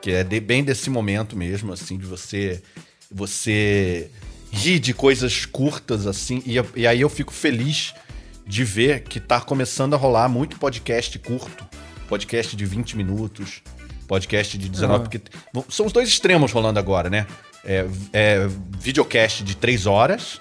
que 0.00 0.12
é 0.12 0.22
de- 0.24 0.38
bem 0.40 0.62
desse 0.62 0.88
momento 0.88 1.36
mesmo, 1.36 1.72
assim, 1.72 1.98
de 1.98 2.06
você 2.06 2.62
você 3.10 4.10
rir 4.52 4.78
de 4.78 4.94
coisas 4.94 5.44
curtas, 5.44 6.06
assim, 6.06 6.42
e, 6.46 6.54
e 6.80 6.86
aí 6.86 7.00
eu 7.00 7.08
fico 7.08 7.32
feliz 7.32 7.92
de 8.46 8.62
ver 8.64 9.02
que 9.02 9.18
tá 9.18 9.40
começando 9.40 9.94
a 9.94 9.96
rolar 9.96 10.28
muito 10.28 10.56
podcast 10.58 11.18
curto, 11.18 11.66
podcast 12.08 12.54
de 12.56 12.64
20 12.64 12.96
minutos, 12.96 13.62
podcast 14.06 14.56
de 14.56 14.68
19, 14.68 15.04
porque 15.08 15.20
são 15.68 15.86
os 15.86 15.92
dois 15.92 16.08
extremos 16.08 16.52
rolando 16.52 16.78
agora, 16.78 17.10
né? 17.10 17.26
É, 17.66 17.86
é 18.12 18.48
videocast 18.78 19.42
de 19.42 19.56
3 19.56 19.86
horas 19.86 20.40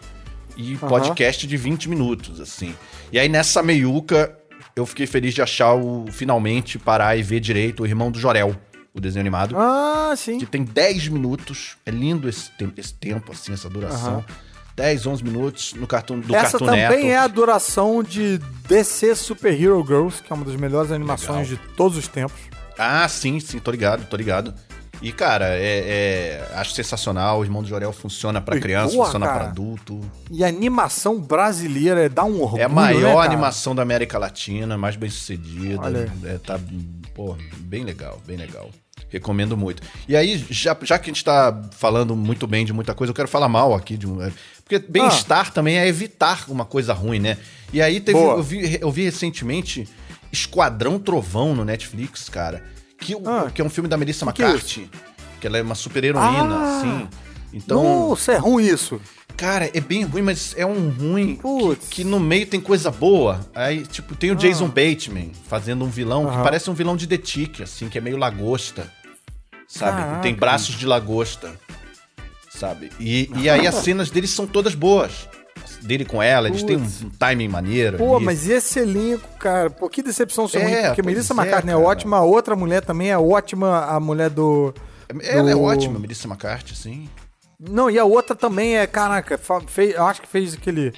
e 0.56 0.76
podcast 0.78 1.46
de 1.48 1.58
20 1.58 1.90
minutos, 1.90 2.40
assim. 2.40 2.74
E 3.12 3.18
aí 3.20 3.28
nessa 3.28 3.64
meiuca 3.64 4.38
eu 4.76 4.86
fiquei 4.86 5.08
feliz 5.08 5.34
de 5.34 5.42
achar 5.42 5.74
o 5.74 6.06
finalmente 6.12 6.78
parar 6.78 7.18
e 7.18 7.24
ver 7.24 7.40
direito 7.40 7.84
o 7.84 7.88
Irmão 7.88 8.12
do 8.12 8.20
Jorel, 8.20 8.56
o 8.94 9.00
desenho 9.02 9.22
animado, 9.22 9.56
Ah, 9.58 10.14
sim. 10.16 10.38
que 10.38 10.46
tem 10.46 10.64
10 10.64 11.08
minutos. 11.08 11.78
É 11.86 11.92
lindo 11.92 12.30
esse 12.30 12.52
tempo, 12.52 12.80
esse 12.80 12.94
tempo 12.94 13.32
assim, 13.32 13.54
essa 13.54 13.70
duração. 13.70 14.16
Aham. 14.18 14.26
10, 14.76 15.08
11 15.08 15.24
minutos 15.24 15.74
no 15.74 15.88
cartoon 15.88 16.20
do 16.20 16.36
Essa 16.36 16.52
Cartoon 16.60 16.66
também 16.66 16.82
Network. 16.82 17.08
é 17.10 17.18
a 17.18 17.28
duração 17.28 18.04
de 18.04 18.38
DC 18.68 19.16
Super 19.16 19.54
Hero 19.54 19.82
Girls, 19.88 20.22
que 20.22 20.32
é 20.32 20.36
uma 20.36 20.44
das 20.44 20.58
melhores 20.58 20.92
animações 20.92 21.48
de 21.48 21.56
todos 21.78 21.98
os 21.98 22.10
tempos. 22.10 22.38
Ah, 22.78 23.08
sim, 23.08 23.40
sim, 23.40 23.58
tô 23.58 23.72
ligado, 23.72 24.06
tô 24.06 24.18
ligado. 24.18 24.54
E, 25.02 25.12
cara, 25.12 25.50
é, 25.50 25.60
é- 26.50 26.52
acho 26.56 26.72
sensacional. 26.72 27.40
O 27.40 27.44
Irmão 27.44 27.62
do 27.62 27.68
Jorel 27.70 27.92
funciona 27.94 28.42
pra 28.42 28.58
E, 28.58 28.60
criança, 28.60 28.94
porra, 28.94 29.06
funciona 29.06 29.28
pra 29.28 29.44
adulto. 29.46 30.00
E 30.32 30.44
a 30.44 30.48
animação 30.48 31.20
brasileira 31.20 32.06
é 32.06 32.10
dá 32.10 32.24
um 32.24 32.42
orgulho, 32.42 32.62
É 32.62 32.66
a 32.66 32.70
né, 32.70 32.74
maior 32.76 33.16
cara? 33.16 33.26
animação 33.34 33.76
da 33.76 33.82
América 33.82 34.18
Latina, 34.18 34.78
mais 34.78 34.96
bem 34.96 35.10
sucedida. 35.10 36.10
É, 36.24 36.38
tá, 36.38 36.60
pô, 37.14 37.36
bem 37.58 37.84
legal, 37.84 38.22
bem 38.26 38.38
legal. 38.38 38.70
Recomendo 39.10 39.56
muito. 39.56 39.84
E 40.08 40.16
aí, 40.16 40.44
já, 40.50 40.76
já 40.82 40.98
que 40.98 41.10
a 41.10 41.14
gente 41.14 41.24
tá 41.24 41.62
falando 41.72 42.16
muito 42.16 42.48
bem 42.48 42.66
de 42.66 42.74
muita 42.74 42.94
coisa, 42.94 43.12
eu 43.12 43.16
quero 43.16 43.28
falar 43.28 43.48
mal 43.48 43.74
aqui 43.76 43.96
de 43.98 44.08
um. 44.08 44.22
é, 44.22 44.32
Porque 44.64 44.80
bem-estar 44.80 45.52
também 45.52 45.78
é 45.78 45.88
evitar 45.88 46.46
uma 46.50 46.66
coisa 46.66 46.94
ruim, 46.94 47.20
né? 47.20 47.38
E 47.72 47.82
aí 47.82 48.00
teve. 48.00 48.18
Boa. 48.18 48.36
Eu 48.36 48.44
vi, 48.44 48.78
eu 48.82 48.92
vi 48.92 49.04
recentemente 49.04 49.88
Esquadrão 50.32 50.98
Trovão 51.00 51.54
no 51.56 51.64
Netflix, 51.64 52.28
cara. 52.30 52.64
Que, 53.00 53.16
Ah. 53.26 53.50
que 53.54 53.62
é 53.62 53.66
um 53.66 53.70
filme 53.70 53.90
da 53.90 53.98
Melissa 53.98 54.32
que 54.32 54.42
é 54.42 54.46
McCarthy. 54.46 54.90
Que 55.40 55.48
ela 55.48 55.58
é 55.58 55.62
uma 55.62 55.76
super-heroína, 55.76 56.56
Ah. 56.56 56.78
assim. 56.80 57.08
Então. 57.54 58.10
Nossa, 58.10 58.34
é 58.34 58.38
ruim 58.38 58.66
isso. 58.66 59.00
Cara, 59.38 59.70
é 59.74 59.82
bem 59.82 60.04
ruim, 60.04 60.22
mas 60.22 60.54
é 60.58 60.66
um 60.66 60.90
ruim 60.90 61.36
que, 61.38 61.88
que 61.90 62.04
no 62.06 62.20
meio 62.20 62.48
tem 62.48 62.60
coisa 62.62 62.90
boa. 62.90 63.46
Aí, 63.54 63.86
tipo, 63.86 64.16
tem 64.16 64.32
o 64.32 64.36
Jason 64.36 64.68
Bateman 64.68 65.32
fazendo 65.48 65.84
um 65.84 65.90
vilão 65.90 66.26
que 66.30 66.36
Ah. 66.38 66.42
Parece 66.44 66.70
um 66.70 66.74
vilão 66.74 66.96
de 66.96 67.06
The 67.06 67.18
Tick, 67.18 67.62
assim, 67.62 67.90
que 67.90 67.98
é 67.98 68.02
meio 68.02 68.18
lagosta. 68.18 68.90
Sabe? 69.68 69.98
Caraca, 70.02 70.22
tem 70.22 70.34
braços 70.36 70.76
de 70.76 70.86
lagosta. 70.86 71.52
Sabe? 72.50 72.90
E, 73.00 73.30
e 73.36 73.50
aí 73.50 73.68
as 73.68 73.76
cenas 73.76 74.10
dele 74.10 74.28
são 74.28 74.48
todas 74.48 74.74
boas. 74.74 75.28
Dele 75.86 76.04
com 76.06 76.22
ela, 76.22 76.48
eles 76.48 76.64
têm 76.64 76.78
um, 76.78 77.10
timing 77.20 77.48
maneiro. 77.48 77.98
Pô, 77.98 78.16
ali. 78.16 78.26
mas 78.26 78.48
esse 78.50 78.80
elenco, 78.80 79.28
cara, 79.40 79.70
pô, 79.70 79.88
que 79.88 80.02
decepção 80.02 80.48
ser 80.48 80.60
É, 80.62 80.88
porque 80.88 81.02
Melissa 81.04 81.34
é, 81.34 81.38
McCartney 81.38 81.74
é, 81.74 81.78
ótima, 81.78 82.18
a 82.18 82.24
outra 82.24 82.56
mulher 82.56 82.82
também 82.84 83.10
é 83.12 83.18
ótima, 83.18 83.86
a 83.86 84.00
mulher 84.00 84.30
do... 84.30 84.74
Ela 85.22 85.52
é 85.52 85.54
do- 85.54 85.62
ótima, 85.62 86.00
Melissa 86.00 86.28
McCarthy, 86.28 86.74
assim. 86.74 87.10
Não, 87.60 87.90
e 87.90 88.00
a 88.00 88.04
outra 88.04 88.36
também 88.36 88.78
é, 88.78 88.88
caraca, 88.88 89.40
fez, 89.68 89.94
eu 89.96 90.06
acho 90.06 90.22
que 90.22 90.28
fez 90.28 90.54
aquele... 90.56 90.92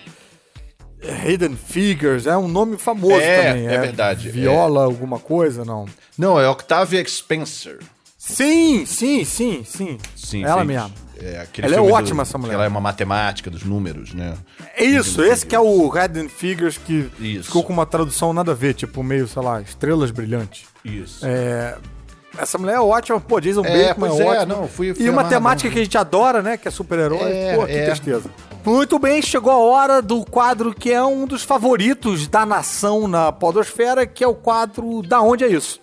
Hidden 1.25 1.55
Figures, 1.55 2.25
é 2.25 2.35
um 2.35 2.47
nome 2.47 2.77
famoso 2.77 3.21
É, 3.21 3.51
também. 3.51 3.67
é 3.67 3.77
verdade, 3.77 4.29
Viola, 4.29 4.83
alguma 4.83 5.19
coisa, 5.19 5.63
não? 5.63 5.85
Não, 6.17 6.39
é 6.39 6.49
Octavia 6.49 7.03
Spencer. 7.07 7.79
Sim, 8.17 8.85
sim, 8.85 9.23
sim, 9.23 9.63
sim. 9.63 9.97
Sim, 10.15 10.43
Ela 10.43 10.63
mesmo. 10.65 10.91
É, 11.21 11.39
aquele 11.41 11.67
Ela 11.67 11.75
é 11.77 11.91
ótima, 11.93 12.21
essa 12.23 12.37
mulher. 12.37 12.53
Ela 12.53 12.65
é 12.65 12.67
uma 12.67 12.79
matemática 12.81 13.49
dos 13.49 13.63
números, 13.63 14.13
né? 14.13 14.33
É 14.75 14.83
isso, 14.83 15.23
esse 15.23 15.45
que 15.45 15.55
é 15.55 15.59
o 15.59 15.91
Hidden 15.95 16.29
Figures 16.29 16.77
que 16.77 17.09
Isso. 17.19 17.45
ficou 17.45 17.63
com 17.63 17.73
uma 17.73 17.85
tradução 17.85 18.33
nada 18.33 18.51
a 18.51 18.55
ver, 18.55 18.73
tipo 18.73 19.01
meio, 19.03 19.27
sei 19.27 19.41
lá, 19.41 19.61
estrelas 19.61 20.11
brilhantes. 20.11 20.65
Isso. 20.85 21.25
É, 21.25 21.75
essa 22.37 22.57
mulher 22.57 22.75
é 22.75 22.79
ótima, 22.79 23.19
pô, 23.19 23.39
Jason 23.39 23.65
É, 23.65 23.87
Bateman 23.87 24.07
é, 24.15 24.21
é, 24.21 24.25
ótimo. 24.25 24.45
não, 24.55 24.67
fui- 24.67 24.93
fui 24.93 25.05
e 25.05 25.09
uma 25.09 25.23
temática 25.23 25.69
que 25.71 25.79
a 25.79 25.83
gente 25.83 25.97
adora, 25.97 26.41
né, 26.41 26.55
que 26.57 26.67
é 26.67 26.71
super-herói. 26.71 27.31
É, 27.31 27.55
pô, 27.55 27.65
que 27.65 27.71
é. 27.71 27.85
tristeza. 27.85 28.29
Muito 28.63 28.99
bem, 28.99 29.21
chegou 29.21 29.51
a 29.51 29.57
hora 29.57 30.01
do 30.01 30.25
quadro 30.25 30.73
que 30.73 30.91
é 30.91 31.01
um 31.03 31.25
dos 31.25 31.41
favoritos 31.43 32.27
da 32.27 32.45
nação 32.45 33.07
na 33.07 33.31
podosfera, 33.31 34.05
que 34.05 34.23
é 34.23 34.27
o 34.27 34.35
quadro 34.35 35.01
Da 35.01 35.21
Onde 35.21 35.43
É 35.45 35.47
Isso? 35.47 35.79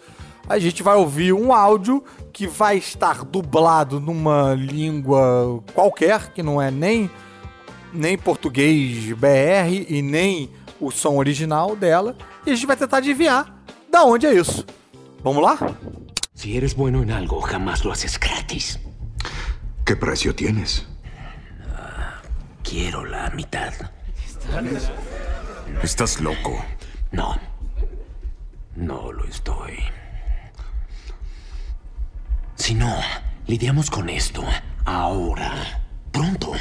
A 0.47 0.59
gente 0.59 0.83
vai 0.83 0.95
ouvir 0.95 1.33
um 1.33 1.55
áudio 1.55 2.05
que 2.35 2.49
vai 2.49 2.77
estar 2.77 3.25
dublado 3.25 4.01
numa 4.01 4.55
língua 4.55 5.63
qualquer, 5.73 6.33
que 6.33 6.43
não 6.43 6.61
é 6.61 6.69
nem, 6.69 7.09
nem 7.93 8.19
português 8.19 9.13
BR 9.13 9.87
e 9.89 10.03
nem 10.03 10.51
o 10.81 10.91
som 10.91 11.17
original 11.17 11.77
dela, 11.77 12.17
e 12.45 12.51
a 12.51 12.55
gente 12.57 12.67
vai 12.67 12.77
tentar 12.77 12.97
adivinhar 12.97 13.55
da 13.89 14.03
onde 14.03 14.27
é 14.27 14.35
isso. 14.35 14.67
Vamos 15.23 15.45
lá? 15.45 15.57
Si 16.35 16.57
eres 16.57 16.75
bueno 16.75 17.05
en 17.05 17.13
algo, 17.13 17.41
jamás 17.41 17.85
lo 17.85 17.93
haces 17.93 18.19
gratis. 18.19 18.81
¿Qué 19.87 19.95
precio 19.95 20.35
tienes? 20.35 20.85
Quiero 22.65 23.05
la 23.05 23.31
mitad. 23.31 23.73
Estás 25.83 26.21
loco. 26.21 26.65
No. 27.13 27.39
No 28.75 29.13
lo 29.13 29.25
estoy. 29.25 29.79
Si 32.57 32.75
no, 32.75 32.95
lidiamos 33.47 33.91
con 33.91 34.09
esto 34.09 34.45
ahora. 34.85 35.83
Pronto. 36.13 36.53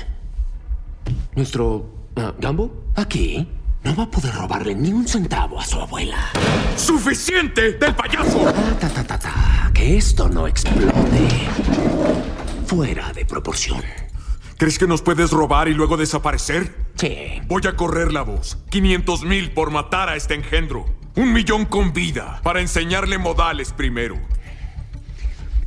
Nuestro... 1.35 1.89
ah, 2.15 2.33
¿Gambo? 2.39 2.85
Aquí. 2.95 3.47
No 3.83 3.95
va 3.95 4.03
a 4.03 4.09
poder 4.09 4.33
robarle 4.33 4.73
ni 4.75 4.93
un 4.93 5.05
centavo 5.07 5.59
a 5.59 5.65
su 5.65 5.77
abuela. 5.79 6.29
¡Suficiente 6.77 7.73
del 7.73 7.93
payaso! 7.93 8.39
Ta, 8.45 8.79
ta, 8.79 8.89
ta, 8.89 9.03
ta, 9.03 9.19
ta. 9.19 9.71
Que 9.73 9.97
esto 9.97 10.29
no 10.29 10.47
explote. 10.47 11.27
Fuera 12.65 13.11
de 13.11 13.25
proporción. 13.25 13.81
¿Crees 14.57 14.79
que 14.79 14.87
nos 14.87 15.01
puedes 15.01 15.31
robar 15.31 15.67
y 15.67 15.73
luego 15.73 15.97
desaparecer? 15.97 16.73
Sí. 16.95 17.41
Voy 17.47 17.61
a 17.67 17.75
correr 17.75 18.13
la 18.13 18.21
voz. 18.21 18.57
500 18.69 19.23
mil 19.25 19.51
por 19.51 19.69
matar 19.71 20.07
a 20.07 20.15
este 20.15 20.33
engendro. 20.35 20.85
Un 21.15 21.33
millón 21.33 21.65
con 21.65 21.91
vida 21.91 22.39
para 22.41 22.61
enseñarle 22.61 23.17
modales 23.17 23.73
primero. 23.73 24.15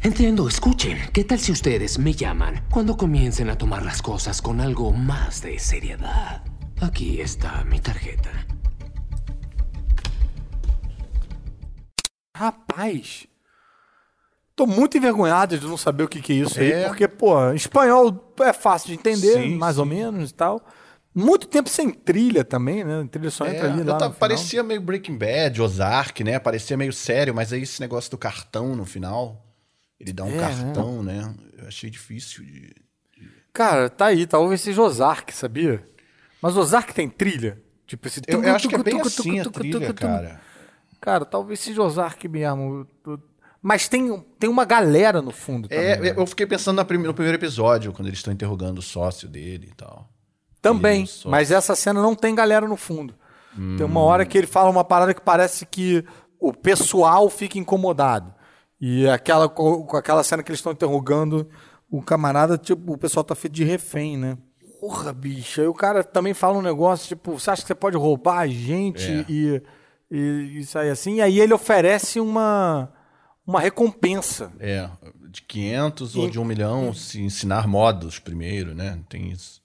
Entiendo, 0.06 0.46
escuchen. 0.48 0.98
¿Qué 1.12 1.24
tal 1.24 1.40
si 1.40 1.50
ustedes 1.50 1.98
me 1.98 2.12
llaman 2.14 2.64
cuando 2.70 2.96
comiencen 2.96 3.50
a 3.50 3.58
tomar 3.58 3.84
las 3.84 4.00
cosas 4.00 4.40
con 4.40 4.60
algo 4.60 4.92
más 4.92 5.42
de 5.42 5.58
seriedad? 5.58 6.44
Aquí 6.80 7.20
está 7.20 7.64
mi 7.64 7.80
tarjeta. 7.80 8.30
Rapaz. 12.36 13.26
Tô 14.54 14.64
muito 14.64 14.96
envergonhado 14.96 15.58
de 15.58 15.66
não 15.66 15.76
saber 15.76 16.04
o 16.04 16.08
que, 16.08 16.20
que 16.22 16.32
é 16.34 16.36
isso 16.36 16.60
aí, 16.60 16.70
É. 16.72 16.86
porque, 16.86 17.08
pô, 17.08 17.50
espanhol 17.52 18.32
é 18.40 18.52
fácil 18.52 18.88
de 18.90 18.94
entender, 18.94 19.34
Sim, 19.42 19.56
mais 19.56 19.76
ou 19.76 19.84
menos 19.84 20.30
e 20.30 20.34
tal. 20.34 20.64
Muito 21.12 21.48
tempo 21.48 21.68
sem 21.68 21.90
trilha 21.90 22.44
também, 22.44 22.84
né? 22.84 23.00
A 23.02 23.06
trilha 23.08 23.30
só 23.30 23.44
entra 23.46 23.66
É, 23.66 23.70
ali 23.72 23.80
eu 23.80 23.86
lá 23.86 23.94
tava- 23.94 24.08
no 24.10 24.14
final. 24.14 24.20
parecia 24.20 24.62
meio 24.62 24.80
Breaking 24.80 25.18
Bad, 25.18 25.60
Ozark, 25.60 26.22
né? 26.22 26.38
Parecia 26.38 26.76
meio 26.76 26.92
sério, 26.92 27.34
mas 27.34 27.52
aí 27.52 27.62
esse 27.62 27.80
negócio 27.80 28.08
do 28.10 28.18
cartão 28.18 28.76
no 28.76 28.84
final, 28.84 29.42
ele 29.98 30.12
dá 30.12 30.24
um 30.24 30.34
É, 30.34 30.38
cartão, 30.38 31.02
né? 31.02 31.34
Eu 31.58 31.68
achei 31.68 31.90
difícil 31.90 32.44
de. 32.44 32.74
Cara, 33.52 33.88
tá 33.88 34.06
aí, 34.06 34.26
talvez 34.26 34.60
seja 34.60 34.82
Ozark, 34.82 35.34
sabia? 35.34 35.82
Mas 36.42 36.56
Ozark 36.56 36.92
tem 36.92 37.08
trilha? 37.08 37.62
Tipo 37.86 38.06
esse... 38.06 38.20
Eu, 38.26 38.42
eu 38.42 38.54
acho 38.54 38.68
que 38.68 38.74
é 38.74 38.82
bem 38.82 39.00
assim 39.00 39.40
a 39.40 39.44
trilha, 39.46 39.94
cara. 39.94 40.40
Cara, 41.00 41.24
talvez 41.24 41.60
seja 41.60 41.82
Ozark 41.82 42.28
mesmo. 42.28 42.86
Mas 43.62 43.88
tem, 43.88 44.24
tem 44.38 44.50
uma 44.50 44.64
galera 44.64 45.22
no 45.22 45.30
fundo 45.30 45.68
também. 45.68 45.84
É, 45.84 45.98
né? 45.98 46.14
eu 46.16 46.26
fiquei 46.26 46.46
pensando 46.46 46.76
no 46.76 46.84
primeiro 46.84 47.34
episódio, 47.34 47.92
quando 47.92 48.08
eles 48.08 48.18
estão 48.18 48.32
interrogando 48.32 48.78
o 48.78 48.82
sócio 48.82 49.28
dele 49.28 49.68
e 49.72 49.74
tal. 49.74 50.08
Também, 50.60 51.04
mas 51.24 51.50
essa 51.50 51.76
cena 51.76 52.02
não 52.02 52.14
tem 52.14 52.34
galera 52.34 52.66
no 52.68 52.76
fundo. 52.76 53.14
Tem 53.76 53.86
uma 53.86 54.00
hora 54.00 54.26
que 54.26 54.36
ele 54.36 54.46
fala 54.46 54.68
uma 54.68 54.84
parada 54.84 55.14
que 55.14 55.20
parece 55.20 55.64
que 55.64 56.04
o 56.38 56.52
pessoal 56.52 57.30
fica 57.30 57.58
incomodado. 57.58 58.34
E 58.80 59.08
aquela, 59.08 59.48
co- 59.48 59.84
com 59.84 59.96
aquela 59.96 60.22
cena 60.22 60.42
que 60.42 60.50
eles 60.50 60.58
estão 60.58 60.72
interrogando 60.72 61.48
o 61.90 62.02
camarada, 62.02 62.58
tipo, 62.58 62.92
o 62.94 62.98
pessoal 62.98 63.24
tá 63.24 63.34
feito 63.34 63.54
de 63.54 63.64
refém, 63.64 64.16
né? 64.16 64.36
Porra, 64.80 65.12
bicho. 65.12 65.60
Aí 65.60 65.66
o 65.66 65.74
cara 65.74 66.04
também 66.04 66.34
fala 66.34 66.58
um 66.58 66.62
negócio, 66.62 67.08
tipo, 67.08 67.38
você 67.38 67.50
acha 67.50 67.62
que 67.62 67.68
você 67.68 67.74
pode 67.74 67.96
roubar 67.96 68.38
a 68.40 68.46
gente 68.46 69.10
É. 69.10 69.24
e, 69.28 69.62
e 70.10 70.58
isso 70.58 70.78
aí 70.78 70.90
assim? 70.90 71.16
E 71.16 71.22
aí 71.22 71.40
ele 71.40 71.54
oferece 71.54 72.20
uma, 72.20 72.92
uma 73.46 73.60
recompensa. 73.60 74.52
É, 74.60 74.88
de 75.30 75.40
500 75.42 76.14
ou 76.16 76.26
E- 76.26 76.30
de 76.30 76.38
um 76.38 76.44
milhão, 76.44 76.92
se 76.92 77.20
ensinar 77.22 77.66
modos 77.66 78.18
primeiro, 78.18 78.74
né? 78.74 78.98
Tem 79.08 79.30
isso. 79.30 79.60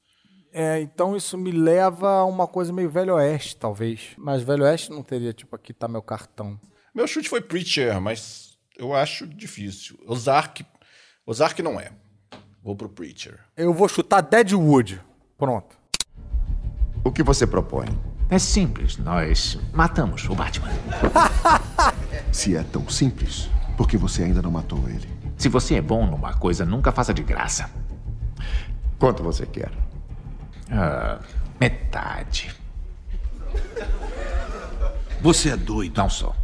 É, 0.53 0.79
então 0.81 1.15
isso 1.15 1.37
me 1.37 1.51
leva 1.51 2.09
a 2.19 2.25
uma 2.25 2.45
coisa 2.47 2.71
meio 2.73 2.89
Velho 2.89 3.15
Oeste, 3.15 3.55
talvez. 3.57 4.09
Mas 4.17 4.41
Velho 4.41 4.63
Oeste 4.63 4.89
não 4.91 5.01
teria, 5.03 5.33
tipo, 5.33 5.55
aqui 5.55 5.73
tá 5.73 5.87
meu 5.87 6.01
cartão. 6.01 6.59
Meu 6.93 7.07
chute 7.07 7.29
foi 7.29 7.39
Preacher, 7.41 7.99
mas 8.01 8.50
eu 8.77 8.93
acho 8.93 9.27
difícil. 9.27 9.99
Ozark, 10.07 10.65
Ozark 11.25 11.61
não 11.61 11.79
é. 11.79 11.91
Vou 12.63 12.75
pro 12.75 12.89
Preacher. 12.89 13.39
Eu 13.57 13.73
vou 13.73 13.87
chutar 13.87 14.21
Deadwood. 14.21 15.01
Pronto. 15.37 15.75
O 17.03 17.11
que 17.11 17.23
você 17.23 17.47
propõe? 17.47 17.87
É 18.29 18.37
simples, 18.39 18.97
nós 18.97 19.57
matamos 19.73 20.29
o 20.29 20.35
Batman. 20.35 20.69
Se 22.31 22.55
é 22.55 22.63
tão 22.63 22.87
simples, 22.87 23.49
por 23.75 23.87
que 23.87 23.97
você 23.97 24.23
ainda 24.23 24.41
não 24.41 24.51
matou 24.51 24.87
ele? 24.87 25.09
Se 25.37 25.49
você 25.49 25.75
é 25.75 25.81
bom 25.81 26.05
numa 26.05 26.33
coisa, 26.35 26.63
nunca 26.63 26.91
faça 26.91 27.13
de 27.13 27.23
graça. 27.23 27.69
Quanto 28.99 29.23
você 29.23 29.45
quer? 29.45 29.71
Ah, 30.69 31.19
metade. 31.59 32.55
Você 35.21 35.49
é 35.49 35.57
doido. 35.57 35.97
Não 35.97 36.09
sou. 36.09 36.35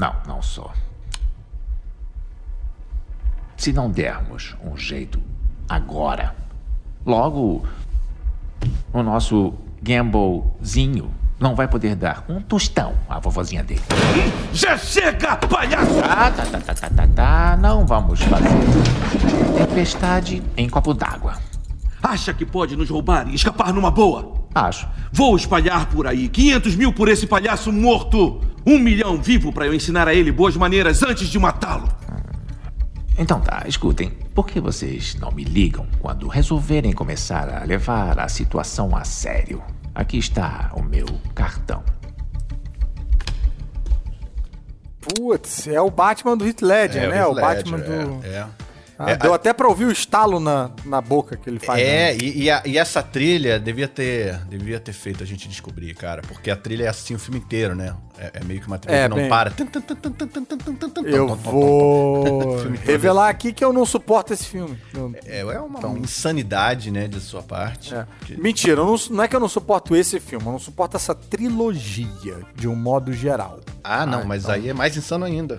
Não, 0.00 0.14
não 0.26 0.40
sou. 0.40 0.70
Se 3.54 3.70
não 3.70 3.90
dermos 3.90 4.56
um 4.64 4.74
jeito 4.74 5.20
agora, 5.68 6.34
logo 7.04 7.66
o 8.94 9.02
nosso 9.02 9.52
Gamblezinho 9.82 11.12
não 11.38 11.54
vai 11.54 11.68
poder 11.68 11.94
dar 11.96 12.24
um 12.30 12.40
tostão 12.40 12.94
à 13.10 13.18
vovozinha 13.18 13.62
dele. 13.62 13.82
Já 14.54 14.78
chega, 14.78 15.36
palhaço! 15.36 16.00
Tá, 16.00 16.30
tá, 16.30 16.46
tá, 16.46 16.60
tá, 16.60 16.74
tá, 16.74 16.88
tá, 16.88 17.06
tá. 17.06 17.56
Não 17.58 17.84
vamos 17.84 18.22
fazer 18.22 18.48
tempestade 19.58 20.42
em 20.56 20.66
copo 20.66 20.94
d'água. 20.94 21.34
Acha 22.02 22.32
que 22.32 22.46
pode 22.46 22.74
nos 22.74 22.88
roubar 22.88 23.28
e 23.28 23.34
escapar 23.34 23.70
numa 23.74 23.90
boa? 23.90 24.39
Acho. 24.54 24.88
Vou 25.12 25.36
espalhar 25.36 25.86
por 25.86 26.06
aí 26.06 26.28
500 26.28 26.76
mil 26.76 26.92
por 26.92 27.08
esse 27.08 27.26
palhaço 27.26 27.72
morto. 27.72 28.40
Um 28.66 28.78
milhão 28.78 29.20
vivo 29.20 29.52
para 29.52 29.66
eu 29.66 29.74
ensinar 29.74 30.06
a 30.08 30.14
ele 30.14 30.30
boas 30.30 30.56
maneiras 30.56 31.02
antes 31.02 31.28
de 31.28 31.38
matá-lo. 31.38 31.88
Então 33.18 33.40
tá, 33.40 33.64
escutem. 33.66 34.10
Por 34.34 34.46
que 34.46 34.60
vocês 34.60 35.14
não 35.16 35.30
me 35.30 35.44
ligam 35.44 35.86
quando 35.98 36.26
resolverem 36.26 36.92
começar 36.92 37.48
a 37.48 37.64
levar 37.64 38.18
a 38.18 38.28
situação 38.28 38.96
a 38.96 39.04
sério? 39.04 39.62
Aqui 39.94 40.18
está 40.18 40.70
o 40.74 40.82
meu 40.82 41.06
cartão. 41.34 41.82
Putz, 45.00 45.66
é 45.66 45.80
o 45.80 45.90
Batman 45.90 46.36
do 46.36 46.46
Heath 46.46 46.62
Ledger, 46.62 47.08
né? 47.08 47.18
Heath 47.18 47.28
o 47.28 47.34
Batman 47.34 47.76
Ledger, 47.78 48.06
do. 48.06 48.26
É. 48.26 48.46
Ah, 49.02 49.12
É, 49.12 49.16
deu 49.16 49.32
a- 49.32 49.36
até 49.36 49.52
pra 49.54 49.66
ouvir 49.66 49.86
o 49.86 49.90
estalo 49.90 50.38
na, 50.38 50.70
na 50.84 51.00
boca 51.00 51.34
que 51.34 51.48
ele 51.48 51.58
faz. 51.58 51.80
É, 51.80 52.12
né? 52.12 52.18
e, 52.20 52.42
e 52.42 52.50
a- 52.50 52.62
e 52.66 52.76
essa 52.76 53.02
trilha 53.02 53.58
devia 53.58 53.88
ter, 53.88 54.36
devia 54.46 54.78
ter 54.78 54.92
feito 54.92 55.22
a 55.22 55.26
gente 55.26 55.48
descobrir, 55.48 55.94
cara. 55.94 56.20
Porque 56.20 56.50
a 56.50 56.56
trilha 56.56 56.84
é 56.84 56.88
assim 56.88 57.14
o 57.14 57.18
filme 57.18 57.38
inteiro, 57.40 57.74
né? 57.74 57.96
É, 58.18 58.32
é 58.34 58.44
meio 58.44 58.60
que 58.60 58.66
uma 58.66 58.78
trilha 58.78 58.96
É, 58.96 59.02
que 59.04 59.08
não 59.08 59.16
bem- 59.16 59.28
para. 59.30 59.52
Eu 61.06 61.28
vou 61.34 62.56
revelar 62.84 63.28
aqui 63.30 63.52
que 63.52 63.64
eu 63.64 63.72
não 63.72 63.86
suporto 63.86 64.32
esse 64.34 64.44
filme. 64.46 64.76
É, 65.24 65.40
é 65.40 65.60
uma 65.60 65.80
insanidade, 65.98 66.90
né, 66.90 67.08
de 67.08 67.20
sua 67.20 67.42
parte. 67.42 67.94
É. 67.94 68.06
Que- 68.26 68.40
Mentira, 68.40 68.76
não, 68.76 68.96
não 69.10 69.24
é 69.24 69.28
que 69.28 69.34
eu 69.34 69.40
não 69.40 69.48
suporto 69.48 69.96
esse 69.96 70.20
filme, 70.20 70.44
eu 70.44 70.52
não 70.52 70.58
suporto 70.58 70.96
essa 70.96 71.14
trilogia, 71.14 72.36
de 72.54 72.68
um 72.68 72.76
modo 72.76 73.12
geral. 73.12 73.60
Ah, 73.82 74.04
não, 74.04 74.24
mas 74.24 74.42
então. 74.42 74.54
aí 74.54 74.68
é 74.68 74.74
mais 74.74 74.96
insano 74.96 75.24
ainda. 75.24 75.58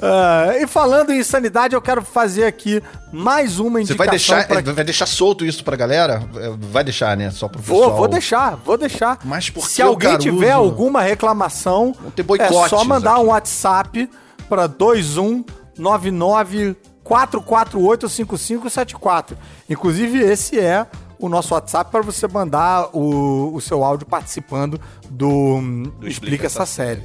Ah, 0.00 0.52
e 0.60 0.66
falando 0.66 1.10
em 1.12 1.18
insanidade, 1.18 1.74
eu 1.74 1.82
quero 1.82 2.02
fazer 2.02 2.44
aqui 2.44 2.82
mais 3.12 3.58
uma 3.58 3.78
Você 3.78 3.92
indicação. 3.92 3.96
vai 3.98 4.08
deixar, 4.08 4.46
pra- 4.46 4.60
vai 4.72 4.84
deixar 4.84 5.06
solto 5.06 5.44
isso 5.44 5.62
pra 5.64 5.76
galera? 5.76 6.22
É, 6.36 6.50
Vai 6.70 6.82
deixar, 6.84 7.16
né? 7.16 7.30
Só 7.30 7.48
pro 7.48 7.60
Vou, 7.60 7.80
pessoal. 7.80 7.96
vou 7.98 8.08
deixar, 8.08 8.56
vou 8.56 8.78
deixar. 8.78 9.18
Mas 9.24 9.50
por 9.50 9.66
Se 9.66 9.82
alguém 9.82 10.10
Caruso? 10.10 10.30
tiver 10.30 10.52
alguma 10.52 11.02
reclamação, 11.02 11.94
é 12.38 12.68
só 12.68 12.84
mandar 12.84 13.14
aqui. 13.16 13.20
um 13.22 13.26
WhatsApp 13.26 14.08
para 14.48 14.66
2199 14.66 16.76
448 17.04 18.08
5574. 18.08 19.36
Inclusive, 19.68 20.20
esse 20.20 20.58
é 20.58 20.86
o 21.18 21.28
nosso 21.28 21.54
WhatsApp 21.54 21.90
para 21.90 22.02
você 22.02 22.26
mandar 22.28 22.90
o, 22.92 23.54
o 23.54 23.60
seu 23.60 23.82
áudio 23.84 24.06
participando 24.06 24.80
do, 25.10 25.60
Explica, 26.02 26.46
essa 26.46 26.64
série. 26.64 27.02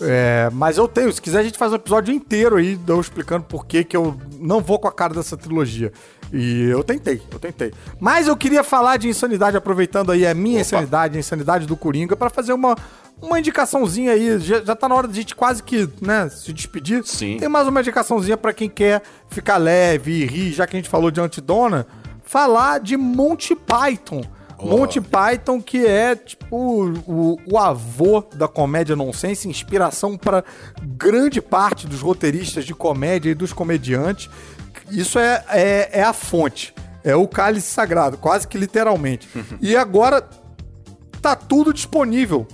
É, 0.00 0.48
mas 0.52 0.78
eu 0.78 0.86
tenho, 0.86 1.12
se 1.12 1.20
quiser 1.20 1.40
a 1.40 1.42
gente 1.42 1.58
faz 1.58 1.72
um 1.72 1.76
episódio 1.76 2.14
inteiro 2.14 2.56
aí, 2.56 2.78
eu 2.86 3.00
explicando 3.00 3.44
por 3.44 3.66
que 3.66 3.82
que 3.82 3.96
eu 3.96 4.16
não 4.38 4.60
vou 4.60 4.78
com 4.78 4.86
a 4.88 4.92
cara 4.92 5.14
dessa 5.14 5.36
trilogia. 5.36 5.92
E 6.32 6.64
eu 6.64 6.84
tentei, 6.84 7.22
eu 7.30 7.38
tentei. 7.38 7.72
Mas 7.98 8.28
eu 8.28 8.36
queria 8.36 8.62
falar 8.62 8.96
de 8.96 9.08
insanidade, 9.08 9.56
aproveitando 9.56 10.12
aí 10.12 10.26
a 10.26 10.34
minha 10.34 10.60
insanidade, 10.60 11.16
a 11.16 11.20
insanidade 11.20 11.66
do 11.66 11.76
Coringa, 11.76 12.14
pra 12.14 12.28
fazer 12.28 12.52
uma, 12.52 12.76
uma 13.20 13.38
indicaçãozinha 13.38 14.12
aí. 14.12 14.38
Já, 14.38 14.60
já 14.60 14.76
tá 14.76 14.88
na 14.88 14.94
hora 14.94 15.08
de 15.08 15.14
a 15.14 15.22
gente 15.22 15.34
quase 15.34 15.62
que, 15.62 15.88
né, 16.00 16.28
se 16.28 16.52
despedir. 16.52 17.02
Sim. 17.04 17.38
Tem 17.38 17.48
mais 17.48 17.66
uma 17.66 17.80
indicaçãozinha 17.80 18.36
pra 18.36 18.52
quem 18.52 18.68
quer 18.68 19.02
ficar 19.28 19.56
leve 19.56 20.12
e 20.12 20.26
rir, 20.26 20.52
já 20.52 20.66
que 20.66 20.76
a 20.76 20.78
gente 20.78 20.90
falou 20.90 21.10
de 21.10 21.20
Antidona, 21.20 21.86
falar 22.28 22.78
de 22.78 22.94
Monty 22.94 23.56
Python. 23.56 24.22
Monty 24.60 25.00
Python, 25.00 25.62
que 25.62 25.86
é 25.86 26.14
tipo 26.14 26.46
o, 27.06 27.38
o 27.50 27.58
avô 27.58 28.20
da 28.34 28.46
comédia 28.46 28.94
nonsense, 28.94 29.48
inspiração 29.48 30.16
para 30.16 30.44
grande 30.82 31.40
parte 31.40 31.86
dos 31.86 32.00
roteiristas 32.00 32.66
de 32.66 32.74
comédia 32.74 33.30
e 33.30 33.34
dos 33.34 33.52
comediantes. 33.52 34.28
Isso 34.90 35.18
é, 35.18 35.44
é, 35.48 36.00
é 36.00 36.02
a 36.02 36.12
fonte, 36.12 36.74
é 37.02 37.14
o 37.14 37.26
cálice 37.26 37.70
sagrado, 37.70 38.18
quase 38.18 38.46
que 38.46 38.58
literalmente. 38.58 39.28
e 39.60 39.74
agora 39.74 40.28
tá 41.22 41.34
tudo 41.34 41.72
disponível 41.72 42.46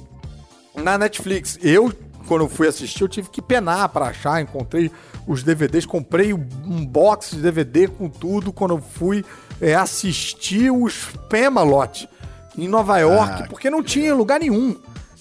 na 0.76 0.96
Netflix. 0.96 1.58
Eu, 1.62 1.92
quando 2.28 2.48
fui 2.48 2.68
assistir, 2.68 3.02
eu 3.02 3.08
tive 3.08 3.28
que 3.28 3.42
penar 3.42 3.88
pra 3.88 4.06
achar, 4.06 4.40
encontrei 4.40 4.90
os 5.26 5.42
DVDs, 5.42 5.86
comprei 5.86 6.32
um 6.32 6.86
box 6.86 7.30
de 7.34 7.42
DVD 7.42 7.88
com 7.88 8.08
tudo 8.08 8.52
quando 8.52 8.74
eu 8.74 8.80
fui 8.80 9.24
é, 9.60 9.74
assistir 9.74 10.70
o 10.70 10.88
Spamalot 10.88 12.08
em 12.56 12.68
Nova 12.68 12.98
York, 12.98 13.42
Ah, 13.42 13.46
porque 13.48 13.68
não 13.70 13.82
tinha 13.82 14.14
lugar 14.14 14.40
nenhum. 14.40 14.76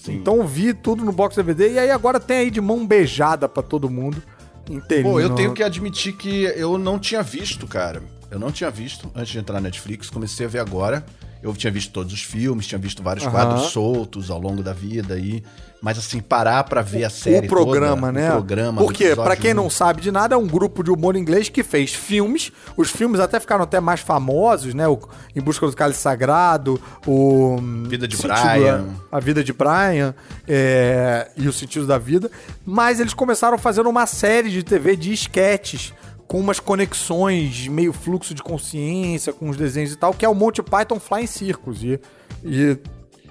Então 0.06 0.36
eu 0.36 0.46
vi 0.46 0.74
tudo 0.74 1.04
no 1.04 1.12
box 1.12 1.34
DVD 1.34 1.72
e 1.72 1.78
aí 1.78 1.90
agora 1.90 2.20
tem 2.20 2.36
aí 2.38 2.50
de 2.50 2.60
mão 2.60 2.86
beijada 2.86 3.48
pra 3.48 3.62
todo 3.62 3.88
mundo 3.88 4.22
inteirinho. 4.68 5.14
Pô, 5.14 5.20
eu 5.20 5.34
tenho 5.34 5.52
que 5.52 5.62
admitir 5.62 6.12
que 6.14 6.44
eu 6.56 6.76
não 6.76 6.98
tinha 6.98 7.22
visto, 7.22 7.66
cara. 7.66 8.02
Eu 8.30 8.38
não 8.38 8.52
tinha 8.52 8.70
visto 8.70 9.10
antes 9.14 9.32
de 9.32 9.38
entrar 9.38 9.54
na 9.54 9.60
Netflix, 9.62 10.10
comecei 10.10 10.44
a 10.46 10.48
ver 10.48 10.58
agora. 10.58 11.04
Eu 11.44 11.52
tinha 11.54 11.70
visto 11.70 11.92
todos 11.92 12.10
os 12.10 12.22
filmes, 12.22 12.66
tinha 12.66 12.78
visto 12.78 13.02
vários 13.02 13.26
quadros 13.26 13.64
soltos 13.70 14.30
ao 14.30 14.40
longo 14.40 14.62
da 14.62 14.72
vida 14.72 15.12
aí. 15.12 15.44
Mas 15.82 15.98
assim, 15.98 16.18
parar 16.18 16.64
pra 16.64 16.80
ver 16.80 17.04
a 17.04 17.10
série 17.10 17.46
o 17.46 17.50
programa, 17.50 18.06
toda, 18.08 18.12
né? 18.12 18.28
O 18.30 18.32
programa. 18.36 18.80
Porque, 18.82 19.12
o 19.12 19.16
pra 19.16 19.36
quem 19.36 19.52
não 19.52 19.68
sabe 19.68 20.00
de 20.00 20.10
nada, 20.10 20.34
é 20.34 20.38
um 20.38 20.46
grupo 20.46 20.82
de 20.82 20.90
humor 20.90 21.14
inglês 21.14 21.50
que 21.50 21.62
fez 21.62 21.92
filmes. 21.92 22.50
Os 22.74 22.88
filmes 22.90 23.20
até 23.20 23.38
ficaram 23.38 23.64
até 23.64 23.78
mais 23.80 24.00
famosos, 24.00 24.72
né? 24.72 24.88
O 24.88 24.98
Em 25.36 25.42
Busca 25.42 25.66
do 25.66 25.76
Cálice 25.76 26.00
Sagrado, 26.00 26.80
o... 27.06 27.58
Vida 27.86 28.08
de 28.08 28.16
Sentido 28.16 28.40
Brian. 28.40 28.78
da- 28.82 29.18
A 29.18 29.20
Vida 29.20 29.44
de 29.44 29.52
Brian 29.52 30.14
é, 30.48 31.30
e 31.36 31.46
o 31.46 31.52
Sentido 31.52 31.86
da 31.86 31.98
Vida. 31.98 32.30
Mas 32.64 32.98
eles 33.00 33.12
começaram 33.12 33.58
fazendo 33.58 33.90
uma 33.90 34.06
série 34.06 34.48
de 34.50 34.62
TV 34.62 34.96
de 34.96 35.12
esquetes 35.12 35.92
com 36.26 36.38
umas 36.40 36.58
conexões, 36.60 37.68
meio 37.68 37.92
fluxo 37.92 38.34
de 38.34 38.42
consciência, 38.42 39.32
com 39.32 39.50
os 39.50 39.56
desenhos 39.56 39.92
e 39.92 39.96
tal, 39.96 40.12
que 40.14 40.24
é 40.24 40.28
o 40.28 40.34
Monty 40.34 40.62
Python 40.62 40.98
Flying 40.98 41.26
Circus. 41.26 41.82
E, 41.82 42.00
e 42.44 42.78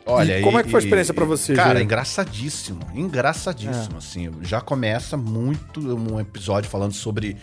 Olha, 0.05 0.39
e 0.39 0.43
como 0.43 0.57
e- 0.57 0.61
é 0.61 0.63
que 0.63 0.69
foi 0.69 0.79
a 0.79 0.83
experiência 0.83 1.13
pra 1.13 1.25
você, 1.25 1.53
Cara, 1.53 1.79
Gê? 1.79 1.83
engraçadíssimo. 1.85 2.79
Engraçadíssimo, 2.93 3.95
É. 3.95 3.97
assim. 3.97 4.29
Já 4.41 4.61
começa 4.61 5.15
muito 5.17 5.79
um 5.95 6.19
episódio 6.19 6.69
falando 6.69 6.93
sobre 6.93 7.37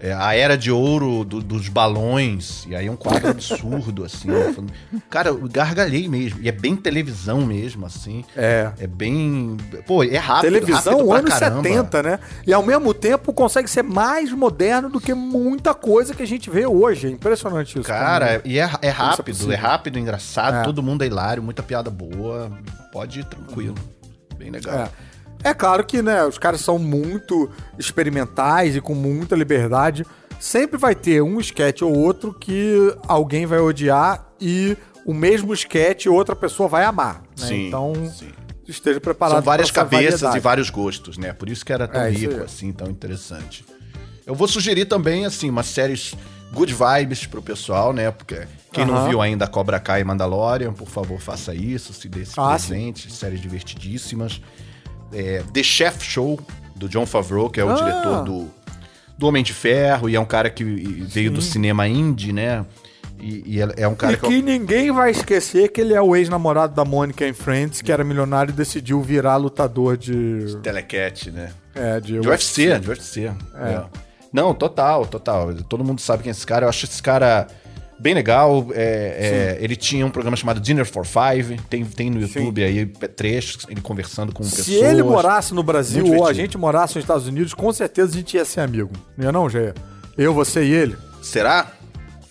é, 0.00 0.12
a 0.12 0.34
era 0.34 0.56
de 0.56 0.70
ouro 0.70 1.24
do- 1.24 1.40
dos 1.42 1.68
balões. 1.68 2.64
E 2.66 2.74
aí 2.76 2.86
é 2.86 2.90
um 2.90 2.96
quadro 2.96 3.28
absurdo, 3.30 4.04
assim. 4.04 4.28
né, 4.28 4.52
falando- 4.54 4.72
Cara, 5.10 5.28
eu 5.30 5.48
gargalhei 5.50 6.08
mesmo. 6.08 6.40
E 6.42 6.48
é 6.48 6.52
bem 6.52 6.76
televisão 6.76 7.44
mesmo, 7.44 7.86
assim. 7.86 8.24
É. 8.36 8.70
É 8.78 8.86
bem. 8.86 9.56
Pô, 9.86 10.02
é 10.04 10.16
rápido. 10.16 10.52
Televisão 10.52 10.92
rápido 10.98 11.12
anos 11.12 11.34
caramba. 11.38 11.62
70, 11.62 12.02
né? 12.02 12.18
E 12.46 12.52
ao 12.52 12.62
mesmo 12.62 12.92
tempo 12.94 13.32
consegue 13.32 13.68
ser 13.68 13.82
mais 13.82 14.30
moderno 14.32 14.88
do 14.88 15.00
que 15.00 15.12
muita 15.14 15.74
coisa 15.74 16.14
que 16.14 16.22
a 16.22 16.26
gente 16.26 16.48
vê 16.50 16.66
hoje. 16.66 17.06
É 17.08 17.10
impressionante 17.10 17.78
isso. 17.78 17.88
Cara, 17.88 18.40
como- 18.40 18.52
e 18.52 18.58
é, 18.58 18.70
é 18.82 18.88
é 18.88 18.90
rápido, 18.90 19.24
possível. 19.26 19.52
é 19.52 19.56
rápido, 19.56 19.98
engraçado, 19.98 20.56
É. 20.58 20.62
todo 20.62 20.82
mundo 20.82 21.02
é 21.02 21.06
hilário, 21.06 21.42
muita 21.42 21.62
piada 21.62 21.90
boa. 21.90 22.50
Pode 22.92 23.20
ir 23.20 23.24
tranquilo. 23.24 23.74
Bem 24.36 24.50
legal. 24.50 24.74
É. 24.78 24.88
É 25.42 25.54
claro 25.54 25.84
que, 25.84 26.02
né, 26.02 26.24
os 26.24 26.36
caras 26.38 26.60
são 26.60 26.78
muito 26.78 27.48
experimentais 27.78 28.76
e 28.76 28.80
com 28.80 28.94
muita 28.94 29.34
liberdade. 29.36 30.04
Sempre 30.40 30.78
vai 30.78 30.94
ter 30.94 31.22
um 31.22 31.40
sketch 31.40 31.82
ou 31.82 31.96
outro 31.96 32.32
que 32.32 32.94
alguém 33.06 33.46
vai 33.46 33.58
odiar 33.58 34.26
e 34.40 34.76
o 35.04 35.12
mesmo 35.14 35.52
sketch 35.54 36.06
outra 36.06 36.36
pessoa 36.36 36.68
vai 36.68 36.84
amar. 36.84 37.22
né? 37.38 37.46
Sim, 37.46 37.66
Então, 37.68 37.92
esteja 38.66 39.00
preparado 39.00 39.36
São 39.36 39.42
várias 39.44 39.70
cabeças 39.70 40.04
variedade. 40.20 40.36
e 40.36 40.40
vários 40.40 40.70
gostos, 40.70 41.16
né? 41.18 41.32
Por 41.32 41.48
isso 41.48 41.64
que 41.64 41.72
era 41.72 41.88
tão 41.88 42.00
É, 42.02 42.10
rico, 42.10 42.40
assim, 42.42 42.72
tão 42.72 42.88
interessante. 42.88 43.64
Eu 44.26 44.34
vou 44.34 44.46
sugerir 44.46 44.84
também, 44.84 45.24
assim, 45.24 45.48
umas 45.48 45.66
séries 45.66 46.14
good 46.52 46.74
vibes 46.74 47.26
pro 47.26 47.40
pessoal, 47.42 47.92
né? 47.92 48.10
Porque 48.10 48.46
quem 48.72 48.84
não 48.84 49.08
viu 49.08 49.20
ainda 49.22 49.46
Cobra 49.46 49.80
Kai 49.80 50.02
e 50.02 50.04
Mandalorian, 50.04 50.72
por 50.72 50.88
favor, 50.88 51.18
faça 51.18 51.54
isso, 51.54 51.92
se 51.94 52.08
dê 52.08 52.20
esse 52.20 52.34
Ah, 52.36 52.48
presente. 52.50 53.10
Séries 53.10 53.40
divertidíssimas. 53.40 54.40
É, 55.12 55.42
The 55.52 55.62
Chef 55.62 56.04
Show, 56.04 56.38
do 56.76 56.88
John 56.88 57.06
Favreau, 57.06 57.48
que 57.50 57.60
é 57.60 57.64
o 57.64 57.70
Ah. 57.70 57.74
diretor 57.74 58.24
do, 58.24 58.48
do 59.16 59.26
Homem 59.26 59.42
de 59.42 59.52
Ferro, 59.52 60.08
e 60.08 60.14
é 60.16 60.20
um 60.20 60.24
cara 60.24 60.48
que 60.50 60.62
veio 60.64 61.30
do 61.30 61.40
cinema 61.42 61.86
indie, 61.88 62.32
né? 62.32 62.64
E, 63.20 63.56
e 63.56 63.60
é- 63.60 63.74
é 63.78 63.88
um 63.88 63.96
cara 63.96 64.12
E 64.12 64.16
que 64.16 64.40
ninguém 64.40 64.92
vai 64.92 65.10
esquecer 65.10 65.72
que 65.72 65.80
ele 65.80 65.92
é 65.92 66.00
o 66.00 66.14
ex-namorado 66.14 66.72
da 66.74 66.84
Mônica 66.84 67.26
em 67.26 67.32
Friends, 67.32 67.82
que 67.82 67.90
era 67.90 68.04
milionário 68.04 68.52
e 68.52 68.54
decidiu 68.54 69.00
virar 69.02 69.36
lutador 69.38 69.96
de. 69.96 70.56
Telecat, 70.62 71.30
né? 71.32 71.50
É, 71.74 71.98
de, 71.98 72.20
De 72.20 72.28
UFC, 72.28 72.78
de 72.78 72.88
UFC. 72.88 73.24
É. 73.24 73.32
É. 73.72 73.84
Não, 74.32 74.54
total, 74.54 75.04
total. 75.06 75.52
Todo 75.68 75.82
mundo 75.82 76.00
sabe 76.00 76.22
quem 76.22 76.30
é 76.30 76.32
esse 76.32 76.46
cara. 76.46 76.66
Eu 76.66 76.68
acho 76.68 76.84
esse 76.84 77.02
cara 77.02 77.48
bem 77.98 78.14
legal. 78.14 78.66
É, 78.72 79.56
é, 79.58 79.64
ele 79.64 79.76
tinha 79.76 80.04
um 80.06 80.10
programa 80.10 80.36
chamado 80.36 80.60
Dinner 80.60 80.84
for 80.86 81.04
Five. 81.04 81.58
Tem, 81.68 81.84
tem 81.84 82.10
no 82.10 82.20
YouTube 82.20 82.62
aí 82.62 82.86
trechos, 82.86 83.66
ele 83.68 83.80
conversando 83.80 84.32
com 84.32 84.42
Se 84.44 84.56
pessoas. 84.56 84.82
ele 84.82 85.02
morasse 85.02 85.52
no 85.54 85.62
Brasil 85.62 86.06
ou 86.14 86.26
a 86.26 86.32
gente 86.32 86.56
morasse 86.58 86.94
nos 86.96 87.04
Estados 87.04 87.26
Unidos, 87.26 87.54
com 87.54 87.72
certeza 87.72 88.12
a 88.12 88.16
gente 88.16 88.36
ia 88.36 88.44
ser 88.44 88.60
amigo. 88.60 88.90
Não 89.16 89.24
ia 89.26 89.32
não, 89.32 89.48
Jair? 89.48 89.74
Eu, 90.16 90.32
você 90.34 90.64
e 90.64 90.72
ele? 90.72 90.96
Será? 91.22 91.72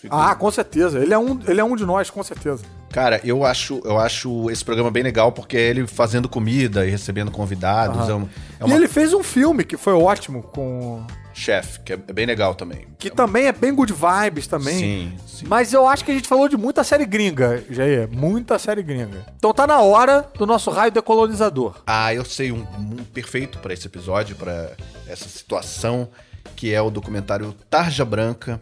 Ah, 0.09 0.35
com 0.35 0.49
certeza. 0.51 0.99
Ele 0.99 1.13
é 1.13 1.17
um, 1.17 1.39
ele 1.47 1.59
é 1.59 1.63
um 1.63 1.75
de 1.75 1.85
nós, 1.85 2.09
com 2.09 2.23
certeza. 2.23 2.63
Cara, 2.91 3.19
eu 3.23 3.43
acho, 3.43 3.81
eu 3.83 3.99
acho 3.99 4.49
esse 4.49 4.63
programa 4.63 4.89
bem 4.89 5.03
legal 5.03 5.31
porque 5.31 5.57
é 5.57 5.61
ele 5.69 5.85
fazendo 5.85 6.29
comida 6.29 6.85
e 6.85 6.89
recebendo 6.89 7.29
convidados. 7.29 8.07
É, 8.07 8.13
um- 8.13 8.21
é 8.23 8.27
E 8.61 8.63
uma 8.63 8.75
ele 8.75 8.87
fez 8.87 9.13
um 9.13 9.21
filme 9.21 9.63
que 9.65 9.75
foi 9.75 9.93
ótimo, 9.93 10.41
com 10.41 11.05
chefe, 11.37 11.79
que 11.81 11.93
é 11.93 11.97
bem 11.97 12.25
legal 12.25 12.55
também. 12.55 12.87
que 12.97 13.09
também 13.09 13.45
é 13.45 13.51
bem 13.51 13.73
good 13.73 13.93
vibes 13.93 14.47
também. 14.47 14.77
Sim, 14.79 15.13
sim. 15.27 15.45
Mas 15.47 15.71
eu 15.71 15.87
acho 15.87 16.03
que 16.03 16.11
a 16.11 16.13
gente 16.13 16.27
falou 16.27 16.49
de 16.49 16.57
muita 16.57 16.83
série 16.83 17.05
gringa, 17.05 17.63
Jair. 17.69 18.09
Muita 18.11 18.57
série 18.57 18.81
gringa. 18.81 19.25
Então 19.37 19.53
tá 19.53 19.67
na 19.67 19.79
hora 19.81 20.27
do 20.37 20.45
nosso 20.47 20.71
raio 20.71 20.91
decolonizador. 20.91 21.81
Ah, 21.85 22.13
eu 22.13 22.25
sei 22.25 22.51
um, 22.51 22.65
um 22.79 23.03
perfeito 23.13 23.59
pra 23.59 23.73
esse 23.73 23.85
episódio, 23.87 24.35
pra 24.35 24.71
essa 25.07 25.29
situação, 25.29 26.09
que 26.55 26.73
é 26.73 26.81
o 26.81 26.89
documentário 26.89 27.53
Tarja 27.69 28.03
Branca, 28.03 28.59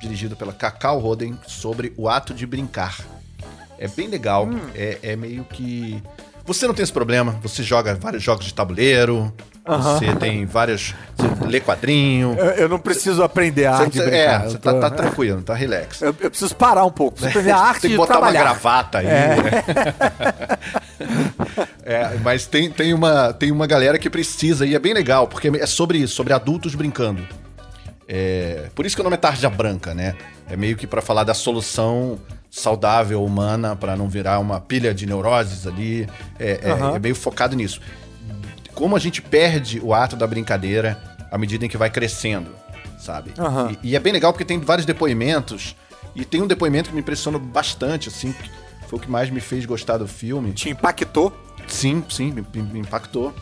dirigido 0.00 0.36
pela 0.36 0.52
Cacau 0.52 0.98
Roden, 0.98 1.38
sobre 1.46 1.92
o 1.96 2.08
ato 2.08 2.34
de 2.34 2.46
brincar. 2.46 2.98
É 3.78 3.88
bem 3.88 4.08
legal, 4.08 4.46
Hum. 4.46 4.60
é, 4.74 4.98
é 5.02 5.16
meio 5.16 5.42
que. 5.44 6.02
Você 6.44 6.66
não 6.66 6.74
tem 6.74 6.82
esse 6.82 6.92
problema, 6.92 7.38
você 7.42 7.62
joga 7.62 7.94
vários 7.94 8.22
jogos 8.22 8.44
de 8.44 8.52
tabuleiro, 8.52 9.32
Você 9.66 10.14
tem 10.16 10.46
vários. 10.46 10.94
Você 11.16 11.46
lê 11.46 11.60
quadrinho. 11.60 12.34
Eu, 12.38 12.46
eu 12.52 12.68
não 12.68 12.78
preciso 12.78 13.22
aprender 13.22 13.66
a 13.66 13.76
Você 13.76 13.82
arte 13.84 13.98
brincar. 13.98 14.16
é, 14.16 14.38
você 14.48 14.58
tô- 14.58 14.72
tá, 14.72 14.80
tá 14.80 14.90
tranquilo, 14.90 15.42
tá 15.42 15.54
relax. 15.54 16.00
Eu, 16.02 16.08
eu 16.20 16.30
preciso 16.30 16.56
parar 16.56 16.84
um 16.84 16.90
pouco. 16.90 17.18
Preciso 17.18 17.38
aprender 17.38 17.52
a 17.52 17.58
arte 17.62 17.80
tem 17.82 17.90
que 17.92 17.96
botar 17.96 18.14
trabalhar. 18.14 18.40
uma 18.40 18.44
gravata 18.44 18.98
aí. 18.98 19.06
É. 19.06 19.36
É, 21.84 22.16
mas 22.22 22.46
tem, 22.46 22.70
tem, 22.70 22.92
uma, 22.94 23.32
tem 23.32 23.50
uma 23.50 23.66
galera 23.66 23.98
que 23.98 24.08
precisa, 24.10 24.66
e 24.66 24.74
é 24.74 24.78
bem 24.78 24.92
legal, 24.92 25.26
porque 25.26 25.48
é 25.48 25.66
sobre 25.66 25.98
isso, 25.98 26.14
sobre 26.14 26.32
adultos 26.32 26.74
brincando. 26.74 27.26
É, 28.06 28.64
por 28.74 28.84
isso 28.86 28.94
que 28.94 29.00
o 29.00 29.04
nome 29.04 29.14
é 29.14 29.16
Tarja 29.16 29.48
Branca, 29.48 29.94
né? 29.94 30.14
É 30.48 30.56
meio 30.56 30.76
que 30.76 30.86
pra 30.86 31.00
falar 31.00 31.24
da 31.24 31.32
solução 31.34 32.18
saudável 32.50 33.24
humana 33.24 33.74
pra 33.76 33.96
não 33.96 34.08
virar 34.08 34.38
uma 34.40 34.60
pilha 34.60 34.92
de 34.92 35.06
neuroses 35.06 35.66
ali. 35.66 36.08
É, 36.38 36.60
é- 36.62 36.70
Aham. 36.70 36.96
é 36.96 36.98
meio 36.98 37.14
focado 37.14 37.56
nisso. 37.56 37.80
Como 38.80 38.96
a 38.96 38.98
gente 38.98 39.20
perde 39.20 39.78
o 39.78 39.92
ato 39.92 40.16
da 40.16 40.26
brincadeira 40.26 40.98
à 41.30 41.36
medida 41.36 41.66
em 41.66 41.68
que 41.68 41.76
vai 41.76 41.90
crescendo, 41.90 42.50
sabe? 42.98 43.30
Aham. 43.38 43.76
E, 43.82 43.90
e 43.90 43.94
é 43.94 44.00
bem 44.00 44.10
legal 44.10 44.32
porque 44.32 44.42
tem 44.42 44.58
vários 44.58 44.86
depoimentos. 44.86 45.76
E 46.14 46.24
tem 46.24 46.40
um 46.40 46.46
depoimento 46.46 46.88
que 46.88 46.94
me 46.94 47.02
impressionou 47.02 47.38
bastante, 47.38 48.08
assim, 48.08 48.32
que 48.32 48.50
foi 48.88 48.98
o 48.98 49.02
que 49.02 49.10
mais 49.10 49.28
me 49.28 49.38
fez 49.38 49.66
gostar 49.66 49.98
do 49.98 50.08
filme. 50.08 50.52
Te 50.52 50.70
impactou? 50.70 51.30
Sim, 51.68 52.02
sim, 52.08 52.32
me, 52.32 52.42
me 52.54 52.80
impactou. 52.80 53.34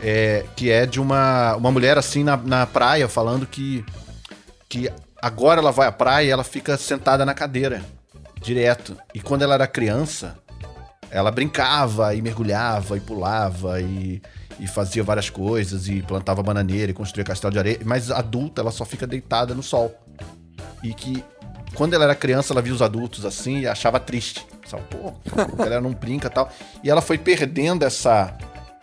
É, 0.00 0.46
que 0.56 0.70
é 0.70 0.86
de 0.86 0.98
uma, 0.98 1.54
uma 1.56 1.70
mulher 1.70 1.98
assim 1.98 2.24
na, 2.24 2.38
na 2.38 2.66
praia 2.66 3.08
falando 3.08 3.46
que, 3.46 3.84
que 4.70 4.90
agora 5.20 5.60
ela 5.60 5.70
vai 5.70 5.86
à 5.86 5.92
praia 5.92 6.28
e 6.28 6.30
ela 6.30 6.44
fica 6.44 6.78
sentada 6.78 7.26
na 7.26 7.34
cadeira, 7.34 7.84
direto. 8.40 8.96
E 9.12 9.20
quando 9.20 9.42
ela 9.42 9.52
era 9.52 9.66
criança, 9.66 10.38
ela 11.10 11.30
brincava 11.30 12.14
e 12.14 12.22
mergulhava 12.22 12.96
e 12.96 13.00
pulava 13.00 13.82
e, 13.82 14.22
e 14.58 14.66
fazia 14.66 15.02
várias 15.04 15.30
coisas 15.30 15.88
e 15.88 16.02
plantava 16.02 16.42
bananeira 16.42 16.90
e 16.90 16.94
construía 16.94 17.24
castelo 17.24 17.52
de 17.52 17.58
areia. 17.58 17.78
Mas 17.84 18.10
adulta, 18.10 18.60
ela 18.60 18.70
só 18.70 18.84
fica 18.84 19.06
deitada 19.06 19.54
no 19.54 19.62
sol. 19.62 19.94
E 20.82 20.92
que 20.94 21.22
quando 21.74 21.94
ela 21.94 22.04
era 22.04 22.14
criança, 22.14 22.52
ela 22.52 22.62
via 22.62 22.72
os 22.72 22.82
adultos 22.82 23.24
assim 23.24 23.60
e 23.60 23.66
achava 23.68 24.00
triste. 24.00 24.46
Sabe? 24.66 24.82
Pô, 24.90 25.12
a 25.40 25.56
galera 25.56 25.80
não 25.80 25.92
brinca 25.92 26.26
e 26.26 26.30
tal. 26.30 26.50
E 26.82 26.90
ela 26.90 27.00
foi 27.00 27.16
perdendo 27.18 27.84
essa, 27.84 28.36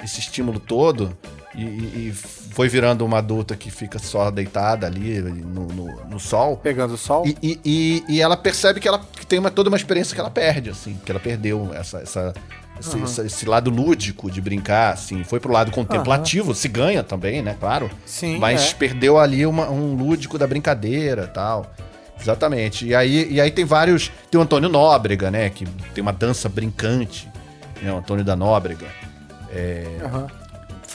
esse 0.03 0.19
estímulo 0.19 0.59
todo 0.59 1.15
e, 1.53 1.63
e- 1.63 2.13
foi 2.55 2.69
virando 2.69 3.05
uma 3.05 3.17
adulta 3.17 3.53
que 3.57 3.69
fica 3.69 3.99
só 3.99 4.31
deitada 4.31 4.87
ali 4.87 5.21
no, 5.21 5.67
no, 5.67 6.05
no 6.05 6.19
sol. 6.19 6.55
Pegando 6.57 6.93
o 6.93 6.97
sol. 6.97 7.25
E, 7.27 7.37
e, 7.43 7.59
e- 7.65 8.03
e 8.15 8.21
ela 8.21 8.37
percebe 8.37 8.79
que 8.79 8.87
ela 8.87 8.99
que 8.99 9.25
tem 9.27 9.39
uma, 9.39 9.51
toda 9.51 9.69
uma 9.69 9.75
experiência 9.77 10.15
que 10.15 10.21
ela 10.21 10.29
perde, 10.31 10.69
assim, 10.69 10.97
que 11.05 11.11
ela 11.11 11.19
perdeu 11.19 11.73
essa, 11.73 11.99
essa, 11.99 12.33
esse, 12.79 13.01
essa- 13.01 13.25
esse 13.25 13.45
lado 13.45 13.69
lúdico 13.69 14.29
de 14.29 14.41
brincar, 14.41 14.93
assim, 14.93 15.23
foi 15.23 15.39
pro 15.39 15.51
lado 15.51 15.71
contemplativo, 15.71 16.53
se 16.53 16.67
ganha 16.67 17.03
também, 17.03 17.41
né, 17.41 17.55
claro. 17.59 17.89
Sim, 18.05 18.37
Mas 18.39 18.71
é. 18.71 18.73
perdeu 18.75 19.17
ali 19.17 19.45
uma- 19.45 19.69
um 19.69 19.95
lúdico 19.95 20.37
da 20.37 20.45
brincadeira 20.47 21.27
tal. 21.27 21.71
Exatamente. 22.19 22.85
E 22.87 22.95
aí, 22.95 23.27
e 23.33 23.41
aí 23.41 23.51
tem 23.51 23.65
vários. 23.65 24.09
Tem 24.31 24.39
o 24.39 24.43
Antônio 24.43 24.69
Nóbrega, 24.69 25.29
né? 25.29 25.49
Que 25.49 25.65
tem 25.93 26.01
uma 26.01 26.13
dança 26.13 26.47
brincante. 26.47 27.27
Né, 27.81 27.91
o 27.91 27.97
Antônio 27.97 28.23
da 28.23 28.35
Nóbrega. 28.37 28.87
É, 29.51 29.85
Aham. 30.03 30.27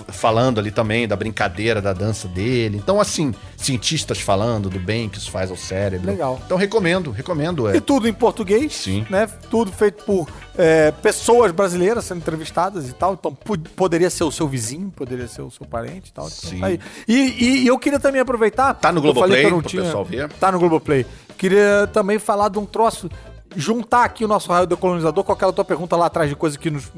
Falando 0.08 0.58
ali 0.58 0.70
também 0.70 1.06
da 1.06 1.16
brincadeira, 1.16 1.80
da 1.80 1.92
dança 1.92 2.26
dele. 2.28 2.76
Então, 2.76 3.00
assim, 3.00 3.34
cientistas 3.56 4.20
falando 4.20 4.68
do 4.70 4.78
bem 4.78 5.08
que 5.08 5.18
isso 5.18 5.30
faz 5.30 5.50
ao 5.50 5.56
cérebro. 5.56 6.06
Legal. 6.06 6.40
Então, 6.44 6.56
recomendo, 6.56 7.10
recomendo. 7.10 7.68
É. 7.68 7.76
E 7.76 7.80
tudo 7.80 8.08
em 8.08 8.12
português, 8.12 8.74
Sim. 8.74 9.06
né? 9.10 9.26
Tudo 9.50 9.70
feito 9.72 10.04
por 10.04 10.28
é, 10.56 10.90
pessoas 10.90 11.52
brasileiras 11.52 12.04
sendo 12.04 12.18
entrevistadas 12.18 12.88
e 12.88 12.92
tal. 12.92 13.14
Então 13.14 13.32
poderia 13.76 14.10
ser 14.10 14.24
o 14.24 14.30
seu 14.30 14.46
vizinho, 14.48 14.90
poderia 14.94 15.26
ser 15.28 15.42
o 15.42 15.50
seu 15.50 15.66
parente 15.66 16.10
e 16.10 16.12
tal. 16.12 16.26
Então, 16.26 16.50
Sim. 16.50 16.60
tá 16.60 16.66
aí. 16.66 16.80
E, 17.08 17.14
e- 17.62 17.66
eu 17.66 17.78
queria 17.78 17.98
também 18.00 18.20
aproveitar. 18.20 18.74
Tá 18.74 18.92
no 18.92 18.98
eu 19.04 19.14
falei 19.14 19.14
Globoplay, 19.14 19.40
que 19.42 19.46
eu 19.46 19.50
não 19.50 19.60
pro 19.60 19.68
tinha- 19.70 19.82
pessoal 19.82 20.04
ver. 20.04 20.28
Tá 20.32 20.52
no 20.52 20.58
Globoplay. 20.58 21.06
Queria 21.38 21.88
também 21.92 22.18
falar 22.18 22.48
de 22.48 22.58
um 22.58 22.66
troço. 22.66 23.10
Juntar 23.56 24.04
aqui 24.04 24.24
o 24.24 24.28
nosso 24.28 24.52
raio 24.52 24.66
decolonizador 24.66 25.24
com 25.24 25.32
aquela 25.32 25.52
tua 25.52 25.64
pergunta 25.64 25.96
lá 25.96 26.06
atrás 26.06 26.28
de 26.30 26.36
coisa 26.36 26.56
que 26.56 26.70
nos. 26.70 26.90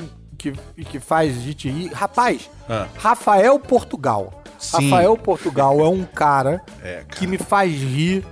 Que, 0.43 0.85
que 0.85 0.99
faz 0.99 1.37
a 1.37 1.41
gente 1.41 1.69
rir. 1.71 1.93
Rapaz, 1.93 2.51
Ah. 2.69 2.87
Rafael 2.99 3.59
Portugal. 3.61 4.43
Sim. 4.59 4.91
Rafael 4.91 5.17
Portugal 5.17 5.81
é 5.81 5.89
um 5.89 6.05
cara 6.05 6.63
É, 6.83 7.05
que 7.17 7.27
me 7.27 7.39
faz 7.39 7.73
rir 7.73 8.25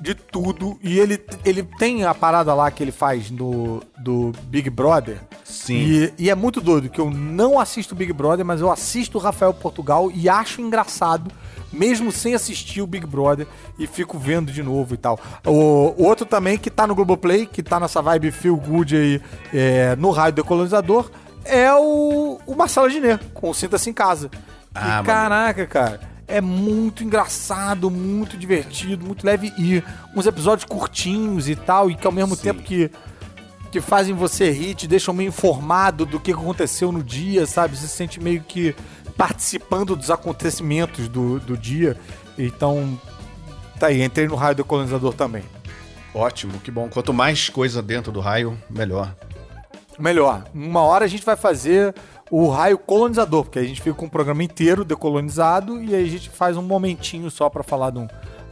de 0.00 0.14
tudo. 0.14 0.78
E 0.82 0.98
ele, 0.98 1.22
ele 1.44 1.62
tem 1.78 2.04
a 2.04 2.14
parada 2.14 2.54
lá 2.54 2.70
que 2.70 2.82
ele 2.82 2.92
faz 2.92 3.30
no, 3.30 3.82
do 3.98 4.32
Big 4.44 4.70
Brother. 4.70 5.18
Sim. 5.44 5.74
E, 5.76 6.14
e 6.18 6.30
é 6.30 6.34
muito 6.34 6.60
doido 6.60 6.88
que 6.88 7.00
eu 7.00 7.10
não 7.10 7.58
assisto 7.60 7.94
Big 7.94 8.12
Brother, 8.12 8.44
mas 8.44 8.60
eu 8.60 8.70
assisto 8.70 9.18
o 9.18 9.20
Rafael 9.20 9.52
Portugal 9.52 10.10
e 10.14 10.26
acho 10.28 10.62
engraçado, 10.62 11.30
mesmo 11.70 12.10
sem 12.10 12.34
assistir 12.34 12.80
o 12.80 12.86
Big 12.86 13.06
Brother, 13.06 13.46
e 13.78 13.86
fico 13.86 14.18
vendo 14.18 14.50
de 14.50 14.62
novo 14.62 14.94
e 14.94 14.96
tal. 14.96 15.18
O, 15.44 15.94
o 15.98 16.04
outro 16.04 16.24
também 16.24 16.56
que 16.56 16.70
tá 16.70 16.86
no 16.86 16.94
Globoplay, 16.94 17.44
que 17.46 17.62
tá 17.62 17.78
nessa 17.78 18.00
vibe 18.00 18.30
feel 18.30 18.56
good 18.56 18.96
aí 18.96 19.20
é, 19.52 19.94
no 19.96 20.10
Raio 20.10 20.32
Decolonizador, 20.32 21.10
é 21.44 21.72
o, 21.74 22.38
o 22.46 22.54
Marcelo 22.54 22.90
Diné, 22.90 23.18
com 23.34 23.50
o 23.50 23.54
Sinta-se 23.54 23.90
em 23.90 23.92
Casa. 23.92 24.30
Ah, 24.74 25.00
e 25.00 25.04
caraca, 25.04 25.66
cara. 25.66 26.00
É 26.26 26.40
muito 26.40 27.02
engraçado, 27.02 27.90
muito 27.90 28.36
divertido, 28.36 29.04
muito 29.04 29.26
leve 29.26 29.52
e 29.58 29.82
uns 30.14 30.26
episódios 30.26 30.64
curtinhos 30.64 31.48
e 31.48 31.56
tal, 31.56 31.90
e 31.90 31.96
que 31.96 32.06
ao 32.06 32.12
mesmo 32.12 32.36
tempo 32.36 32.62
que 32.62 32.90
que 33.70 33.80
fazem 33.80 34.14
você 34.14 34.50
rir, 34.50 34.74
te 34.74 34.88
deixam 34.88 35.14
meio 35.14 35.28
informado 35.28 36.04
do 36.04 36.18
que 36.18 36.32
aconteceu 36.32 36.90
no 36.90 37.02
dia, 37.04 37.46
sabe? 37.46 37.76
Você 37.76 37.86
se 37.86 37.94
sente 37.94 38.20
meio 38.20 38.42
que 38.42 38.74
participando 39.16 39.94
dos 39.94 40.10
acontecimentos 40.10 41.08
do, 41.08 41.38
do 41.38 41.56
dia. 41.56 41.96
Então, 42.36 42.98
tá 43.78 43.86
aí, 43.86 44.02
entrei 44.02 44.26
no 44.26 44.34
raio 44.34 44.56
do 44.56 44.64
colonizador 44.64 45.14
também. 45.14 45.44
Ótimo, 46.12 46.58
que 46.58 46.70
bom. 46.70 46.88
Quanto 46.88 47.12
mais 47.12 47.48
coisa 47.48 47.80
dentro 47.80 48.10
do 48.10 48.18
raio, 48.18 48.58
melhor. 48.68 49.14
Melhor, 50.00 50.44
uma 50.54 50.80
hora 50.80 51.04
a 51.04 51.08
gente 51.08 51.24
vai 51.24 51.36
fazer 51.36 51.94
o 52.30 52.48
raio 52.48 52.78
colonizador, 52.78 53.44
porque 53.44 53.58
a 53.58 53.64
gente 53.64 53.80
fica 53.82 53.94
com 53.94 54.06
um 54.06 54.08
programa 54.08 54.42
inteiro 54.42 54.84
decolonizado 54.84 55.82
e 55.82 55.94
aí 55.94 56.04
a 56.04 56.08
gente 56.08 56.30
faz 56.30 56.56
um 56.56 56.62
momentinho 56.62 57.30
só 57.30 57.48
pra 57.50 57.62
falar 57.62 57.90
do, 57.90 58.08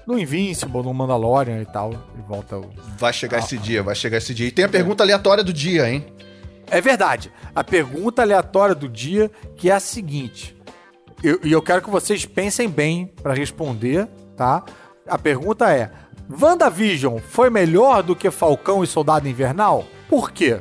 do 0.07 0.19
Invincible, 0.19 0.83
do 0.83 0.93
Mandalorian 0.93 1.61
e 1.63 1.67
tal, 1.67 1.93
e 2.19 2.21
volta 2.29 2.59
o... 2.59 2.69
Vai 2.99 3.13
chegar 3.13 3.39
esse 3.39 3.57
dia, 3.57 3.83
vai 3.83 3.95
chegar 3.95 4.19
esse 4.19 4.35
dia. 4.35 4.49
E 4.49 4.51
tem 4.51 4.65
a 4.65 4.69
pergunta 4.69 5.03
aleatória 5.05 5.43
do 5.45 5.53
dia, 5.53 5.89
hein? 5.89 6.05
É 6.71 6.81
verdade. 6.81 7.33
A 7.55 7.65
pergunta 7.65 8.21
aleatória 8.23 8.75
do 8.75 8.89
dia 8.89 9.31
que 9.57 9.71
é 9.71 9.75
a 9.75 9.81
seguinte. 9.81 10.55
eu- 11.23 11.41
E 11.43 11.51
eu, 11.51 11.63
quero 11.63 11.81
que 11.81 11.89
vocês 11.89 12.27
pensem 12.27 12.69
bem 12.69 13.07
pra 13.23 13.33
responder, 13.33 14.07
tá? 14.37 14.63
A 15.09 15.17
pergunta 15.17 15.73
é: 15.73 15.91
WandaVision 16.43 17.19
foi 17.21 17.49
melhor 17.49 18.03
do 18.03 18.15
que 18.15 18.31
Falcão 18.31 18.85
e 18.85 18.87
Soldado 18.87 19.27
Invernal? 19.29 19.85
Por 20.11 20.31
quê? 20.31 20.61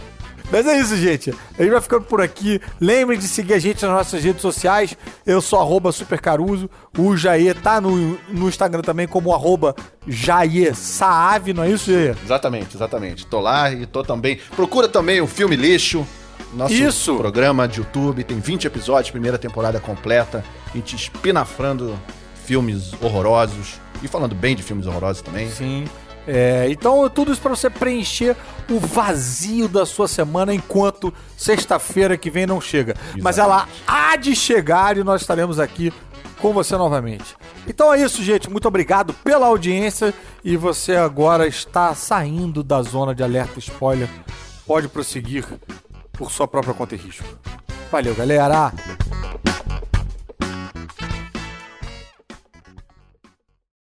Mas 0.53 0.69
é 0.69 0.79
isso, 0.79 0.97
gente. 0.97 1.35
A 1.59 1.63
gente 1.63 1.73
vai 1.73 1.81
ficando 1.81 2.05
por 2.05 2.21
aqui. 2.21 2.61
Lembrem 2.81 3.19
de 3.19 3.27
seguir 3.27 3.55
a 3.55 3.59
gente 3.59 3.85
nas 3.85 3.91
nossas 3.91 4.23
redes 4.23 4.41
sociais. 4.41 4.97
Eu 5.27 5.41
sou 5.41 5.59
arroba 5.59 5.91
supercaruso. 5.91 6.71
O 6.97 7.17
Jair 7.17 7.61
tá 7.61 7.81
no, 7.81 8.17
no 8.29 8.49
Instagram 8.49 8.83
também 8.83 9.09
como 9.09 9.35
arroba 9.35 9.75
Jair 10.07 10.77
Saave, 10.77 11.53
não 11.53 11.65
é 11.65 11.71
isso, 11.71 11.91
Jair? 11.91 12.17
Exatamente, 12.23 12.77
exatamente. 12.77 13.27
Tô 13.27 13.41
lá 13.41 13.73
e 13.73 13.85
tô 13.85 14.05
também. 14.05 14.39
Procura 14.55 14.87
também 14.87 15.21
o 15.21 15.27
Filme 15.27 15.57
Lixo. 15.57 16.07
Nosso 16.55 16.75
Isso. 16.75 17.17
programa 17.17 17.67
de 17.67 17.81
YouTube. 17.81 18.23
Tem 18.25 18.39
20 18.39 18.67
episódios, 18.67 19.11
primeira 19.11 19.39
temporada 19.39 19.81
completa. 19.81 20.45
A 20.73 20.77
gente 20.77 20.95
espinafrando 20.97 21.99
filmes 22.45 22.93
horrorosos. 23.01 23.81
E 24.03 24.09
falando 24.09 24.35
bem 24.35 24.55
de 24.55 24.63
filmes 24.63 24.87
horrorosos 24.87 25.23
também. 25.23 25.51
Sim. 25.51 25.85
É, 26.27 26.67
então, 26.71 27.09
tudo 27.11 27.33
isso 27.33 27.41
pra 27.41 27.51
você 27.51 27.69
preencher 27.69 28.37
o 28.71 28.79
vazio 28.79 29.69
da 29.69 29.85
sua 29.85 30.09
semana 30.09 30.55
enquanto 30.55 31.13
sexta-feira 31.37 32.17
que 32.17 32.31
vem 32.31 32.47
não 32.47 32.61
chega. 32.61 32.97
Mas 33.21 33.39
ela 33.39 33.69
há 33.87 34.17
de 34.17 34.35
chegar 34.35 34.97
e 34.97 35.05
nós 35.05 35.21
estaremos 35.21 35.59
aqui 35.59 35.93
com 36.41 36.53
você 36.53 36.77
novamente. 36.77 37.37
Então 37.67 37.93
é 37.93 38.03
isso, 38.03 38.23
gente. 38.23 38.51
Muito 38.51 38.69
obrigado 38.69 39.13
pela 39.13 39.47
audiência 39.47 40.15
e 40.43 40.57
você 40.57 40.97
agora 40.97 41.47
está 41.47 41.95
saindo 41.95 42.63
da 42.63 42.83
zona 42.83 43.15
de 43.15 43.23
alerta 43.23 43.59
spoiler. 43.59 44.09
Pode 44.67 44.89
prosseguir 44.89 45.45
por 46.17 46.31
sua 46.31 46.49
própria 46.49 46.75
conta 46.75 46.95
e 46.95 46.99
risco. 46.99 47.25
Valeu, 47.91 48.15
galera! 48.15 48.73